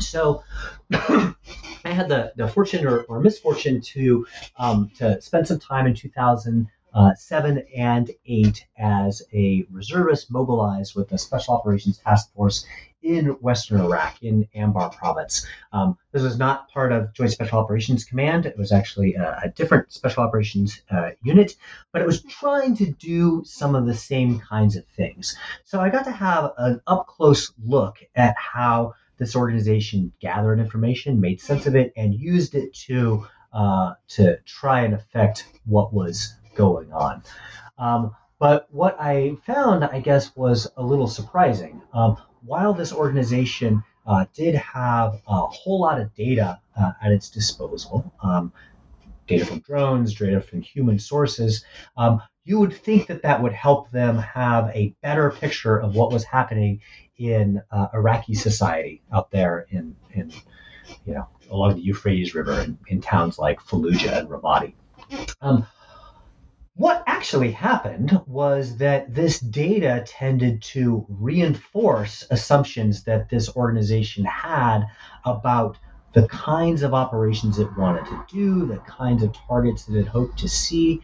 So 0.00 0.42
I 0.92 1.34
had 1.84 2.08
the, 2.08 2.32
the 2.36 2.48
fortune 2.48 2.86
or, 2.86 3.00
or 3.02 3.20
misfortune 3.20 3.80
to 3.80 4.26
um, 4.58 4.90
to 4.98 5.20
spend 5.20 5.48
some 5.48 5.58
time 5.58 5.86
in 5.86 5.94
2007 5.94 6.70
uh, 6.94 7.12
and 7.76 8.10
8 8.26 8.66
as 8.78 9.22
a 9.32 9.66
reservist 9.70 10.30
mobilized 10.30 10.94
with 10.94 11.08
the 11.08 11.18
Special 11.18 11.54
Operations 11.54 11.98
Task 11.98 12.32
Force 12.34 12.66
in 13.02 13.26
Western 13.40 13.80
Iraq, 13.80 14.22
in 14.22 14.48
Anbar 14.56 14.94
province. 14.94 15.46
Um, 15.72 15.96
this 16.12 16.22
was 16.22 16.38
not 16.38 16.68
part 16.70 16.92
of 16.92 17.12
Joint 17.14 17.30
Special 17.30 17.58
Operations 17.58 18.04
Command. 18.04 18.46
It 18.46 18.58
was 18.58 18.72
actually 18.72 19.14
a, 19.14 19.40
a 19.44 19.48
different 19.50 19.92
Special 19.92 20.22
Operations 20.24 20.82
uh, 20.90 21.10
unit, 21.22 21.56
but 21.92 22.02
it 22.02 22.06
was 22.06 22.22
trying 22.22 22.76
to 22.76 22.90
do 22.90 23.42
some 23.44 23.74
of 23.74 23.86
the 23.86 23.94
same 23.94 24.40
kinds 24.40 24.76
of 24.76 24.84
things. 24.86 25.36
So 25.64 25.80
I 25.80 25.90
got 25.90 26.04
to 26.04 26.10
have 26.10 26.52
an 26.58 26.80
up 26.86 27.06
close 27.06 27.52
look 27.64 27.98
at 28.14 28.34
how 28.36 28.94
this 29.18 29.36
organization 29.36 30.12
gathered 30.20 30.60
information, 30.60 31.20
made 31.20 31.40
sense 31.40 31.66
of 31.66 31.76
it, 31.76 31.92
and 31.96 32.14
used 32.14 32.54
it 32.54 32.72
to 32.86 33.26
uh, 33.52 33.94
to 34.08 34.38
try 34.44 34.82
and 34.82 34.94
affect 34.94 35.46
what 35.64 35.92
was 35.92 36.34
going 36.58 36.92
on. 36.92 37.22
Um, 37.78 38.14
but 38.38 38.68
what 38.70 38.96
I 39.00 39.36
found, 39.46 39.84
I 39.84 40.00
guess, 40.00 40.36
was 40.36 40.68
a 40.76 40.82
little 40.82 41.08
surprising. 41.08 41.80
Um, 41.94 42.16
while 42.44 42.74
this 42.74 42.92
organization 42.92 43.82
uh, 44.06 44.26
did 44.34 44.54
have 44.54 45.20
a 45.26 45.46
whole 45.46 45.80
lot 45.80 46.00
of 46.00 46.14
data 46.14 46.60
uh, 46.78 46.92
at 47.02 47.12
its 47.12 47.30
disposal, 47.30 48.12
um, 48.22 48.52
data 49.26 49.44
from 49.44 49.60
drones, 49.60 50.14
data 50.14 50.40
from 50.40 50.62
human 50.62 50.98
sources, 50.98 51.64
um, 51.96 52.22
you 52.44 52.58
would 52.58 52.72
think 52.72 53.06
that 53.08 53.22
that 53.22 53.42
would 53.42 53.52
help 53.52 53.90
them 53.90 54.18
have 54.18 54.70
a 54.74 54.94
better 55.02 55.30
picture 55.30 55.76
of 55.78 55.94
what 55.94 56.12
was 56.12 56.24
happening 56.24 56.80
in 57.18 57.60
uh, 57.70 57.88
Iraqi 57.92 58.34
society 58.34 59.02
out 59.12 59.30
there 59.30 59.66
in, 59.70 59.94
in, 60.14 60.32
you 61.04 61.14
know, 61.14 61.28
along 61.50 61.74
the 61.74 61.82
Euphrates 61.82 62.34
River 62.34 62.60
in, 62.60 62.78
in 62.88 63.00
towns 63.00 63.38
like 63.38 63.60
Fallujah 63.60 64.18
and 64.18 64.28
Ramadi. 64.28 64.72
Um, 65.42 65.66
what 66.78 67.02
actually 67.08 67.50
happened 67.50 68.20
was 68.28 68.76
that 68.76 69.12
this 69.12 69.40
data 69.40 70.04
tended 70.06 70.62
to 70.62 71.04
reinforce 71.08 72.24
assumptions 72.30 73.02
that 73.02 73.28
this 73.28 73.54
organization 73.56 74.24
had 74.24 74.84
about 75.24 75.76
the 76.12 76.28
kinds 76.28 76.82
of 76.82 76.94
operations 76.94 77.58
it 77.58 77.76
wanted 77.76 78.04
to 78.04 78.24
do, 78.30 78.64
the 78.64 78.78
kinds 78.78 79.24
of 79.24 79.32
targets 79.32 79.86
that 79.86 79.98
it 79.98 80.06
hoped 80.06 80.38
to 80.38 80.48
see, 80.48 81.00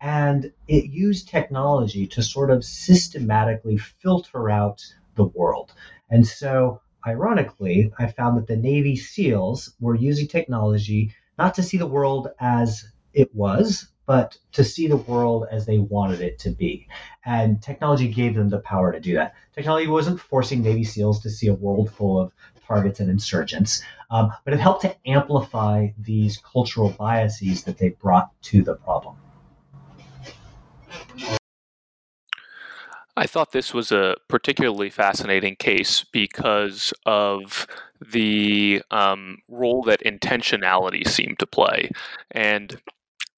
and 0.00 0.50
it 0.66 0.86
used 0.86 1.28
technology 1.28 2.06
to 2.06 2.22
sort 2.22 2.50
of 2.50 2.64
systematically 2.64 3.76
filter 3.76 4.48
out 4.48 4.82
the 5.14 5.26
world. 5.26 5.74
And 6.08 6.26
so, 6.26 6.80
ironically, 7.06 7.92
I 7.98 8.06
found 8.06 8.38
that 8.38 8.46
the 8.46 8.56
Navy 8.56 8.96
SEALs 8.96 9.74
were 9.78 9.94
using 9.94 10.26
technology 10.26 11.12
not 11.36 11.52
to 11.56 11.62
see 11.62 11.76
the 11.76 11.86
world 11.86 12.28
as 12.40 12.90
it 13.12 13.34
was, 13.34 13.88
but 14.08 14.38
to 14.52 14.64
see 14.64 14.88
the 14.88 14.96
world 14.96 15.46
as 15.50 15.66
they 15.66 15.76
wanted 15.76 16.22
it 16.22 16.38
to 16.38 16.48
be. 16.48 16.88
And 17.26 17.62
technology 17.62 18.08
gave 18.08 18.34
them 18.34 18.48
the 18.48 18.60
power 18.60 18.90
to 18.90 18.98
do 18.98 19.14
that. 19.16 19.34
Technology 19.54 19.86
wasn't 19.86 20.18
forcing 20.18 20.62
Navy 20.62 20.82
SEALs 20.82 21.20
to 21.20 21.30
see 21.30 21.48
a 21.48 21.52
world 21.52 21.92
full 21.92 22.18
of 22.18 22.32
targets 22.66 23.00
and 23.00 23.10
insurgents, 23.10 23.82
um, 24.10 24.32
but 24.46 24.54
it 24.54 24.60
helped 24.60 24.80
to 24.80 24.96
amplify 25.06 25.88
these 25.98 26.38
cultural 26.38 26.88
biases 26.88 27.64
that 27.64 27.76
they 27.76 27.90
brought 27.90 28.30
to 28.44 28.62
the 28.62 28.76
problem. 28.76 29.16
I 33.14 33.26
thought 33.26 33.52
this 33.52 33.74
was 33.74 33.92
a 33.92 34.14
particularly 34.28 34.88
fascinating 34.88 35.56
case 35.56 36.04
because 36.12 36.94
of 37.04 37.66
the 38.00 38.80
um, 38.90 39.38
role 39.48 39.82
that 39.82 40.02
intentionality 40.04 41.06
seemed 41.06 41.40
to 41.40 41.46
play. 41.46 41.90
And 42.30 42.80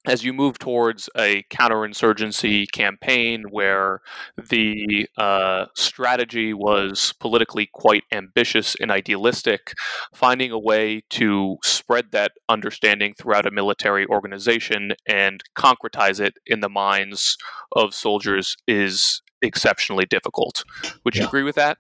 as 0.07 0.25
you 0.25 0.33
move 0.33 0.59
towards 0.59 1.11
a 1.17 1.43
counterinsurgency 1.51 2.71
campaign 2.73 3.45
where 3.51 4.01
the 4.49 5.07
uh, 5.19 5.67
strategy 5.77 6.55
was 6.55 7.13
politically 7.21 7.69
quite 7.73 8.05
ambitious 8.11 8.75
and 8.81 8.91
idealistic, 8.91 9.75
finding 10.15 10.51
a 10.51 10.59
way 10.59 11.03
to 11.11 11.59
spread 11.63 12.13
that 12.13 12.33
understanding 12.49 13.15
throughout 13.19 13.47
a 13.47 13.51
military 13.51 14.07
organization 14.07 14.93
and 15.07 15.43
concretize 15.55 16.19
it 16.19 16.35
in 16.47 16.61
the 16.61 16.69
minds 16.69 17.37
of 17.77 17.95
soldiers 17.95 18.57
is 18.67 19.21
exceptionally 19.43 20.07
difficult. 20.07 20.65
Would 21.05 21.15
you 21.15 21.23
Yeah. 21.23 21.29
agree 21.29 21.43
with 21.43 21.57
that? 21.57 21.77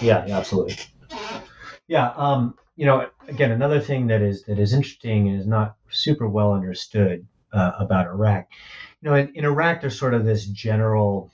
Yeah, 0.00 0.24
yeah, 0.26 0.38
absolutely. 0.38 0.76
Yeah, 1.88 2.12
um, 2.16 2.56
you 2.76 2.86
know, 2.86 3.08
again, 3.26 3.50
another 3.50 3.80
thing 3.80 4.06
that 4.08 4.22
is 4.22 4.44
that 4.44 4.58
is 4.58 4.72
interesting 4.72 5.28
and 5.28 5.40
is 5.40 5.46
not 5.46 5.76
super 5.90 6.28
well 6.28 6.52
understood 6.52 7.26
uh, 7.52 7.72
about 7.78 8.06
Iraq. 8.06 8.46
You 9.00 9.10
know, 9.10 9.16
in, 9.16 9.34
in 9.34 9.44
Iraq, 9.44 9.80
there's 9.80 9.98
sort 9.98 10.14
of 10.14 10.24
this 10.24 10.44
general, 10.46 11.30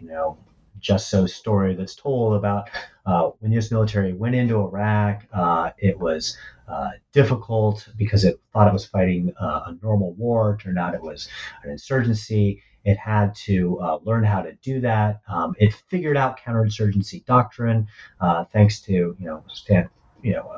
you 0.00 0.08
know, 0.08 0.38
just 0.80 1.10
so 1.10 1.26
story 1.26 1.74
that's 1.74 1.94
told 1.94 2.34
about 2.34 2.68
uh, 3.06 3.30
when 3.38 3.50
the 3.50 3.54
U.S. 3.54 3.70
military 3.70 4.12
went 4.12 4.34
into 4.34 4.60
Iraq. 4.60 5.24
Uh, 5.32 5.70
it 5.78 5.98
was 5.98 6.36
uh, 6.68 6.90
difficult 7.12 7.88
because 7.96 8.24
it 8.24 8.40
thought 8.52 8.68
it 8.68 8.72
was 8.72 8.84
fighting 8.84 9.32
uh, 9.40 9.62
a 9.66 9.76
normal 9.82 10.12
war. 10.14 10.58
Turned 10.60 10.78
out 10.78 10.94
it 10.94 11.02
was 11.02 11.28
an 11.62 11.70
insurgency. 11.70 12.62
It 12.84 12.98
had 12.98 13.34
to 13.46 13.78
uh, 13.80 13.98
learn 14.02 14.24
how 14.24 14.42
to 14.42 14.54
do 14.54 14.80
that. 14.80 15.20
Um, 15.28 15.54
it 15.58 15.72
figured 15.88 16.16
out 16.16 16.40
counterinsurgency 16.40 17.24
doctrine 17.26 17.86
uh, 18.20 18.44
thanks 18.52 18.80
to 18.82 18.92
you 18.92 19.16
know 19.20 19.44
Stan, 19.48 19.88
you 20.22 20.32
know 20.32 20.50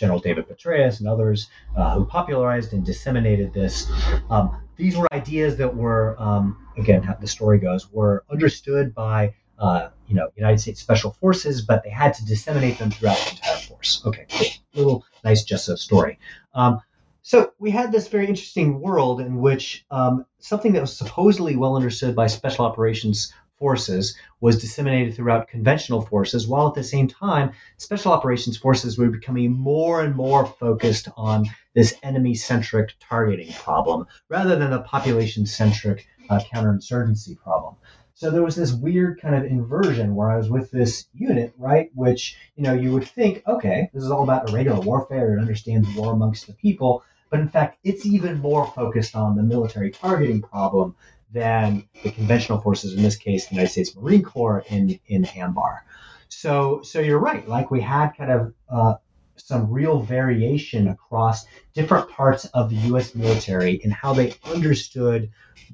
General 0.00 0.18
David 0.18 0.48
Petraeus 0.48 1.00
and 1.00 1.08
others 1.08 1.48
uh, 1.76 1.94
who 1.94 2.06
popularized 2.06 2.72
and 2.72 2.84
disseminated 2.84 3.52
this. 3.52 3.88
Um, 4.30 4.62
these 4.76 4.96
were 4.96 5.06
ideas 5.12 5.58
that 5.58 5.76
were 5.76 6.16
um, 6.18 6.66
again 6.78 7.02
how 7.02 7.14
the 7.14 7.28
story 7.28 7.58
goes 7.58 7.92
were 7.92 8.24
understood 8.30 8.94
by 8.94 9.34
uh, 9.58 9.90
you 10.08 10.14
know 10.14 10.30
United 10.36 10.58
States 10.58 10.80
Special 10.80 11.12
Forces, 11.12 11.60
but 11.60 11.84
they 11.84 11.90
had 11.90 12.14
to 12.14 12.24
disseminate 12.24 12.78
them 12.78 12.90
throughout 12.90 13.18
the 13.18 13.30
entire 13.32 13.58
force. 13.58 14.02
Okay, 14.06 14.26
cool. 14.30 14.48
Little 14.74 15.04
nice 15.22 15.44
just 15.44 15.66
so 15.66 15.74
story. 15.76 16.18
Um, 16.54 16.80
so 17.22 17.52
we 17.58 17.70
had 17.70 17.92
this 17.92 18.08
very 18.08 18.26
interesting 18.26 18.80
world 18.80 19.20
in 19.20 19.38
which 19.38 19.84
um, 19.90 20.24
something 20.38 20.72
that 20.72 20.80
was 20.80 20.96
supposedly 20.96 21.56
well 21.56 21.76
understood 21.76 22.16
by 22.16 22.26
special 22.26 22.64
operations 22.64 23.34
forces 23.60 24.16
was 24.40 24.60
disseminated 24.60 25.14
throughout 25.14 25.46
conventional 25.46 26.00
forces, 26.00 26.48
while 26.48 26.66
at 26.66 26.74
the 26.74 26.82
same 26.82 27.06
time, 27.06 27.52
special 27.76 28.10
operations 28.10 28.56
forces 28.56 28.98
were 28.98 29.10
becoming 29.10 29.52
more 29.52 30.02
and 30.02 30.16
more 30.16 30.44
focused 30.46 31.08
on 31.16 31.46
this 31.74 31.94
enemy 32.02 32.34
centric 32.34 32.94
targeting 32.98 33.52
problem 33.52 34.06
rather 34.28 34.56
than 34.56 34.70
the 34.70 34.80
population 34.80 35.46
centric 35.46 36.08
uh, 36.28 36.40
counterinsurgency 36.52 37.38
problem. 37.38 37.76
So 38.14 38.30
there 38.30 38.42
was 38.42 38.56
this 38.56 38.72
weird 38.72 39.20
kind 39.20 39.34
of 39.34 39.44
inversion 39.44 40.14
where 40.14 40.30
I 40.30 40.36
was 40.36 40.50
with 40.50 40.70
this 40.70 41.06
unit, 41.14 41.54
right? 41.56 41.90
Which, 41.94 42.36
you 42.56 42.64
know, 42.64 42.74
you 42.74 42.92
would 42.92 43.08
think, 43.08 43.42
okay, 43.46 43.88
this 43.94 44.02
is 44.02 44.10
all 44.10 44.24
about 44.24 44.50
irregular 44.50 44.80
warfare. 44.80 45.34
It 45.34 45.40
understands 45.40 45.88
war 45.94 46.12
amongst 46.12 46.46
the 46.46 46.52
people. 46.52 47.02
But 47.30 47.40
in 47.40 47.48
fact, 47.48 47.78
it's 47.84 48.04
even 48.04 48.40
more 48.40 48.66
focused 48.66 49.14
on 49.14 49.36
the 49.36 49.42
military 49.42 49.90
targeting 49.90 50.42
problem 50.42 50.96
than 51.32 51.88
the 52.02 52.10
conventional 52.10 52.60
forces, 52.60 52.94
in 52.94 53.02
this 53.02 53.16
case, 53.16 53.46
the 53.46 53.54
United 53.54 53.72
States 53.72 53.96
Marine 53.96 54.22
Corps 54.22 54.64
in, 54.68 54.98
in 55.06 55.24
ANBAR. 55.24 55.80
So, 56.28 56.82
so 56.82 57.00
you're 57.00 57.18
right. 57.18 57.46
Like 57.48 57.70
we 57.70 57.80
had 57.80 58.10
kind 58.16 58.30
of 58.30 58.54
uh, 58.68 58.94
some 59.36 59.70
real 59.70 60.00
variation 60.00 60.88
across 60.88 61.46
different 61.74 62.10
parts 62.10 62.44
of 62.46 62.70
the 62.70 62.76
U.S. 62.88 63.14
military 63.14 63.74
in 63.74 63.90
how 63.90 64.12
they 64.12 64.34
understood 64.44 65.30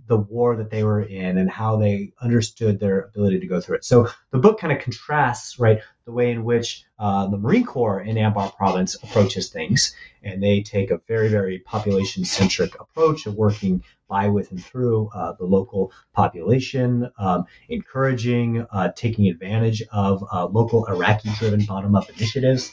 the 0.07 0.17
war 0.17 0.57
that 0.57 0.71
they 0.71 0.85
were 0.85 1.03
in 1.03 1.39
and 1.39 1.51
how 1.51 1.77
they 1.77 2.13
understood 2.21 2.79
their 2.79 3.01
ability 3.01 3.41
to 3.41 3.47
go 3.47 3.61
through 3.61 3.77
it. 3.77 3.85
So 3.85 4.09
the 4.31 4.39
book 4.39 4.61
kind 4.61 4.73
of 4.73 4.83
contrasts, 4.83 5.59
right, 5.59 5.81
the 6.05 6.13
way 6.13 6.31
in 6.31 6.45
which 6.45 6.85
uh, 6.99 7.27
the 7.27 7.39
Marine 7.39 7.65
Corps 7.65 8.01
in 8.01 8.17
Anbar 8.17 8.55
Province 8.57 8.95
approaches 8.95 9.49
things, 9.49 9.95
and 10.23 10.43
they 10.43 10.63
take 10.63 10.91
a 10.91 11.01
very, 11.09 11.29
very 11.29 11.59
population-centric 11.61 12.79
approach 12.81 13.27
of 13.27 13.35
working 13.35 13.83
by, 14.09 14.29
with, 14.29 14.51
and 14.51 14.65
through 14.65 15.11
uh, 15.15 15.33
the 15.33 15.45
local 15.45 15.93
population, 16.13 17.11
um, 17.19 17.45
encouraging, 17.69 18.67
uh, 18.71 18.91
taking 18.97 19.29
advantage 19.29 19.83
of 19.93 20.25
uh, 20.33 20.47
local 20.47 20.87
Iraqi-driven 20.87 21.65
bottom-up 21.65 22.09
initiatives. 22.11 22.73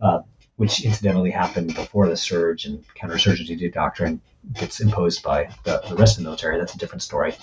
Uh, 0.00 0.20
which 0.56 0.84
incidentally 0.84 1.30
happened 1.30 1.74
before 1.74 2.08
the 2.08 2.16
surge 2.16 2.64
and 2.64 2.84
counterinsurgency 2.94 3.72
doctrine 3.72 4.20
gets 4.52 4.80
imposed 4.80 5.22
by 5.22 5.48
the, 5.64 5.82
the 5.88 5.96
rest 5.96 6.16
of 6.16 6.22
the 6.22 6.28
military. 6.28 6.58
That's 6.58 6.74
a 6.74 6.78
different 6.78 7.02
story. 7.02 7.34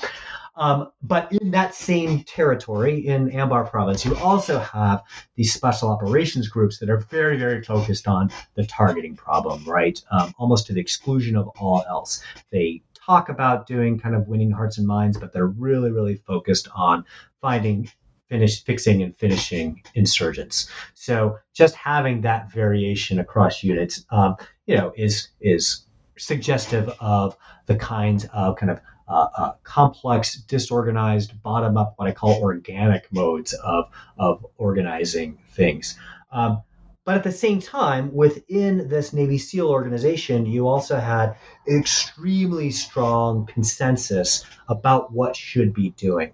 Um, 0.55 0.91
but 1.01 1.31
in 1.31 1.51
that 1.51 1.73
same 1.73 2.23
territory, 2.23 3.07
in 3.07 3.31
Anbar 3.31 3.69
province, 3.69 4.05
you 4.05 4.15
also 4.17 4.59
have 4.59 5.03
these 5.35 5.53
special 5.53 5.89
operations 5.89 6.49
groups 6.49 6.77
that 6.79 6.89
are 6.89 6.97
very, 6.97 7.37
very 7.37 7.63
focused 7.63 8.07
on 8.07 8.31
the 8.55 8.65
targeting 8.65 9.15
problem, 9.15 9.63
right? 9.65 10.01
Um, 10.11 10.33
almost 10.37 10.67
to 10.67 10.73
the 10.73 10.81
exclusion 10.81 11.35
of 11.35 11.47
all 11.59 11.83
else. 11.87 12.21
They 12.51 12.81
talk 13.05 13.29
about 13.29 13.67
doing 13.67 13.99
kind 13.99 14.15
of 14.15 14.27
winning 14.27 14.51
hearts 14.51 14.77
and 14.77 14.87
minds, 14.87 15.17
but 15.17 15.33
they're 15.33 15.45
really, 15.45 15.91
really 15.91 16.15
focused 16.15 16.67
on 16.75 17.05
finding 17.41 17.89
finish 18.29 18.63
fixing 18.63 19.03
and 19.03 19.15
finishing 19.17 19.83
insurgents. 19.93 20.69
So 20.93 21.39
just 21.53 21.75
having 21.75 22.21
that 22.21 22.49
variation 22.51 23.19
across 23.19 23.61
units, 23.61 24.05
um, 24.09 24.37
you 24.65 24.77
know, 24.77 24.93
is 24.95 25.29
is 25.41 25.85
suggestive 26.17 26.89
of 26.99 27.35
the 27.65 27.75
kinds 27.75 28.25
of 28.33 28.55
kind 28.55 28.71
of 28.71 28.79
uh, 29.07 29.27
uh, 29.37 29.53
complex, 29.63 30.35
disorganized, 30.35 31.41
bottom 31.43 31.75
up, 31.75 31.95
what 31.97 32.07
I 32.07 32.13
call 32.13 32.41
organic 32.41 33.11
modes 33.11 33.53
of 33.53 33.89
of 34.17 34.45
organizing 34.57 35.37
things. 35.51 35.97
Um, 36.31 36.63
but 37.03 37.15
at 37.15 37.23
the 37.23 37.31
same 37.31 37.59
time, 37.59 38.13
within 38.13 38.87
this 38.87 39.11
Navy 39.11 39.37
SEAL 39.37 39.69
organization, 39.69 40.45
you 40.45 40.67
also 40.67 40.97
had 40.97 41.35
extremely 41.67 42.69
strong 42.71 43.45
consensus 43.47 44.45
about 44.67 45.11
what 45.11 45.35
should 45.35 45.73
be 45.73 45.91
doing. 45.91 46.31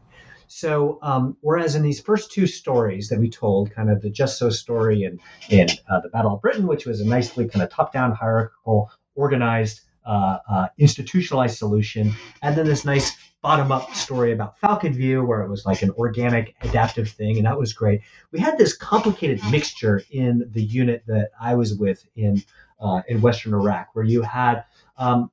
So, 0.47 0.99
um, 1.01 1.38
whereas 1.41 1.76
in 1.76 1.84
these 1.84 1.99
first 1.99 2.32
two 2.32 2.47
stories 2.47 3.09
that 3.09 3.20
we 3.20 3.30
told, 3.30 3.72
kind 3.72 3.89
of 3.89 4.01
the 4.01 4.09
Just 4.09 4.38
So 4.38 4.49
story 4.49 5.03
and 5.03 5.20
in 5.49 5.68
uh, 5.89 5.99
the 6.01 6.09
Battle 6.09 6.36
of 6.36 6.41
Britain, 6.41 6.68
which 6.68 6.86
was 6.86 7.01
a 7.01 7.05
nicely 7.05 7.47
kind 7.47 7.63
of 7.63 7.70
top-down, 7.70 8.13
hierarchical, 8.13 8.89
organized, 9.15 9.82
uh, 10.05 10.38
uh, 10.49 10.68
institutionalized 10.78 11.57
solution, 11.57 12.13
and 12.41 12.55
then 12.55 12.65
this 12.65 12.86
nice 12.86 13.11
bottom-up 13.42 13.94
story 13.94 14.32
about 14.32 14.60
Falcon 14.60 14.94
View, 14.94 15.24
where 15.24 15.42
it 15.42 15.50
was 15.50 15.66
like 15.66 15.82
an 15.82 15.92
organic, 15.92 16.56
adaptive 16.62 17.10
thing, 17.10 17.38
and 17.38 17.46
that 17.46 17.58
was 17.58 17.74
great. 17.74 18.02
We 18.32 18.40
had 18.40 18.58
this 18.58 18.76
complicated 18.76 19.42
mixture 19.52 20.04
in 20.12 20.50
the 20.52 20.62
unit 20.62 21.04
that 21.08 21.30
I 21.40 21.56
was 21.56 21.74
with 21.76 22.06
in 22.16 22.44
uh, 22.80 23.02
in 23.08 23.22
Western 23.22 23.54
Iraq, 23.54 23.90
where 23.94 24.06
you 24.06 24.22
had 24.22 24.66
um, 24.98 25.32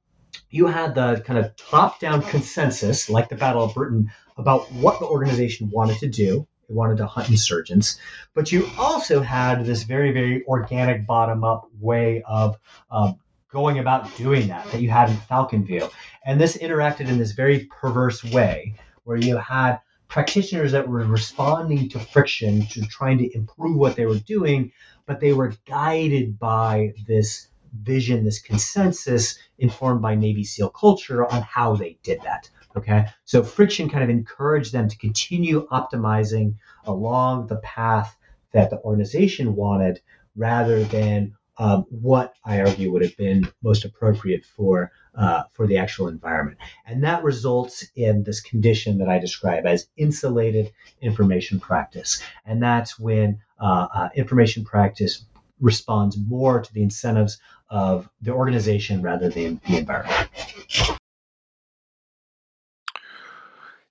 you 0.51 0.67
had 0.67 0.95
the 0.95 1.23
kind 1.27 1.39
of 1.39 1.57
top-down 1.57 2.23
consensus, 2.23 3.09
like 3.09 3.29
the 3.29 3.37
Battle 3.37 3.65
of 3.65 3.75
Britain, 3.75 4.11
about 4.37 4.71
what 4.73 4.99
the 5.01 5.07
organization 5.07 5.71
wanted 5.71 5.99
to 5.99 6.09
do. 6.09 6.47
It 6.69 6.75
wanted 6.75 6.97
to 6.99 7.07
hunt 7.07 7.29
insurgents, 7.29 7.99
but 8.35 8.51
you 8.51 8.69
also 8.79 9.21
had 9.21 9.67
this 9.67 9.83
very, 9.83 10.13
very 10.13 10.45
organic 10.47 11.07
bottom-up 11.07 11.69
way 11.79 12.23
of 12.27 12.57
um, 12.91 13.19
going 13.51 13.79
about 13.79 14.17
doing 14.17 14.49
that 14.49 14.67
that 14.73 14.81
you 14.81 14.91
had 14.91 15.11
in 15.11 15.17
Falcon 15.17 15.65
View, 15.65 15.89
and 16.25 16.41
this 16.41 16.57
interacted 16.57 17.09
in 17.09 17.19
this 17.19 17.33
very 17.33 17.69
perverse 17.81 18.25
way 18.25 18.75
where 19.05 19.17
you 19.17 19.37
had 19.37 19.79
practitioners 20.09 20.73
that 20.73 20.89
were 20.89 21.05
responding 21.05 21.89
to 21.91 21.99
friction, 21.99 22.67
to 22.67 22.83
trying 22.83 23.19
to 23.19 23.35
improve 23.35 23.77
what 23.77 23.97
they 23.97 24.07
were 24.07 24.19
doing, 24.21 24.73
but 25.07 25.21
they 25.21 25.33
were 25.33 25.53
guided 25.67 26.39
by 26.39 26.93
this 27.07 27.49
vision, 27.83 28.25
this 28.25 28.41
consensus 28.41 29.39
informed 29.59 30.01
by 30.01 30.15
Navy 30.15 30.45
SEAL 30.45 30.71
culture 30.71 31.31
on 31.31 31.43
how 31.43 31.75
they 31.75 31.99
did 32.03 32.21
that. 32.23 32.49
Okay. 32.77 33.07
So 33.25 33.43
friction 33.43 33.89
kind 33.89 34.03
of 34.05 34.11
encouraged 34.11 34.73
them 34.73 34.89
to 34.89 34.99
continue 34.99 35.67
optimizing 35.69 36.55
along 36.85 37.47
the 37.47 37.57
path 37.57 38.17
that 38.53 38.71
the 38.71 38.81
organization 38.81 39.55
wanted 39.57 40.01
rather 40.37 40.85
than 40.85 41.35
um, 41.59 41.87
what 41.91 42.35
I 42.45 42.61
argue 42.61 42.91
would 42.93 43.03
have 43.03 43.17
been 43.17 43.49
most 43.63 43.85
appropriate 43.85 44.45
for 44.45 44.91
uh, 45.17 45.45
for 45.53 45.67
the 45.69 45.77
actual 45.77 46.09
environment, 46.09 46.59
and 46.87 47.05
that 47.05 47.23
results 47.23 47.87
in 47.95 48.25
this 48.25 48.41
condition 48.41 48.99
that 48.99 49.09
I 49.09 49.19
describe 49.19 49.65
as 49.65 49.87
insulated 49.97 50.73
information 51.01 51.61
practice, 51.61 52.21
and 52.45 52.63
that's 52.63 52.99
when 52.99 53.39
uh, 53.61 53.87
uh, 53.95 54.09
information 54.17 54.65
practice 54.65 55.25
responds 55.61 56.19
more 56.19 56.61
to 56.61 56.73
the 56.73 56.83
incentives 56.83 57.39
of 57.71 58.09
the 58.21 58.33
organization 58.33 59.03
rather 59.03 59.29
than 59.29 59.61
the 59.67 59.79
environment. 59.79 60.29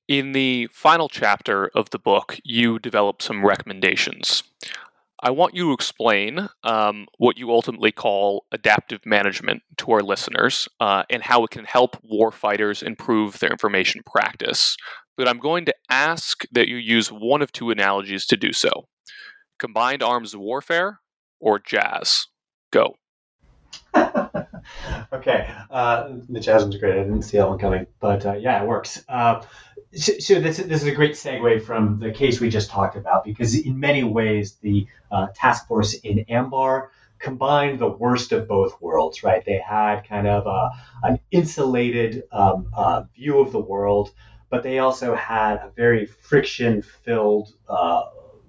In 0.07 0.34
the 0.34 0.68
final 0.72 1.07
chapter 1.07 1.68
of 1.74 1.91
the 1.91 1.99
book, 1.99 2.38
you 2.43 2.78
develop 2.78 3.22
some 3.22 3.45
recommendations. 3.45 4.43
I 5.24 5.32
want 5.32 5.55
you 5.55 5.67
to 5.67 5.71
explain 5.71 6.49
um, 6.65 7.07
what 7.17 7.38
you 7.38 7.49
ultimately 7.49 7.93
call 7.93 8.45
adaptive 8.51 9.05
management 9.05 9.63
to 9.78 9.93
our 9.93 10.01
listeners 10.01 10.67
uh, 10.82 11.03
and 11.09 11.24
how 11.24 11.45
it 11.45 11.49
can 11.49 11.63
help 11.63 11.95
warfighters 12.03 12.84
improve 12.84 13.39
their 13.39 13.49
information 13.49 14.01
practice. 14.05 14.76
But 15.15 15.30
I'm 15.30 15.39
going 15.39 15.63
to 15.65 15.76
ask 15.89 16.43
that 16.51 16.67
you 16.67 16.76
use 16.76 17.07
one 17.07 17.41
of 17.41 17.53
two 17.53 17.71
analogies 17.71 18.26
to 18.28 18.38
do 18.38 18.51
so 18.51 18.89
combined 19.59 20.03
arms 20.03 20.36
warfare 20.36 20.99
or 21.39 21.57
jazz. 21.57 22.28
Go. 22.71 22.97
okay, 25.13 25.49
uh, 25.71 26.09
the 26.28 26.39
jazz 26.41 26.63
one's 26.63 26.76
great. 26.76 26.99
I 26.99 27.03
didn't 27.03 27.21
see 27.21 27.38
that 27.38 27.47
one 27.47 27.59
coming, 27.59 27.88
but 28.01 28.26
uh, 28.26 28.34
yeah, 28.34 28.61
it 28.61 28.67
works. 28.67 29.01
Uh, 29.07 29.41
so, 29.95 30.13
so 30.19 30.39
this, 30.39 30.57
this 30.57 30.81
is 30.81 30.87
a 30.87 30.91
great 30.95 31.13
segue 31.13 31.63
from 31.63 31.99
the 31.99 32.11
case 32.11 32.39
we 32.39 32.49
just 32.49 32.69
talked 32.69 32.95
about 32.95 33.23
because 33.23 33.57
in 33.57 33.79
many 33.79 34.03
ways 34.03 34.53
the 34.61 34.87
uh, 35.11 35.27
task 35.35 35.67
force 35.67 35.93
in 35.93 36.25
Anbar 36.29 36.89
combined 37.19 37.79
the 37.79 37.87
worst 37.87 38.31
of 38.31 38.47
both 38.47 38.79
worlds. 38.81 39.23
Right, 39.23 39.43
they 39.45 39.59
had 39.59 40.01
kind 40.01 40.27
of 40.27 40.45
a, 40.47 40.71
an 41.03 41.19
insulated 41.31 42.23
um, 42.31 42.67
uh, 42.75 43.03
view 43.15 43.39
of 43.39 43.51
the 43.51 43.59
world, 43.59 44.11
but 44.49 44.63
they 44.63 44.79
also 44.79 45.15
had 45.15 45.55
a 45.55 45.71
very 45.75 46.05
friction-filled 46.05 47.53
uh, 47.69 48.03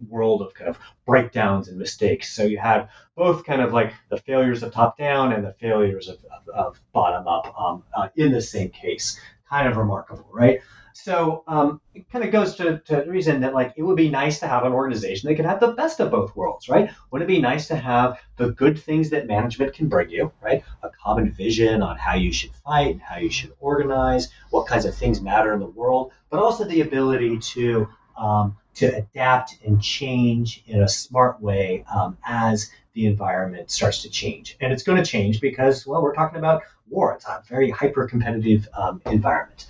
world 0.08 0.42
of 0.42 0.52
kind 0.54 0.68
of 0.68 0.78
breakdowns 1.06 1.68
and 1.68 1.78
mistakes. 1.78 2.34
So 2.34 2.44
you 2.44 2.58
had 2.58 2.88
both 3.16 3.44
kind 3.44 3.62
of 3.62 3.72
like 3.72 3.92
the 4.10 4.16
failures 4.16 4.62
of 4.62 4.72
top 4.72 4.98
down 4.98 5.32
and 5.32 5.44
the 5.44 5.52
failures 5.52 6.08
of, 6.08 6.18
of, 6.24 6.48
of 6.48 6.80
bottom 6.92 7.28
up 7.28 7.54
um, 7.58 7.84
uh, 7.96 8.08
in 8.16 8.32
the 8.32 8.42
same 8.42 8.70
case. 8.70 9.20
Kind 9.48 9.68
of 9.68 9.76
remarkable, 9.76 10.26
right? 10.32 10.60
So 10.96 11.42
um, 11.48 11.80
it 11.92 12.08
kind 12.08 12.24
of 12.24 12.30
goes 12.30 12.54
to, 12.54 12.78
to 12.78 13.02
the 13.04 13.10
reason 13.10 13.40
that 13.40 13.52
like 13.52 13.74
it 13.76 13.82
would 13.82 13.96
be 13.96 14.10
nice 14.10 14.38
to 14.38 14.46
have 14.46 14.64
an 14.64 14.72
organization 14.72 15.28
that 15.28 15.34
could 15.34 15.44
have 15.44 15.58
the 15.58 15.72
best 15.72 15.98
of 15.98 16.12
both 16.12 16.34
worlds, 16.36 16.68
right? 16.68 16.88
Wouldn't 17.10 17.28
it 17.28 17.34
be 17.34 17.40
nice 17.40 17.66
to 17.68 17.76
have 17.76 18.20
the 18.36 18.52
good 18.52 18.78
things 18.78 19.10
that 19.10 19.26
management 19.26 19.74
can 19.74 19.88
bring 19.88 20.08
you, 20.08 20.32
right? 20.40 20.62
A 20.84 20.90
common 20.90 21.32
vision 21.32 21.82
on 21.82 21.98
how 21.98 22.14
you 22.14 22.32
should 22.32 22.52
fight, 22.54 22.92
and 22.92 23.02
how 23.02 23.18
you 23.18 23.28
should 23.28 23.52
organize, 23.58 24.30
what 24.50 24.68
kinds 24.68 24.84
of 24.84 24.94
things 24.94 25.20
matter 25.20 25.52
in 25.52 25.58
the 25.58 25.66
world, 25.66 26.12
but 26.30 26.38
also 26.38 26.64
the 26.64 26.80
ability 26.82 27.38
to 27.38 27.88
um, 28.16 28.56
to 28.74 28.86
adapt 28.86 29.58
and 29.64 29.82
change 29.82 30.62
in 30.68 30.80
a 30.80 30.88
smart 30.88 31.40
way 31.40 31.84
um, 31.92 32.16
as 32.24 32.70
the 32.92 33.06
environment 33.06 33.68
starts 33.68 34.02
to 34.02 34.08
change. 34.08 34.56
And 34.60 34.72
it's 34.72 34.84
going 34.84 35.02
to 35.02 35.08
change 35.08 35.40
because, 35.40 35.84
well, 35.86 36.02
we're 36.02 36.14
talking 36.14 36.38
about 36.38 36.62
war. 36.88 37.14
It's 37.14 37.26
a 37.26 37.42
very 37.48 37.70
hyper 37.70 38.06
competitive 38.06 38.68
um, 38.74 39.02
environment. 39.06 39.66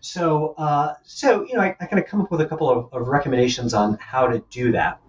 So, 0.00 0.54
uh, 0.58 0.94
so 1.02 1.44
you 1.44 1.54
know, 1.54 1.60
I, 1.60 1.76
I 1.80 1.86
kind 1.86 2.02
of 2.02 2.08
come 2.08 2.20
up 2.20 2.30
with 2.30 2.40
a 2.40 2.46
couple 2.46 2.70
of, 2.70 2.92
of, 2.92 3.08
recommendations 3.08 3.74
on 3.74 3.98
how 4.00 4.26
to 4.28 4.42
do 4.50 4.72
that. 4.72 5.00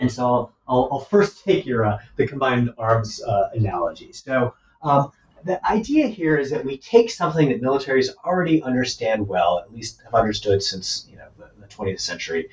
And 0.00 0.10
so 0.10 0.26
I'll, 0.26 0.52
I'll, 0.66 0.88
I'll 0.92 1.00
first 1.00 1.44
take 1.44 1.66
your 1.66 1.84
uh, 1.84 1.98
the 2.16 2.26
combined 2.26 2.72
arms 2.78 3.22
uh, 3.22 3.50
analogy. 3.54 4.12
So 4.12 4.54
um, 4.82 5.12
the 5.44 5.64
idea 5.66 6.08
here 6.08 6.36
is 6.36 6.50
that 6.50 6.64
we 6.64 6.78
take 6.78 7.10
something 7.10 7.48
that 7.50 7.62
militaries 7.62 8.08
already 8.24 8.62
understand 8.62 9.28
well, 9.28 9.58
at 9.58 9.72
least 9.72 10.00
have 10.04 10.14
understood 10.14 10.62
since 10.62 11.06
you 11.08 11.16
know 11.16 11.28
the, 11.38 11.50
the 11.60 11.66
20th 11.66 12.00
century, 12.00 12.48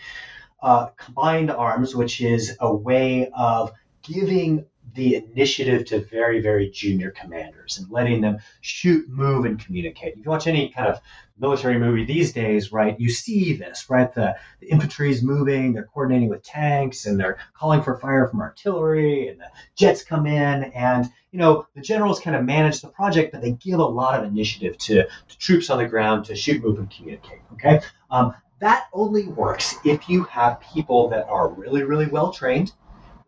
uh, 0.61 0.87
combined 0.97 1.49
arms, 1.49 1.95
which 1.95 2.21
is 2.21 2.55
a 2.59 2.73
way 2.73 3.29
of 3.35 3.71
giving 4.03 4.65
the 4.93 5.15
initiative 5.15 5.85
to 5.85 5.99
very, 5.99 6.41
very 6.41 6.69
junior 6.69 7.11
commanders 7.11 7.77
and 7.77 7.89
letting 7.89 8.21
them 8.21 8.39
shoot, 8.59 9.07
move, 9.09 9.45
and 9.45 9.63
communicate. 9.63 10.17
If 10.17 10.25
you 10.25 10.29
watch 10.29 10.47
any 10.47 10.69
kind 10.69 10.87
of 10.87 10.99
military 11.41 11.79
movie 11.79 12.05
these 12.05 12.31
days, 12.31 12.71
right, 12.71 12.99
you 12.99 13.09
see 13.09 13.57
this, 13.57 13.89
right? 13.89 14.13
The, 14.13 14.35
the 14.59 14.67
infantry 14.67 15.09
is 15.09 15.23
moving, 15.23 15.73
they're 15.73 15.89
coordinating 15.91 16.29
with 16.29 16.43
tanks, 16.43 17.05
and 17.05 17.19
they're 17.19 17.39
calling 17.53 17.81
for 17.81 17.97
fire 17.97 18.27
from 18.27 18.41
artillery, 18.41 19.27
and 19.27 19.39
the 19.39 19.47
jets 19.75 20.03
come 20.03 20.27
in, 20.27 20.63
and 20.63 21.11
you 21.31 21.39
know 21.39 21.65
the 21.75 21.81
generals 21.81 22.19
kind 22.19 22.35
of 22.35 22.45
manage 22.45 22.81
the 22.81 22.89
project, 22.89 23.31
but 23.31 23.41
they 23.41 23.51
give 23.51 23.79
a 23.79 23.83
lot 23.85 24.17
of 24.17 24.25
initiative 24.25 24.77
to, 24.77 25.03
to 25.03 25.37
troops 25.39 25.69
on 25.69 25.79
the 25.79 25.87
ground 25.87 26.25
to 26.25 26.35
shoot, 26.35 26.63
move, 26.63 26.77
and 26.77 26.91
communicate. 26.91 27.39
Okay, 27.53 27.81
um, 28.11 28.33
that 28.59 28.87
only 28.93 29.27
works 29.27 29.75
if 29.83 30.07
you 30.07 30.23
have 30.25 30.61
people 30.61 31.09
that 31.09 31.27
are 31.27 31.49
really, 31.49 31.83
really 31.83 32.07
well 32.07 32.31
trained. 32.31 32.71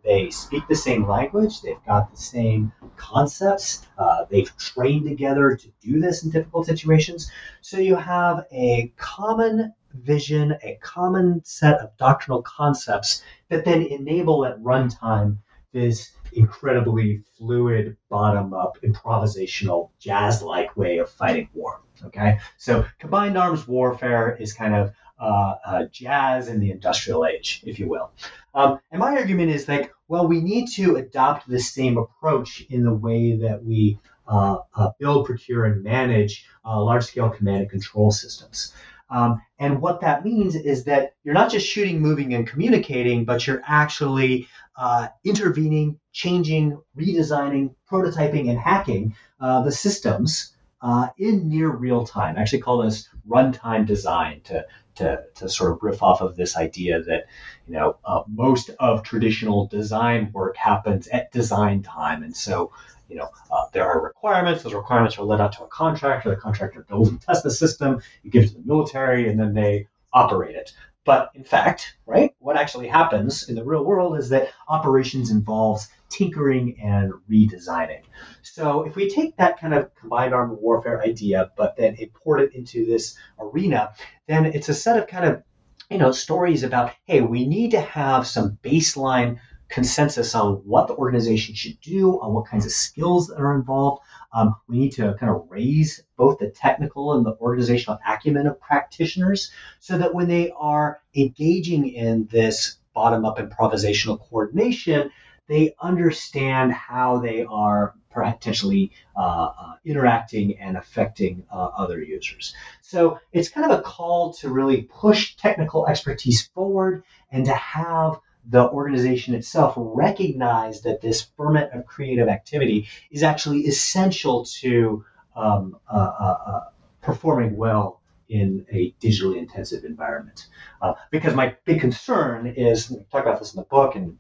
They 0.04 0.30
speak 0.30 0.68
the 0.68 0.76
same 0.76 1.08
language. 1.08 1.62
They've 1.62 1.84
got 1.86 2.12
the 2.12 2.18
same 2.18 2.72
concepts. 2.98 3.86
Uh, 3.98 4.26
they've 4.30 4.56
trained 4.58 5.08
together 5.08 5.56
to 5.56 5.68
do 5.82 6.02
this 6.02 6.24
in 6.24 6.30
difficult 6.30 6.66
situations. 6.66 7.32
So 7.62 7.78
you 7.78 7.96
have 7.96 8.46
a 8.52 8.94
common 8.98 9.74
vision, 9.94 10.58
a 10.64 10.78
common 10.82 11.42
set 11.46 11.80
of 11.80 11.96
doctrinal 11.98 12.42
concepts 12.42 13.24
that 13.50 13.64
then 13.64 13.84
enable 13.84 14.46
at 14.46 14.60
runtime 14.60 15.38
this 15.72 16.12
incredibly 16.34 17.24
fluid, 17.38 17.98
bottom 18.10 18.54
up, 18.54 18.78
improvisational, 18.84 19.90
jazz 20.00 20.42
like 20.42 20.76
way 20.76 20.98
of 20.98 21.10
fighting 21.10 21.50
war. 21.54 21.82
Okay, 22.06 22.40
so 22.58 22.86
combined 23.00 23.38
arms 23.38 23.68
warfare 23.68 24.36
is 24.36 24.54
kind 24.54 24.76
of 24.76 24.94
uh, 25.20 25.56
uh, 25.66 25.86
jazz 25.92 26.48
in 26.48 26.60
the 26.60 26.72
industrial 26.72 27.26
age, 27.26 27.64
if 27.66 27.80
you 27.80 27.88
will. 27.88 28.12
Um, 28.54 28.80
and 28.92 29.00
my 29.00 29.16
argument 29.16 29.52
is 29.52 29.68
like, 29.68 29.92
well, 30.08 30.28
we 30.28 30.42
need 30.42 30.68
to 30.74 30.98
adopt 30.98 31.48
the 31.48 31.60
same 31.60 31.98
approach 31.98 32.62
in 32.70 32.84
the 32.84 32.94
way 32.94 33.38
that 33.38 33.64
we 33.64 34.00
uh, 34.28 34.60
uh 34.76 34.90
build, 35.00 35.26
procure, 35.26 35.66
and 35.66 35.84
manage 35.84 36.46
uh, 36.66 36.82
large 36.82 37.04
scale 37.04 37.30
command 37.30 37.62
and 37.62 37.70
control 37.70 38.12
systems. 38.12 38.74
Um, 39.10 39.42
and 39.60 39.82
what 39.82 40.02
that 40.02 40.24
means 40.24 40.56
is 40.56 40.86
that 40.86 41.14
you're 41.24 41.34
not 41.34 41.52
just 41.52 41.68
shooting, 41.68 42.00
moving, 42.00 42.34
and 42.34 42.48
communicating, 42.48 43.26
but 43.26 43.46
you're 43.46 43.62
actually 43.68 44.48
uh, 44.78 45.10
intervening, 45.24 46.00
changing, 46.14 46.82
redesigning, 46.98 47.76
prototyping, 47.92 48.50
and 48.50 48.58
hacking 48.58 49.16
the 49.40 49.72
systems 49.72 50.54
uh, 50.84 51.08
in 51.18 51.48
near 51.48 51.70
real 51.70 52.06
time. 52.06 52.38
I 52.38 52.42
actually 52.42 52.62
call 52.62 52.84
this 52.84 53.08
runtime 53.28 53.88
design 53.88 54.42
to 54.46 54.66
to, 54.96 55.24
to 55.36 55.50
sort 55.50 55.72
of 55.72 55.84
riff 55.84 56.04
off 56.04 56.22
of 56.22 56.36
this 56.36 56.58
idea 56.58 57.02
that 57.04 57.26
you 57.68 57.74
know 57.74 57.98
uh, 58.06 58.24
most 58.28 58.70
of 58.80 59.04
traditional 59.04 59.68
design 59.68 60.32
work 60.34 60.56
happens 60.56 61.08
at 61.08 61.32
design 61.32 61.84
time. 61.84 62.24
And 62.24 62.36
so 62.36 62.72
you 63.10 63.18
know 63.18 63.30
uh, 63.52 63.66
there 63.74 63.86
are 63.86 64.02
requirements. 64.04 64.64
Those 64.64 64.74
requirements 64.74 65.18
are 65.18 65.24
led 65.24 65.42
out 65.42 65.54
to 65.54 65.64
a 65.64 65.68
contractor. 65.68 66.30
The 66.30 66.36
contractor 66.38 66.86
builds 66.88 67.10
and 67.10 67.22
tests 67.22 67.44
the 67.44 67.52
system. 67.52 68.02
You 68.24 68.32
give 68.32 68.46
it 68.46 68.48
to 68.50 68.54
the 68.56 68.64
military 68.66 69.30
and 69.30 69.40
then 69.40 69.54
they 69.54 69.88
operate 70.14 70.56
it 70.56 70.72
but 71.06 71.32
in 71.36 71.44
fact, 71.44 71.98
right, 72.06 72.34
what 72.40 72.58
actually 72.58 72.88
happens 72.88 73.50
in 73.50 73.56
the 73.56 73.64
real 73.64 73.84
world 73.84 74.18
is 74.18 74.30
that 74.30 74.50
operations 74.68 75.32
involves 75.32 75.90
tinkering 76.10 76.80
and 76.82 77.12
redesigning. 77.30 78.04
So 78.42 78.84
if 78.84 78.96
we 78.96 79.10
take 79.10 79.36
that 79.38 79.60
kind 79.60 79.74
of 79.74 79.94
combined 79.96 80.34
armed 80.34 80.58
warfare 80.60 81.02
idea, 81.02 81.52
but 81.58 81.76
then 81.76 81.96
import 81.96 82.42
it 82.42 82.54
into 82.54 82.86
this 82.86 83.18
arena, 83.40 83.94
then 84.28 84.46
it's 84.46 84.70
a 84.70 84.74
set 84.74 84.98
of 84.98 85.08
kind 85.08 85.26
of 85.26 85.44
you 85.90 85.98
know 85.98 86.12
stories 86.12 86.64
about 86.64 86.94
hey, 87.06 87.22
we 87.22 87.46
need 87.46 87.72
to 87.72 87.82
have 87.82 88.26
some 88.26 88.58
baseline 88.64 89.40
consensus 89.70 90.36
on 90.36 90.54
what 90.66 90.88
the 90.88 90.96
organization 90.96 91.56
should 91.56 91.80
do, 91.82 92.22
on 92.22 92.34
what 92.34 92.46
kinds 92.46 92.66
of 92.66 92.72
skills 92.72 93.28
that 93.28 93.40
are 93.40 93.56
involved. 93.56 94.04
Um, 94.34 94.56
we 94.68 94.78
need 94.80 94.94
to 94.94 95.14
kind 95.20 95.32
of 95.32 95.46
raise 95.50 96.04
both 96.18 96.40
the 96.40 96.50
technical 96.50 97.14
and 97.14 97.26
the 97.26 97.36
organizational 97.40 98.00
acumen 98.08 98.48
of 98.48 98.60
practitioners 98.60 99.52
so 99.80 99.98
that 99.98 100.14
when 100.14 100.28
they 100.28 100.52
are 100.58 101.02
engaging 101.16 101.88
in 101.88 102.28
this 102.32 102.78
bottom 102.94 103.26
up 103.26 103.38
improvisational 103.38 104.20
coordination, 104.20 105.12
they 105.48 105.76
understand 105.82 106.72
how 106.72 107.20
they 107.20 107.44
are 107.44 107.96
potentially 108.10 108.92
uh, 109.18 109.52
uh, 109.60 109.74
interacting 109.84 110.58
and 110.60 110.78
affecting 110.78 111.44
uh, 111.52 111.70
other 111.78 112.02
users. 112.02 112.54
So 112.82 113.20
it's 113.32 113.50
kind 113.50 113.70
of 113.70 113.80
a 113.80 113.82
call 113.82 114.34
to 114.36 114.50
really 114.50 114.84
push 114.84 115.36
technical 115.36 115.88
expertise 115.88 116.48
forward 116.48 117.04
and 117.32 117.46
to 117.46 117.54
have 117.54 118.20
the 118.50 118.70
organization 118.70 119.36
itself 119.36 119.74
recognize 119.78 120.82
that 120.82 121.02
this 121.02 121.28
ferment 121.38 121.72
of 121.74 121.86
creative 121.86 122.28
activity 122.28 122.88
is 123.12 123.24
actually 123.24 123.62
essential 123.62 124.46
to 124.46 125.06
um, 125.36 125.78
uh, 125.90 125.96
uh, 125.96 126.38
uh, 126.46 126.60
performing 127.02 127.56
well 127.58 128.02
in 128.30 128.66
a 128.72 128.94
digitally 129.02 129.38
intensive 129.38 129.84
environment. 129.84 130.48
Uh, 130.82 130.94
because 131.12 131.36
my 131.36 131.56
big 131.66 131.80
concern 131.80 132.48
is, 132.48 132.90
we 132.90 132.98
talk 133.12 133.24
about 133.24 133.40
this 133.40 133.54
in 133.54 133.58
the 133.58 133.66
book 133.66 133.96
and 133.96 134.18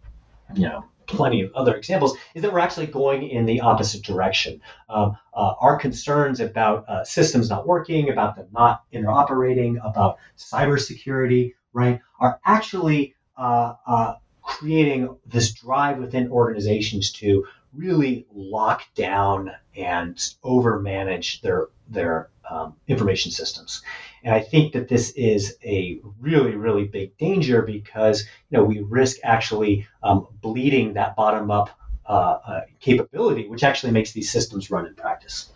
you 0.55 0.67
know 0.67 0.83
plenty 1.05 1.41
of 1.41 1.51
other 1.53 1.75
examples, 1.75 2.17
is 2.33 2.41
that 2.41 2.53
we're 2.53 2.59
actually 2.59 2.87
going 2.87 3.27
in 3.27 3.45
the 3.45 3.61
opposite 3.61 4.03
direction. 4.03 4.61
Um, 4.89 5.17
uh, 5.33 5.53
our 5.59 5.77
concerns 5.77 6.39
about 6.39 6.87
uh, 6.87 7.03
systems 7.03 7.49
not 7.49 7.67
working, 7.67 8.09
about 8.09 8.35
them 8.35 8.47
not 8.51 8.83
interoperating, 8.93 9.77
about 9.83 10.17
cybersecurity, 10.37 11.53
right, 11.73 11.99
are 12.19 12.39
actually 12.45 13.15
uh, 13.37 13.75
uh, 13.85 14.15
creating 14.41 15.15
this 15.25 15.53
drive 15.53 15.97
within 15.97 16.29
organizations 16.29 17.11
to 17.11 17.45
really 17.73 18.27
lock 18.33 18.83
down 18.95 19.51
and 19.75 20.15
overmanage 20.43 21.41
their 21.41 21.67
their 21.87 22.29
um, 22.49 22.75
information 22.87 23.31
systems. 23.31 23.81
And 24.23 24.33
I 24.33 24.41
think 24.41 24.73
that 24.73 24.87
this 24.87 25.11
is 25.11 25.57
a 25.63 25.99
really, 26.19 26.55
really 26.55 26.85
big 26.85 27.17
danger 27.17 27.61
because 27.61 28.21
you 28.49 28.57
know 28.57 28.63
we 28.63 28.79
risk 28.79 29.17
actually 29.23 29.87
um, 30.03 30.27
bleeding 30.41 30.93
that 30.93 31.15
bottom 31.15 31.51
up 31.51 31.69
uh, 32.05 32.37
uh, 32.45 32.61
capability, 32.79 33.47
which 33.47 33.63
actually 33.63 33.91
makes 33.91 34.11
these 34.11 34.31
systems 34.31 34.69
run 34.69 34.85
in 34.85 34.95
practice. 34.95 35.51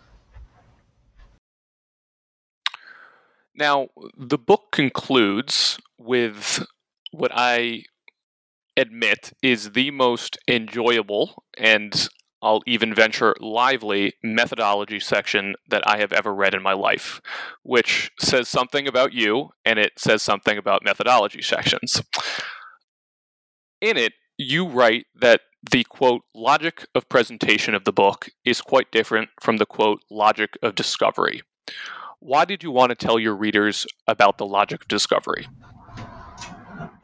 Now, 3.54 3.88
the 4.16 4.38
book 4.38 4.68
concludes 4.70 5.78
with 5.98 6.64
what 7.12 7.30
I 7.34 7.84
admit 8.76 9.32
is 9.42 9.72
the 9.72 9.90
most 9.90 10.38
enjoyable 10.48 11.42
and 11.56 12.08
I'll 12.40 12.62
even 12.66 12.94
venture 12.94 13.34
lively 13.40 14.14
methodology 14.22 15.00
section 15.00 15.56
that 15.68 15.82
I 15.86 15.98
have 15.98 16.12
ever 16.12 16.32
read 16.32 16.54
in 16.54 16.62
my 16.62 16.72
life, 16.72 17.20
which 17.64 18.12
says 18.20 18.48
something 18.48 18.86
about 18.86 19.12
you 19.12 19.50
and 19.64 19.78
it 19.78 19.92
says 19.98 20.22
something 20.22 20.56
about 20.56 20.84
methodology 20.84 21.42
sections. 21.42 22.02
In 23.80 23.96
it, 23.96 24.12
you 24.36 24.68
write 24.68 25.06
that 25.20 25.40
the 25.68 25.82
quote 25.84 26.22
logic 26.32 26.86
of 26.94 27.08
presentation 27.08 27.74
of 27.74 27.84
the 27.84 27.92
book 27.92 28.28
is 28.44 28.60
quite 28.60 28.92
different 28.92 29.30
from 29.40 29.56
the 29.56 29.66
quote 29.66 30.02
logic 30.08 30.56
of 30.62 30.76
discovery. 30.76 31.42
Why 32.20 32.44
did 32.44 32.62
you 32.62 32.70
want 32.70 32.90
to 32.90 32.94
tell 32.94 33.18
your 33.18 33.34
readers 33.34 33.86
about 34.06 34.38
the 34.38 34.46
logic 34.46 34.82
of 34.82 34.88
discovery? 34.88 35.48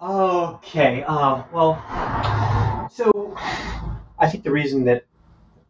Okay. 0.00 1.02
Um, 1.04 1.44
well, 1.52 1.74
so 2.92 3.36
I 4.18 4.28
think 4.28 4.44
the 4.44 4.50
reason 4.50 4.84
that 4.84 5.04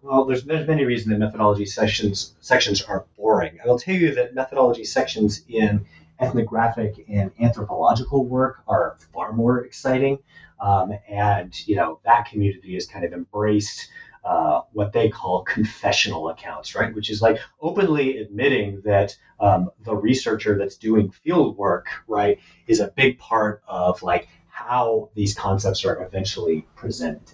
well, 0.03 0.25
there's 0.27 0.45
there's 0.45 0.69
many 0.69 0.85
reasons 0.85 1.11
that 1.11 1.19
methodology 1.19 1.67
sections 1.67 2.35
sections 2.41 2.83
are 2.83 3.07
boring. 3.17 3.59
I 3.63 3.67
will 3.67 3.79
tell 3.79 3.95
you 3.95 4.15
that 4.15 4.35
methodology 4.35 4.85
sections 4.85 5.43
in 5.49 5.87
ethnographic 6.21 7.05
and 7.09 7.31
anthropological 7.41 8.25
work 8.25 8.63
are 8.69 8.97
far 9.13 9.33
more 9.33 9.65
exciting, 9.65 10.19
um, 10.61 10.93
and 11.09 11.67
you 11.67 11.77
know 11.77 12.01
that 12.05 12.27
community 12.27 12.75
has 12.75 12.87
kind 12.87 13.05
of 13.05 13.13
embraced 13.13 13.89
uh, 14.25 14.62
what 14.72 14.93
they 14.93 15.09
call 15.09 15.43
confessional 15.45 16.29
accounts, 16.29 16.75
right? 16.75 16.95
Which 16.95 17.11
is 17.11 17.20
like 17.20 17.39
openly 17.61 18.18
admitting 18.18 18.81
that 18.85 19.16
um, 19.39 19.70
the 19.83 19.95
researcher 19.95 20.57
that's 20.59 20.77
doing 20.77 21.11
field 21.11 21.57
work, 21.57 21.89
right, 22.07 22.39
is 22.66 22.81
a 22.81 22.89
big 22.89 23.18
part 23.18 23.62
of 23.66 24.03
like 24.03 24.29
how 24.49 25.11
these 25.14 25.35
concepts 25.35 25.85
are 25.85 26.03
eventually 26.05 26.66
presented. 26.77 27.31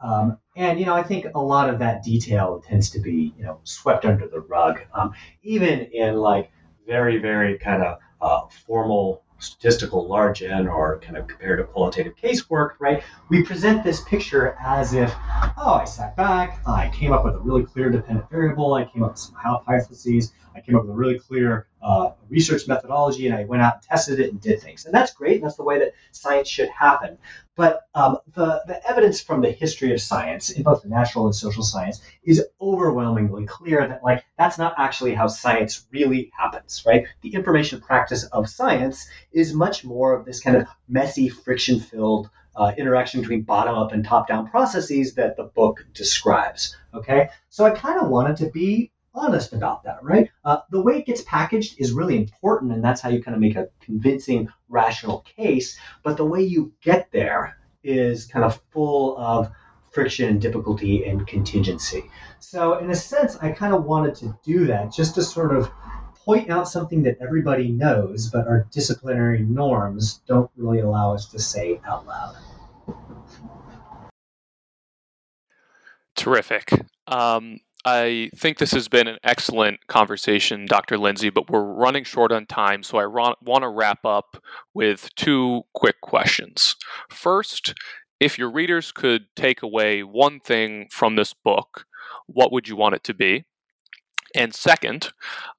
Um, 0.00 0.38
and 0.56 0.80
you 0.80 0.86
know, 0.86 0.94
I 0.94 1.02
think 1.02 1.26
a 1.34 1.40
lot 1.40 1.70
of 1.70 1.78
that 1.78 2.02
detail 2.02 2.62
tends 2.66 2.90
to 2.90 2.98
be 2.98 3.32
you 3.38 3.44
know 3.44 3.60
swept 3.62 4.04
under 4.04 4.26
the 4.26 4.40
rug, 4.40 4.80
um, 4.92 5.12
even 5.42 5.80
in 5.80 6.16
like 6.16 6.50
very 6.86 7.18
very 7.18 7.58
kind 7.58 7.82
of 7.82 7.98
uh, 8.20 8.46
formal 8.66 9.21
statistical 9.42 10.06
large 10.06 10.42
N 10.42 10.68
or 10.68 10.98
kind 11.00 11.16
of 11.16 11.26
comparative 11.26 11.68
qualitative 11.72 12.14
casework, 12.16 12.72
right? 12.78 13.02
We 13.28 13.42
present 13.42 13.82
this 13.82 14.00
picture 14.02 14.56
as 14.60 14.94
if, 14.94 15.12
oh, 15.56 15.78
I 15.80 15.84
sat 15.84 16.16
back, 16.16 16.60
I 16.66 16.90
came 16.94 17.12
up 17.12 17.24
with 17.24 17.34
a 17.34 17.38
really 17.38 17.64
clear 17.64 17.90
dependent 17.90 18.30
variable, 18.30 18.74
I 18.74 18.84
came 18.84 19.02
up 19.02 19.12
with 19.12 19.20
some 19.20 19.34
hypotheses, 19.34 20.32
I 20.54 20.60
came 20.60 20.76
up 20.76 20.82
with 20.82 20.90
a 20.90 20.94
really 20.94 21.18
clear 21.18 21.66
uh, 21.82 22.12
research 22.28 22.68
methodology, 22.68 23.26
and 23.26 23.36
I 23.36 23.44
went 23.44 23.62
out 23.62 23.74
and 23.74 23.82
tested 23.82 24.20
it 24.20 24.30
and 24.30 24.40
did 24.40 24.60
things. 24.60 24.84
And 24.84 24.94
that's 24.94 25.12
great, 25.12 25.36
and 25.36 25.44
that's 25.44 25.56
the 25.56 25.64
way 25.64 25.78
that 25.80 25.92
science 26.12 26.48
should 26.48 26.68
happen. 26.68 27.18
But 27.54 27.82
um, 27.94 28.18
the, 28.34 28.62
the 28.66 28.80
evidence 28.88 29.20
from 29.20 29.42
the 29.42 29.50
history 29.50 29.92
of 29.92 30.00
science, 30.00 30.50
in 30.50 30.62
both 30.62 30.82
the 30.82 30.88
natural 30.88 31.26
and 31.26 31.34
social 31.34 31.62
science, 31.62 32.00
is 32.24 32.42
overwhelmingly 32.60 33.46
clear 33.46 33.86
that 33.86 34.02
like 34.02 34.24
that's 34.38 34.58
not 34.58 34.74
actually 34.78 35.14
how 35.14 35.26
science 35.26 35.86
really 35.90 36.30
happens, 36.36 36.82
right? 36.86 37.06
The 37.20 37.34
information 37.34 37.80
practice 37.80 38.24
of 38.24 38.48
science 38.48 39.08
is 39.32 39.52
much 39.52 39.84
more 39.84 40.14
of 40.16 40.24
this 40.24 40.40
kind 40.40 40.56
of 40.56 40.66
messy, 40.88 41.28
friction-filled 41.28 42.30
uh, 42.56 42.72
interaction 42.76 43.20
between 43.20 43.42
bottom-up 43.42 43.92
and 43.92 44.04
top-down 44.04 44.48
processes 44.48 45.14
that 45.14 45.36
the 45.36 45.44
book 45.44 45.84
describes. 45.94 46.76
Okay, 46.94 47.28
so 47.48 47.64
I 47.64 47.70
kind 47.70 48.00
of 48.00 48.08
wanted 48.08 48.36
to 48.38 48.50
be 48.50 48.92
honest 49.14 49.52
about 49.52 49.84
that, 49.84 50.02
right? 50.02 50.30
Uh, 50.44 50.58
the 50.70 50.80
way 50.80 50.98
it 50.98 51.06
gets 51.06 51.22
packaged 51.22 51.76
is 51.78 51.92
really 51.92 52.16
important, 52.16 52.72
and 52.72 52.82
that's 52.82 53.00
how 53.00 53.10
you 53.10 53.22
kind 53.22 53.34
of 53.34 53.40
make 53.40 53.56
a 53.56 53.68
convincing, 53.80 54.48
rational 54.68 55.20
case. 55.36 55.78
But 56.02 56.16
the 56.16 56.24
way 56.24 56.42
you 56.42 56.72
get 56.82 57.10
there 57.12 57.56
is 57.84 58.26
kind 58.26 58.44
of 58.44 58.60
full 58.70 59.16
of 59.18 59.50
friction, 59.90 60.38
difficulty, 60.38 61.04
and 61.04 61.26
contingency. 61.26 62.04
So, 62.38 62.78
in 62.78 62.90
a 62.90 62.94
sense, 62.94 63.36
I 63.36 63.50
kind 63.50 63.74
of 63.74 63.84
wanted 63.84 64.14
to 64.16 64.38
do 64.42 64.66
that 64.66 64.92
just 64.92 65.14
to 65.16 65.22
sort 65.22 65.54
of 65.54 65.70
point 66.24 66.50
out 66.50 66.68
something 66.68 67.02
that 67.02 67.18
everybody 67.20 67.70
knows, 67.70 68.30
but 68.30 68.46
our 68.46 68.66
disciplinary 68.70 69.42
norms 69.42 70.20
don't 70.26 70.50
really 70.56 70.80
allow 70.80 71.14
us 71.14 71.26
to 71.26 71.38
say 71.38 71.80
out 71.86 72.06
loud. 72.06 72.36
Terrific. 76.14 76.70
Um, 77.08 77.58
I 77.84 78.30
think 78.36 78.58
this 78.58 78.70
has 78.72 78.86
been 78.86 79.08
an 79.08 79.18
excellent 79.24 79.86
conversation, 79.88 80.66
Dr. 80.66 80.98
Lindsay, 80.98 81.30
but 81.30 81.50
we're 81.50 81.64
running 81.64 82.04
short 82.04 82.30
on 82.30 82.46
time, 82.46 82.84
so 82.84 82.98
I 82.98 83.06
want 83.06 83.62
to 83.62 83.68
wrap 83.68 84.04
up 84.04 84.42
with 84.72 85.12
two 85.16 85.62
quick 85.74 86.00
questions. 86.00 86.76
First, 87.10 87.74
if 88.20 88.38
your 88.38 88.52
readers 88.52 88.92
could 88.92 89.26
take 89.34 89.62
away 89.62 90.04
one 90.04 90.38
thing 90.38 90.86
from 90.92 91.16
this 91.16 91.34
book, 91.34 91.86
what 92.26 92.52
would 92.52 92.68
you 92.68 92.76
want 92.76 92.94
it 92.94 93.02
to 93.04 93.14
be? 93.14 93.46
And 94.34 94.54
second, 94.54 95.12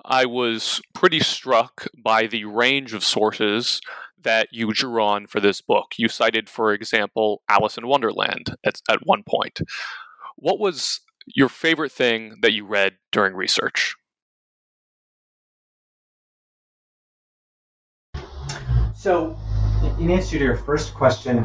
I 0.06 0.26
was 0.26 0.82
pretty 0.94 1.20
struck 1.20 1.88
by 2.02 2.26
the 2.26 2.46
range 2.46 2.94
of 2.94 3.04
sources 3.04 3.82
that 4.24 4.48
you 4.52 4.72
drew 4.74 5.04
on 5.04 5.28
for 5.28 5.42
this 5.42 5.60
book. 5.60 5.96
You 5.98 6.08
cited, 6.08 6.50
for 6.50 6.74
example, 6.74 7.42
Alice 7.50 7.78
in 7.78 7.86
Wonderland 7.86 8.56
at, 8.66 8.80
at 8.90 9.00
one 9.04 9.24
point. 9.28 9.60
What 10.38 10.58
was 10.58 11.02
your 11.26 11.50
favorite 11.50 11.92
thing 11.92 12.36
that 12.42 12.54
you 12.54 12.66
read 12.66 12.98
during 13.12 13.34
research? 13.36 13.96
So, 18.96 19.38
in 20.00 20.10
answer 20.10 20.38
to 20.38 20.44
your 20.44 20.56
first 20.56 20.94
question, 20.94 21.40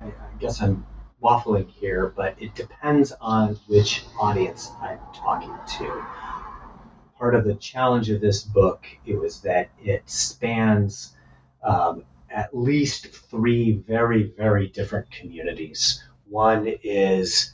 I, 0.00 0.12
guess 0.38 0.60
I'm 0.60 0.86
waffling 1.22 1.68
here, 1.68 2.12
but 2.16 2.34
it 2.38 2.54
depends 2.54 3.12
on 3.20 3.54
which 3.66 4.04
audience 4.20 4.70
I'm 4.80 4.98
talking 5.14 5.54
to. 5.78 6.04
Part 7.18 7.34
of 7.34 7.44
the 7.44 7.54
challenge 7.54 8.10
of 8.10 8.20
this 8.20 8.42
book 8.42 8.86
it 9.06 9.14
was 9.14 9.40
that 9.42 9.70
it 9.82 10.08
spans 10.08 11.14
um, 11.62 12.04
at 12.30 12.56
least 12.56 13.06
three 13.08 13.72
very, 13.72 14.32
very 14.36 14.68
different 14.68 15.10
communities. 15.10 16.02
One 16.28 16.66
is 16.82 17.52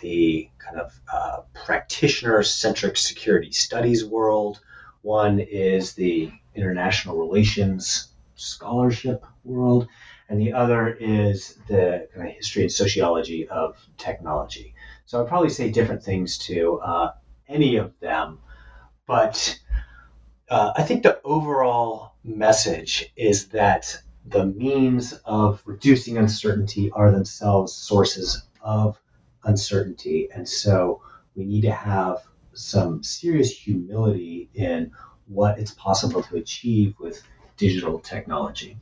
the 0.00 0.48
kind 0.58 0.80
of 0.80 1.00
uh, 1.12 1.40
practitioner 1.54 2.42
centric 2.42 2.96
security 2.96 3.52
studies 3.52 4.04
world. 4.04 4.60
One 5.02 5.38
is 5.40 5.94
the 5.94 6.32
international 6.54 7.16
relations 7.18 8.08
scholarship 8.34 9.24
world. 9.44 9.88
And 10.28 10.40
the 10.40 10.52
other 10.52 10.88
is 10.88 11.58
the 11.68 12.08
kind 12.14 12.28
of 12.28 12.34
history 12.34 12.62
and 12.62 12.72
sociology 12.72 13.48
of 13.48 13.76
technology. 13.96 14.74
So 15.04 15.22
I'd 15.22 15.28
probably 15.28 15.50
say 15.50 15.70
different 15.70 16.02
things 16.02 16.38
to 16.38 16.80
uh, 16.80 17.12
any 17.48 17.76
of 17.76 17.98
them. 18.00 18.40
But 19.06 19.58
uh, 20.48 20.72
I 20.76 20.82
think 20.82 21.02
the 21.02 21.20
overall 21.22 22.14
message 22.24 23.12
is 23.16 23.48
that 23.48 23.96
the 24.26 24.46
means 24.46 25.12
of 25.24 25.62
reducing 25.64 26.18
uncertainty 26.18 26.90
are 26.90 27.12
themselves 27.12 27.72
sources 27.72 28.42
of 28.60 28.98
uncertainty. 29.46 30.28
And 30.34 30.48
so 30.48 31.02
we 31.34 31.44
need 31.44 31.62
to 31.62 31.72
have 31.72 32.18
some 32.52 33.02
serious 33.02 33.50
humility 33.50 34.50
in 34.54 34.92
what 35.26 35.58
it's 35.58 35.72
possible 35.72 36.22
to 36.22 36.36
achieve 36.36 36.94
with 36.98 37.22
digital 37.56 37.98
technology. 37.98 38.78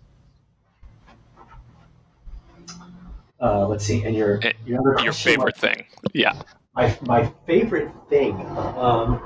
Uh, 3.40 3.66
let's 3.66 3.84
see, 3.84 4.02
and 4.04 4.16
your 4.16 4.40
your, 4.64 4.98
your 5.02 5.12
favorite 5.12 5.56
thing, 5.56 5.84
yeah. 6.14 6.40
My 6.74 6.96
my 7.02 7.30
favorite 7.46 7.90
thing. 8.08 8.34
Um, 8.34 9.20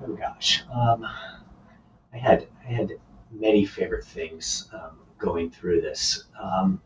oh 0.00 0.16
gosh, 0.18 0.62
um, 0.72 1.06
I 2.14 2.16
had 2.16 2.46
I 2.66 2.72
had 2.72 2.92
many 3.30 3.66
favorite 3.66 4.04
things 4.04 4.70
um, 4.72 5.00
going 5.18 5.50
through 5.50 5.82
this. 5.82 6.24
Um, 6.40 6.80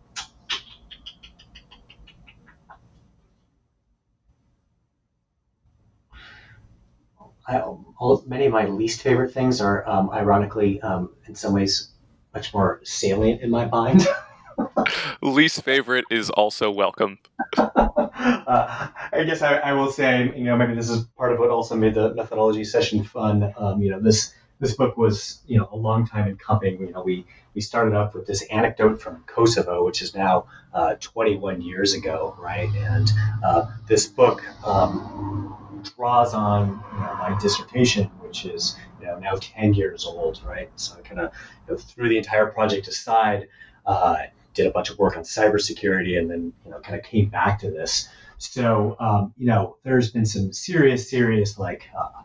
I, 7.46 7.60
all, 7.60 8.22
many 8.26 8.46
of 8.46 8.52
my 8.52 8.66
least 8.66 9.02
favorite 9.02 9.32
things 9.32 9.60
are, 9.60 9.88
um, 9.88 10.10
ironically, 10.10 10.80
um, 10.80 11.10
in 11.26 11.34
some 11.34 11.52
ways, 11.52 11.90
much 12.34 12.54
more 12.54 12.80
salient 12.84 13.42
in 13.42 13.50
my 13.50 13.66
mind. 13.66 14.06
least 15.22 15.62
favorite 15.62 16.04
is 16.10 16.30
also 16.30 16.70
welcome. 16.70 17.18
uh, 17.56 18.88
I 19.12 19.24
guess 19.24 19.42
I, 19.42 19.56
I, 19.56 19.72
will 19.72 19.90
say, 19.90 20.32
you 20.36 20.44
know, 20.44 20.56
maybe 20.56 20.74
this 20.74 20.88
is 20.88 21.04
part 21.16 21.32
of 21.32 21.38
what 21.38 21.50
also 21.50 21.76
made 21.76 21.94
the 21.94 22.14
methodology 22.14 22.64
session 22.64 23.04
fun. 23.04 23.52
Um, 23.56 23.82
you 23.82 23.90
know, 23.90 24.00
this 24.00 24.34
this 24.62 24.74
book 24.74 24.96
was, 24.96 25.42
you 25.48 25.58
know, 25.58 25.68
a 25.72 25.76
long 25.76 26.06
time 26.06 26.28
in 26.28 26.36
coming. 26.36 26.78
You 26.80 26.92
know, 26.92 27.02
we 27.02 27.26
we 27.52 27.60
started 27.60 27.94
off 27.94 28.14
with 28.14 28.28
this 28.28 28.42
anecdote 28.42 29.02
from 29.02 29.24
Kosovo, 29.26 29.84
which 29.84 30.00
is 30.00 30.14
now 30.14 30.46
uh, 30.72 30.94
21 31.00 31.60
years 31.60 31.94
ago, 31.94 32.36
right? 32.38 32.70
And 32.76 33.10
uh, 33.44 33.66
this 33.88 34.06
book 34.06 34.40
um, 34.64 35.82
draws 35.96 36.32
on 36.32 36.68
you 36.68 37.00
know, 37.00 37.14
my 37.16 37.36
dissertation, 37.42 38.04
which 38.20 38.46
is 38.46 38.76
you 39.00 39.08
know 39.08 39.18
now 39.18 39.34
10 39.34 39.74
years 39.74 40.04
old, 40.04 40.40
right? 40.46 40.70
So 40.76 40.96
I 40.96 41.00
kind 41.00 41.20
of 41.20 41.32
you 41.66 41.74
know, 41.74 41.78
threw 41.78 42.08
the 42.08 42.18
entire 42.18 42.46
project 42.46 42.86
aside, 42.86 43.48
uh, 43.84 44.16
did 44.54 44.68
a 44.68 44.70
bunch 44.70 44.90
of 44.90 44.98
work 44.98 45.16
on 45.16 45.24
cybersecurity, 45.24 46.16
and 46.20 46.30
then 46.30 46.52
you 46.64 46.70
know 46.70 46.78
kind 46.78 46.96
of 46.96 47.04
came 47.04 47.28
back 47.28 47.58
to 47.62 47.70
this. 47.72 48.08
So 48.38 48.96
um, 49.00 49.34
you 49.36 49.46
know, 49.46 49.78
there's 49.82 50.12
been 50.12 50.24
some 50.24 50.52
serious, 50.52 51.10
serious 51.10 51.58
like 51.58 51.88
uh, 51.98 52.22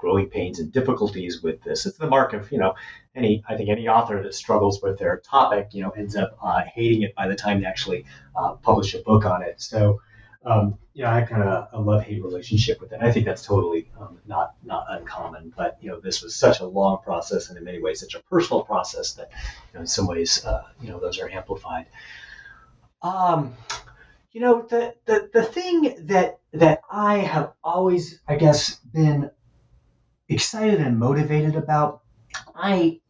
growing 0.00 0.28
pains 0.28 0.58
and 0.58 0.72
difficulties 0.72 1.42
with 1.42 1.62
this. 1.62 1.86
It's 1.86 1.98
the 1.98 2.08
mark 2.08 2.32
of, 2.32 2.50
you 2.50 2.58
know, 2.58 2.74
any, 3.14 3.42
I 3.48 3.56
think 3.56 3.68
any 3.68 3.86
author 3.88 4.22
that 4.22 4.34
struggles 4.34 4.80
with 4.82 4.98
their 4.98 5.18
topic, 5.18 5.68
you 5.72 5.82
know, 5.82 5.90
ends 5.90 6.16
up 6.16 6.38
uh, 6.42 6.62
hating 6.74 7.02
it 7.02 7.14
by 7.14 7.28
the 7.28 7.36
time 7.36 7.60
they 7.60 7.66
actually 7.66 8.06
uh, 8.34 8.52
publish 8.54 8.94
a 8.94 9.00
book 9.00 9.24
on 9.26 9.42
it. 9.42 9.60
So, 9.60 10.00
um, 10.44 10.78
you 10.94 11.04
know, 11.04 11.10
I 11.10 11.22
kind 11.22 11.42
of 11.42 11.68
a 11.72 11.80
love 11.80 12.02
hate 12.02 12.22
relationship 12.22 12.80
with 12.80 12.92
it. 12.92 13.00
I 13.02 13.12
think 13.12 13.26
that's 13.26 13.44
totally 13.44 13.90
um, 14.00 14.18
not 14.26 14.54
not 14.64 14.86
uncommon. 14.88 15.52
But 15.54 15.76
you 15.82 15.90
know, 15.90 16.00
this 16.00 16.22
was 16.22 16.34
such 16.34 16.60
a 16.60 16.66
long 16.66 16.98
process, 17.04 17.50
and 17.50 17.58
in 17.58 17.64
many 17.64 17.80
ways, 17.80 18.00
such 18.00 18.14
a 18.14 18.20
personal 18.20 18.62
process 18.62 19.12
that, 19.14 19.30
you 19.32 19.74
know, 19.74 19.80
in 19.80 19.86
some 19.86 20.06
ways, 20.06 20.42
uh, 20.44 20.62
you 20.80 20.88
know, 20.88 20.98
those 20.98 21.18
are 21.18 21.28
amplified. 21.28 21.86
Um, 23.02 23.54
you 24.32 24.40
know, 24.40 24.62
the, 24.62 24.94
the 25.04 25.28
the 25.32 25.42
thing 25.42 26.06
that 26.06 26.38
that 26.52 26.80
I 26.90 27.18
have 27.18 27.52
always, 27.62 28.20
I 28.26 28.36
guess, 28.36 28.76
been 28.76 29.30
excited 30.30 30.80
and 30.80 30.98
motivated 30.98 31.56
about. 31.56 32.02
I, 32.54 33.00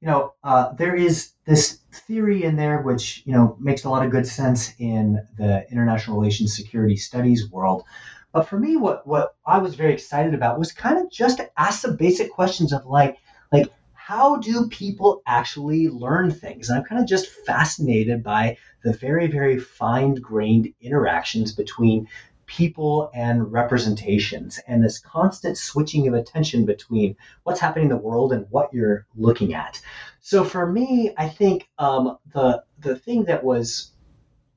you 0.00 0.08
know, 0.08 0.34
uh, 0.44 0.72
there 0.74 0.94
is 0.94 1.32
this 1.46 1.78
theory 1.92 2.44
in 2.44 2.56
there 2.56 2.82
which 2.82 3.22
you 3.26 3.32
know 3.32 3.56
makes 3.60 3.84
a 3.84 3.90
lot 3.90 4.04
of 4.04 4.10
good 4.10 4.26
sense 4.26 4.72
in 4.78 5.26
the 5.36 5.68
international 5.70 6.18
relations 6.18 6.54
security 6.54 6.96
studies 6.96 7.50
world. 7.50 7.84
But 8.32 8.48
for 8.48 8.58
me, 8.58 8.76
what 8.76 9.06
what 9.06 9.34
I 9.46 9.58
was 9.58 9.74
very 9.74 9.92
excited 9.92 10.34
about 10.34 10.58
was 10.58 10.72
kind 10.72 10.98
of 10.98 11.10
just 11.10 11.38
to 11.38 11.50
ask 11.58 11.80
some 11.80 11.96
basic 11.96 12.30
questions 12.30 12.72
of 12.72 12.86
like 12.86 13.18
like 13.52 13.72
how 14.10 14.36
do 14.36 14.66
people 14.68 15.22
actually 15.26 15.88
learn 15.88 16.32
things? 16.32 16.68
And 16.68 16.78
I'm 16.78 16.84
kind 16.84 17.00
of 17.00 17.08
just 17.08 17.28
fascinated 17.46 18.24
by 18.24 18.56
the 18.82 18.92
very, 18.92 19.28
very 19.28 19.58
fine 19.58 20.14
grained 20.14 20.72
interactions 20.80 21.52
between 21.52 22.08
people 22.50 23.12
and 23.14 23.52
representations 23.52 24.58
and 24.66 24.82
this 24.82 24.98
constant 24.98 25.56
switching 25.56 26.08
of 26.08 26.14
attention 26.14 26.66
between 26.66 27.16
what's 27.44 27.60
happening 27.60 27.84
in 27.84 27.90
the 27.90 27.96
world 27.96 28.32
and 28.32 28.44
what 28.50 28.74
you're 28.74 29.06
looking 29.14 29.54
at. 29.54 29.80
So 30.20 30.42
for 30.42 30.70
me, 30.70 31.14
I 31.16 31.28
think 31.28 31.68
um, 31.78 32.18
the 32.34 32.64
the 32.80 32.96
thing 32.96 33.24
that 33.24 33.44
was 33.44 33.92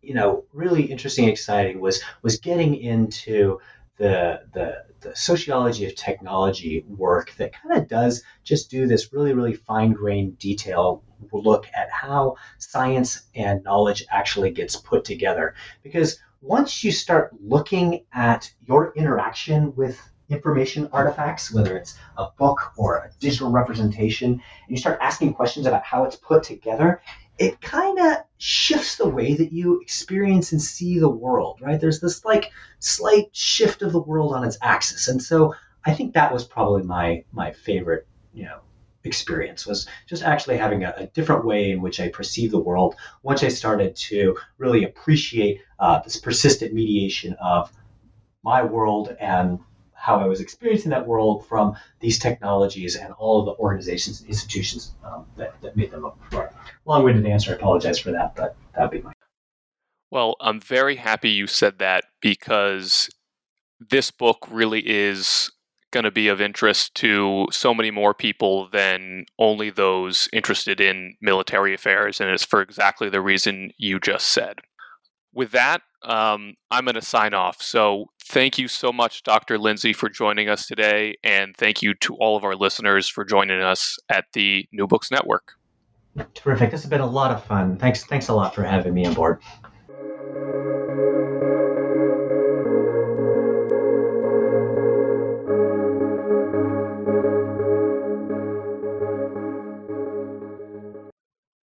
you 0.01 0.15
know 0.15 0.43
really 0.53 0.83
interesting 0.83 1.25
and 1.25 1.31
exciting 1.31 1.79
was 1.79 2.01
was 2.23 2.39
getting 2.39 2.75
into 2.75 3.59
the 3.97 4.41
the 4.53 4.85
the 5.01 5.15
sociology 5.15 5.85
of 5.85 5.93
technology 5.93 6.83
work 6.87 7.35
that 7.37 7.53
kind 7.53 7.79
of 7.79 7.87
does 7.87 8.23
just 8.43 8.71
do 8.71 8.87
this 8.87 9.13
really 9.13 9.33
really 9.33 9.53
fine 9.53 9.93
grained 9.93 10.39
detail 10.39 11.03
look 11.31 11.67
at 11.75 11.89
how 11.91 12.35
science 12.57 13.23
and 13.35 13.63
knowledge 13.63 14.03
actually 14.09 14.51
gets 14.51 14.75
put 14.75 15.05
together 15.05 15.53
because 15.83 16.19
once 16.43 16.83
you 16.83 16.91
start 16.91 17.31
looking 17.41 18.03
at 18.13 18.53
your 18.67 18.93
interaction 18.95 19.73
with 19.75 19.99
information 20.29 20.89
artifacts, 20.91 21.53
whether 21.53 21.77
it's 21.77 21.97
a 22.17 22.27
book 22.37 22.73
or 22.77 22.97
a 22.97 23.09
digital 23.19 23.49
representation, 23.49 24.31
and 24.31 24.41
you 24.67 24.75
start 24.75 24.99
asking 25.01 25.33
questions 25.33 25.65
about 25.65 25.83
how 25.83 26.03
it's 26.03 26.17
put 26.17 26.43
together, 26.43 27.01
it 27.37 27.61
kind 27.61 27.97
of 27.97 28.17
shifts 28.37 28.97
the 28.97 29.07
way 29.07 29.33
that 29.35 29.53
you 29.53 29.79
experience 29.79 30.51
and 30.51 30.61
see 30.61 30.99
the 30.99 31.09
world, 31.09 31.59
right? 31.61 31.79
There's 31.79 32.01
this 32.01 32.25
like 32.25 32.51
slight 32.79 33.29
shift 33.31 33.81
of 33.81 33.93
the 33.93 34.01
world 34.01 34.33
on 34.33 34.43
its 34.43 34.57
axis. 34.61 35.07
And 35.07 35.21
so 35.21 35.55
I 35.85 35.93
think 35.93 36.13
that 36.13 36.33
was 36.33 36.43
probably 36.43 36.83
my 36.83 37.23
my 37.31 37.51
favorite, 37.51 38.05
you 38.33 38.43
know, 38.43 38.59
experience 39.03 39.65
was 39.65 39.87
just 40.07 40.23
actually 40.23 40.57
having 40.57 40.83
a, 40.83 40.93
a, 40.97 41.07
different 41.07 41.45
way 41.45 41.71
in 41.71 41.81
which 41.81 41.99
I 41.99 42.09
perceive 42.09 42.51
the 42.51 42.59
world 42.59 42.95
once 43.21 43.43
I 43.43 43.49
started 43.49 43.95
to 44.07 44.37
really 44.57 44.83
appreciate 44.83 45.61
uh, 45.79 45.99
this 45.99 46.17
persistent 46.17 46.73
mediation 46.73 47.35
of 47.41 47.71
my 48.43 48.63
world 48.63 49.15
and 49.19 49.59
how 49.93 50.19
I 50.19 50.25
was 50.25 50.41
experiencing 50.41 50.91
that 50.91 51.07
world 51.07 51.47
from 51.47 51.77
these 52.01 52.19
technologies 52.19 52.97
and 52.97 53.13
all 53.13 53.39
of 53.39 53.45
the 53.45 53.53
organizations 53.53 54.19
and 54.19 54.29
institutions 54.29 54.91
um, 55.03 55.25
that, 55.37 55.59
that 55.61 55.77
made 55.77 55.91
them 55.91 56.03
up. 56.03 56.19
Long-winded 56.85 57.25
answer. 57.25 57.51
I 57.51 57.55
apologize 57.55 57.99
for 57.99 58.11
that, 58.11 58.35
but 58.35 58.55
that'd 58.75 58.91
be 58.91 59.01
my. 59.01 59.13
Well, 60.11 60.35
I'm 60.41 60.59
very 60.59 60.97
happy 60.97 61.29
you 61.29 61.47
said 61.47 61.79
that 61.79 62.03
because 62.21 63.09
this 63.79 64.11
book 64.11 64.45
really 64.51 64.81
is 64.85 65.49
going 65.93 66.03
to 66.03 66.11
be 66.11 66.27
of 66.27 66.41
interest 66.41 66.95
to 66.95 67.47
so 67.51 67.73
many 67.73 67.91
more 67.91 68.13
people 68.13 68.67
than 68.69 69.25
only 69.39 69.69
those 69.69 70.27
interested 70.33 70.81
in 70.81 71.15
military 71.21 71.73
affairs, 71.73 72.19
and 72.19 72.29
it's 72.29 72.43
for 72.43 72.61
exactly 72.61 73.09
the 73.09 73.21
reason 73.21 73.71
you 73.77 73.99
just 73.99 74.27
said. 74.27 74.59
With 75.33 75.51
that, 75.51 75.81
um, 76.03 76.55
I'm 76.69 76.83
going 76.83 76.95
to 76.95 77.01
sign 77.01 77.33
off. 77.33 77.61
So, 77.61 78.07
thank 78.25 78.57
you 78.57 78.67
so 78.67 78.91
much, 78.91 79.23
Dr. 79.23 79.57
Lindsay, 79.57 79.93
for 79.93 80.09
joining 80.09 80.49
us 80.49 80.67
today, 80.67 81.15
and 81.23 81.55
thank 81.55 81.81
you 81.81 81.93
to 82.01 82.15
all 82.15 82.35
of 82.35 82.43
our 82.43 82.55
listeners 82.55 83.07
for 83.07 83.23
joining 83.23 83.61
us 83.61 83.97
at 84.09 84.25
the 84.33 84.67
New 84.73 84.87
Books 84.87 85.11
Network. 85.11 85.53
Terrific. 86.33 86.71
This 86.71 86.81
has 86.81 86.89
been 86.89 87.01
a 87.01 87.07
lot 87.07 87.31
of 87.31 87.43
fun. 87.45 87.77
Thanks. 87.77 88.03
Thanks 88.03 88.27
a 88.27 88.33
lot 88.33 88.53
for 88.53 88.63
having 88.63 88.93
me 88.93 89.05
on 89.05 89.13
board. 89.13 89.41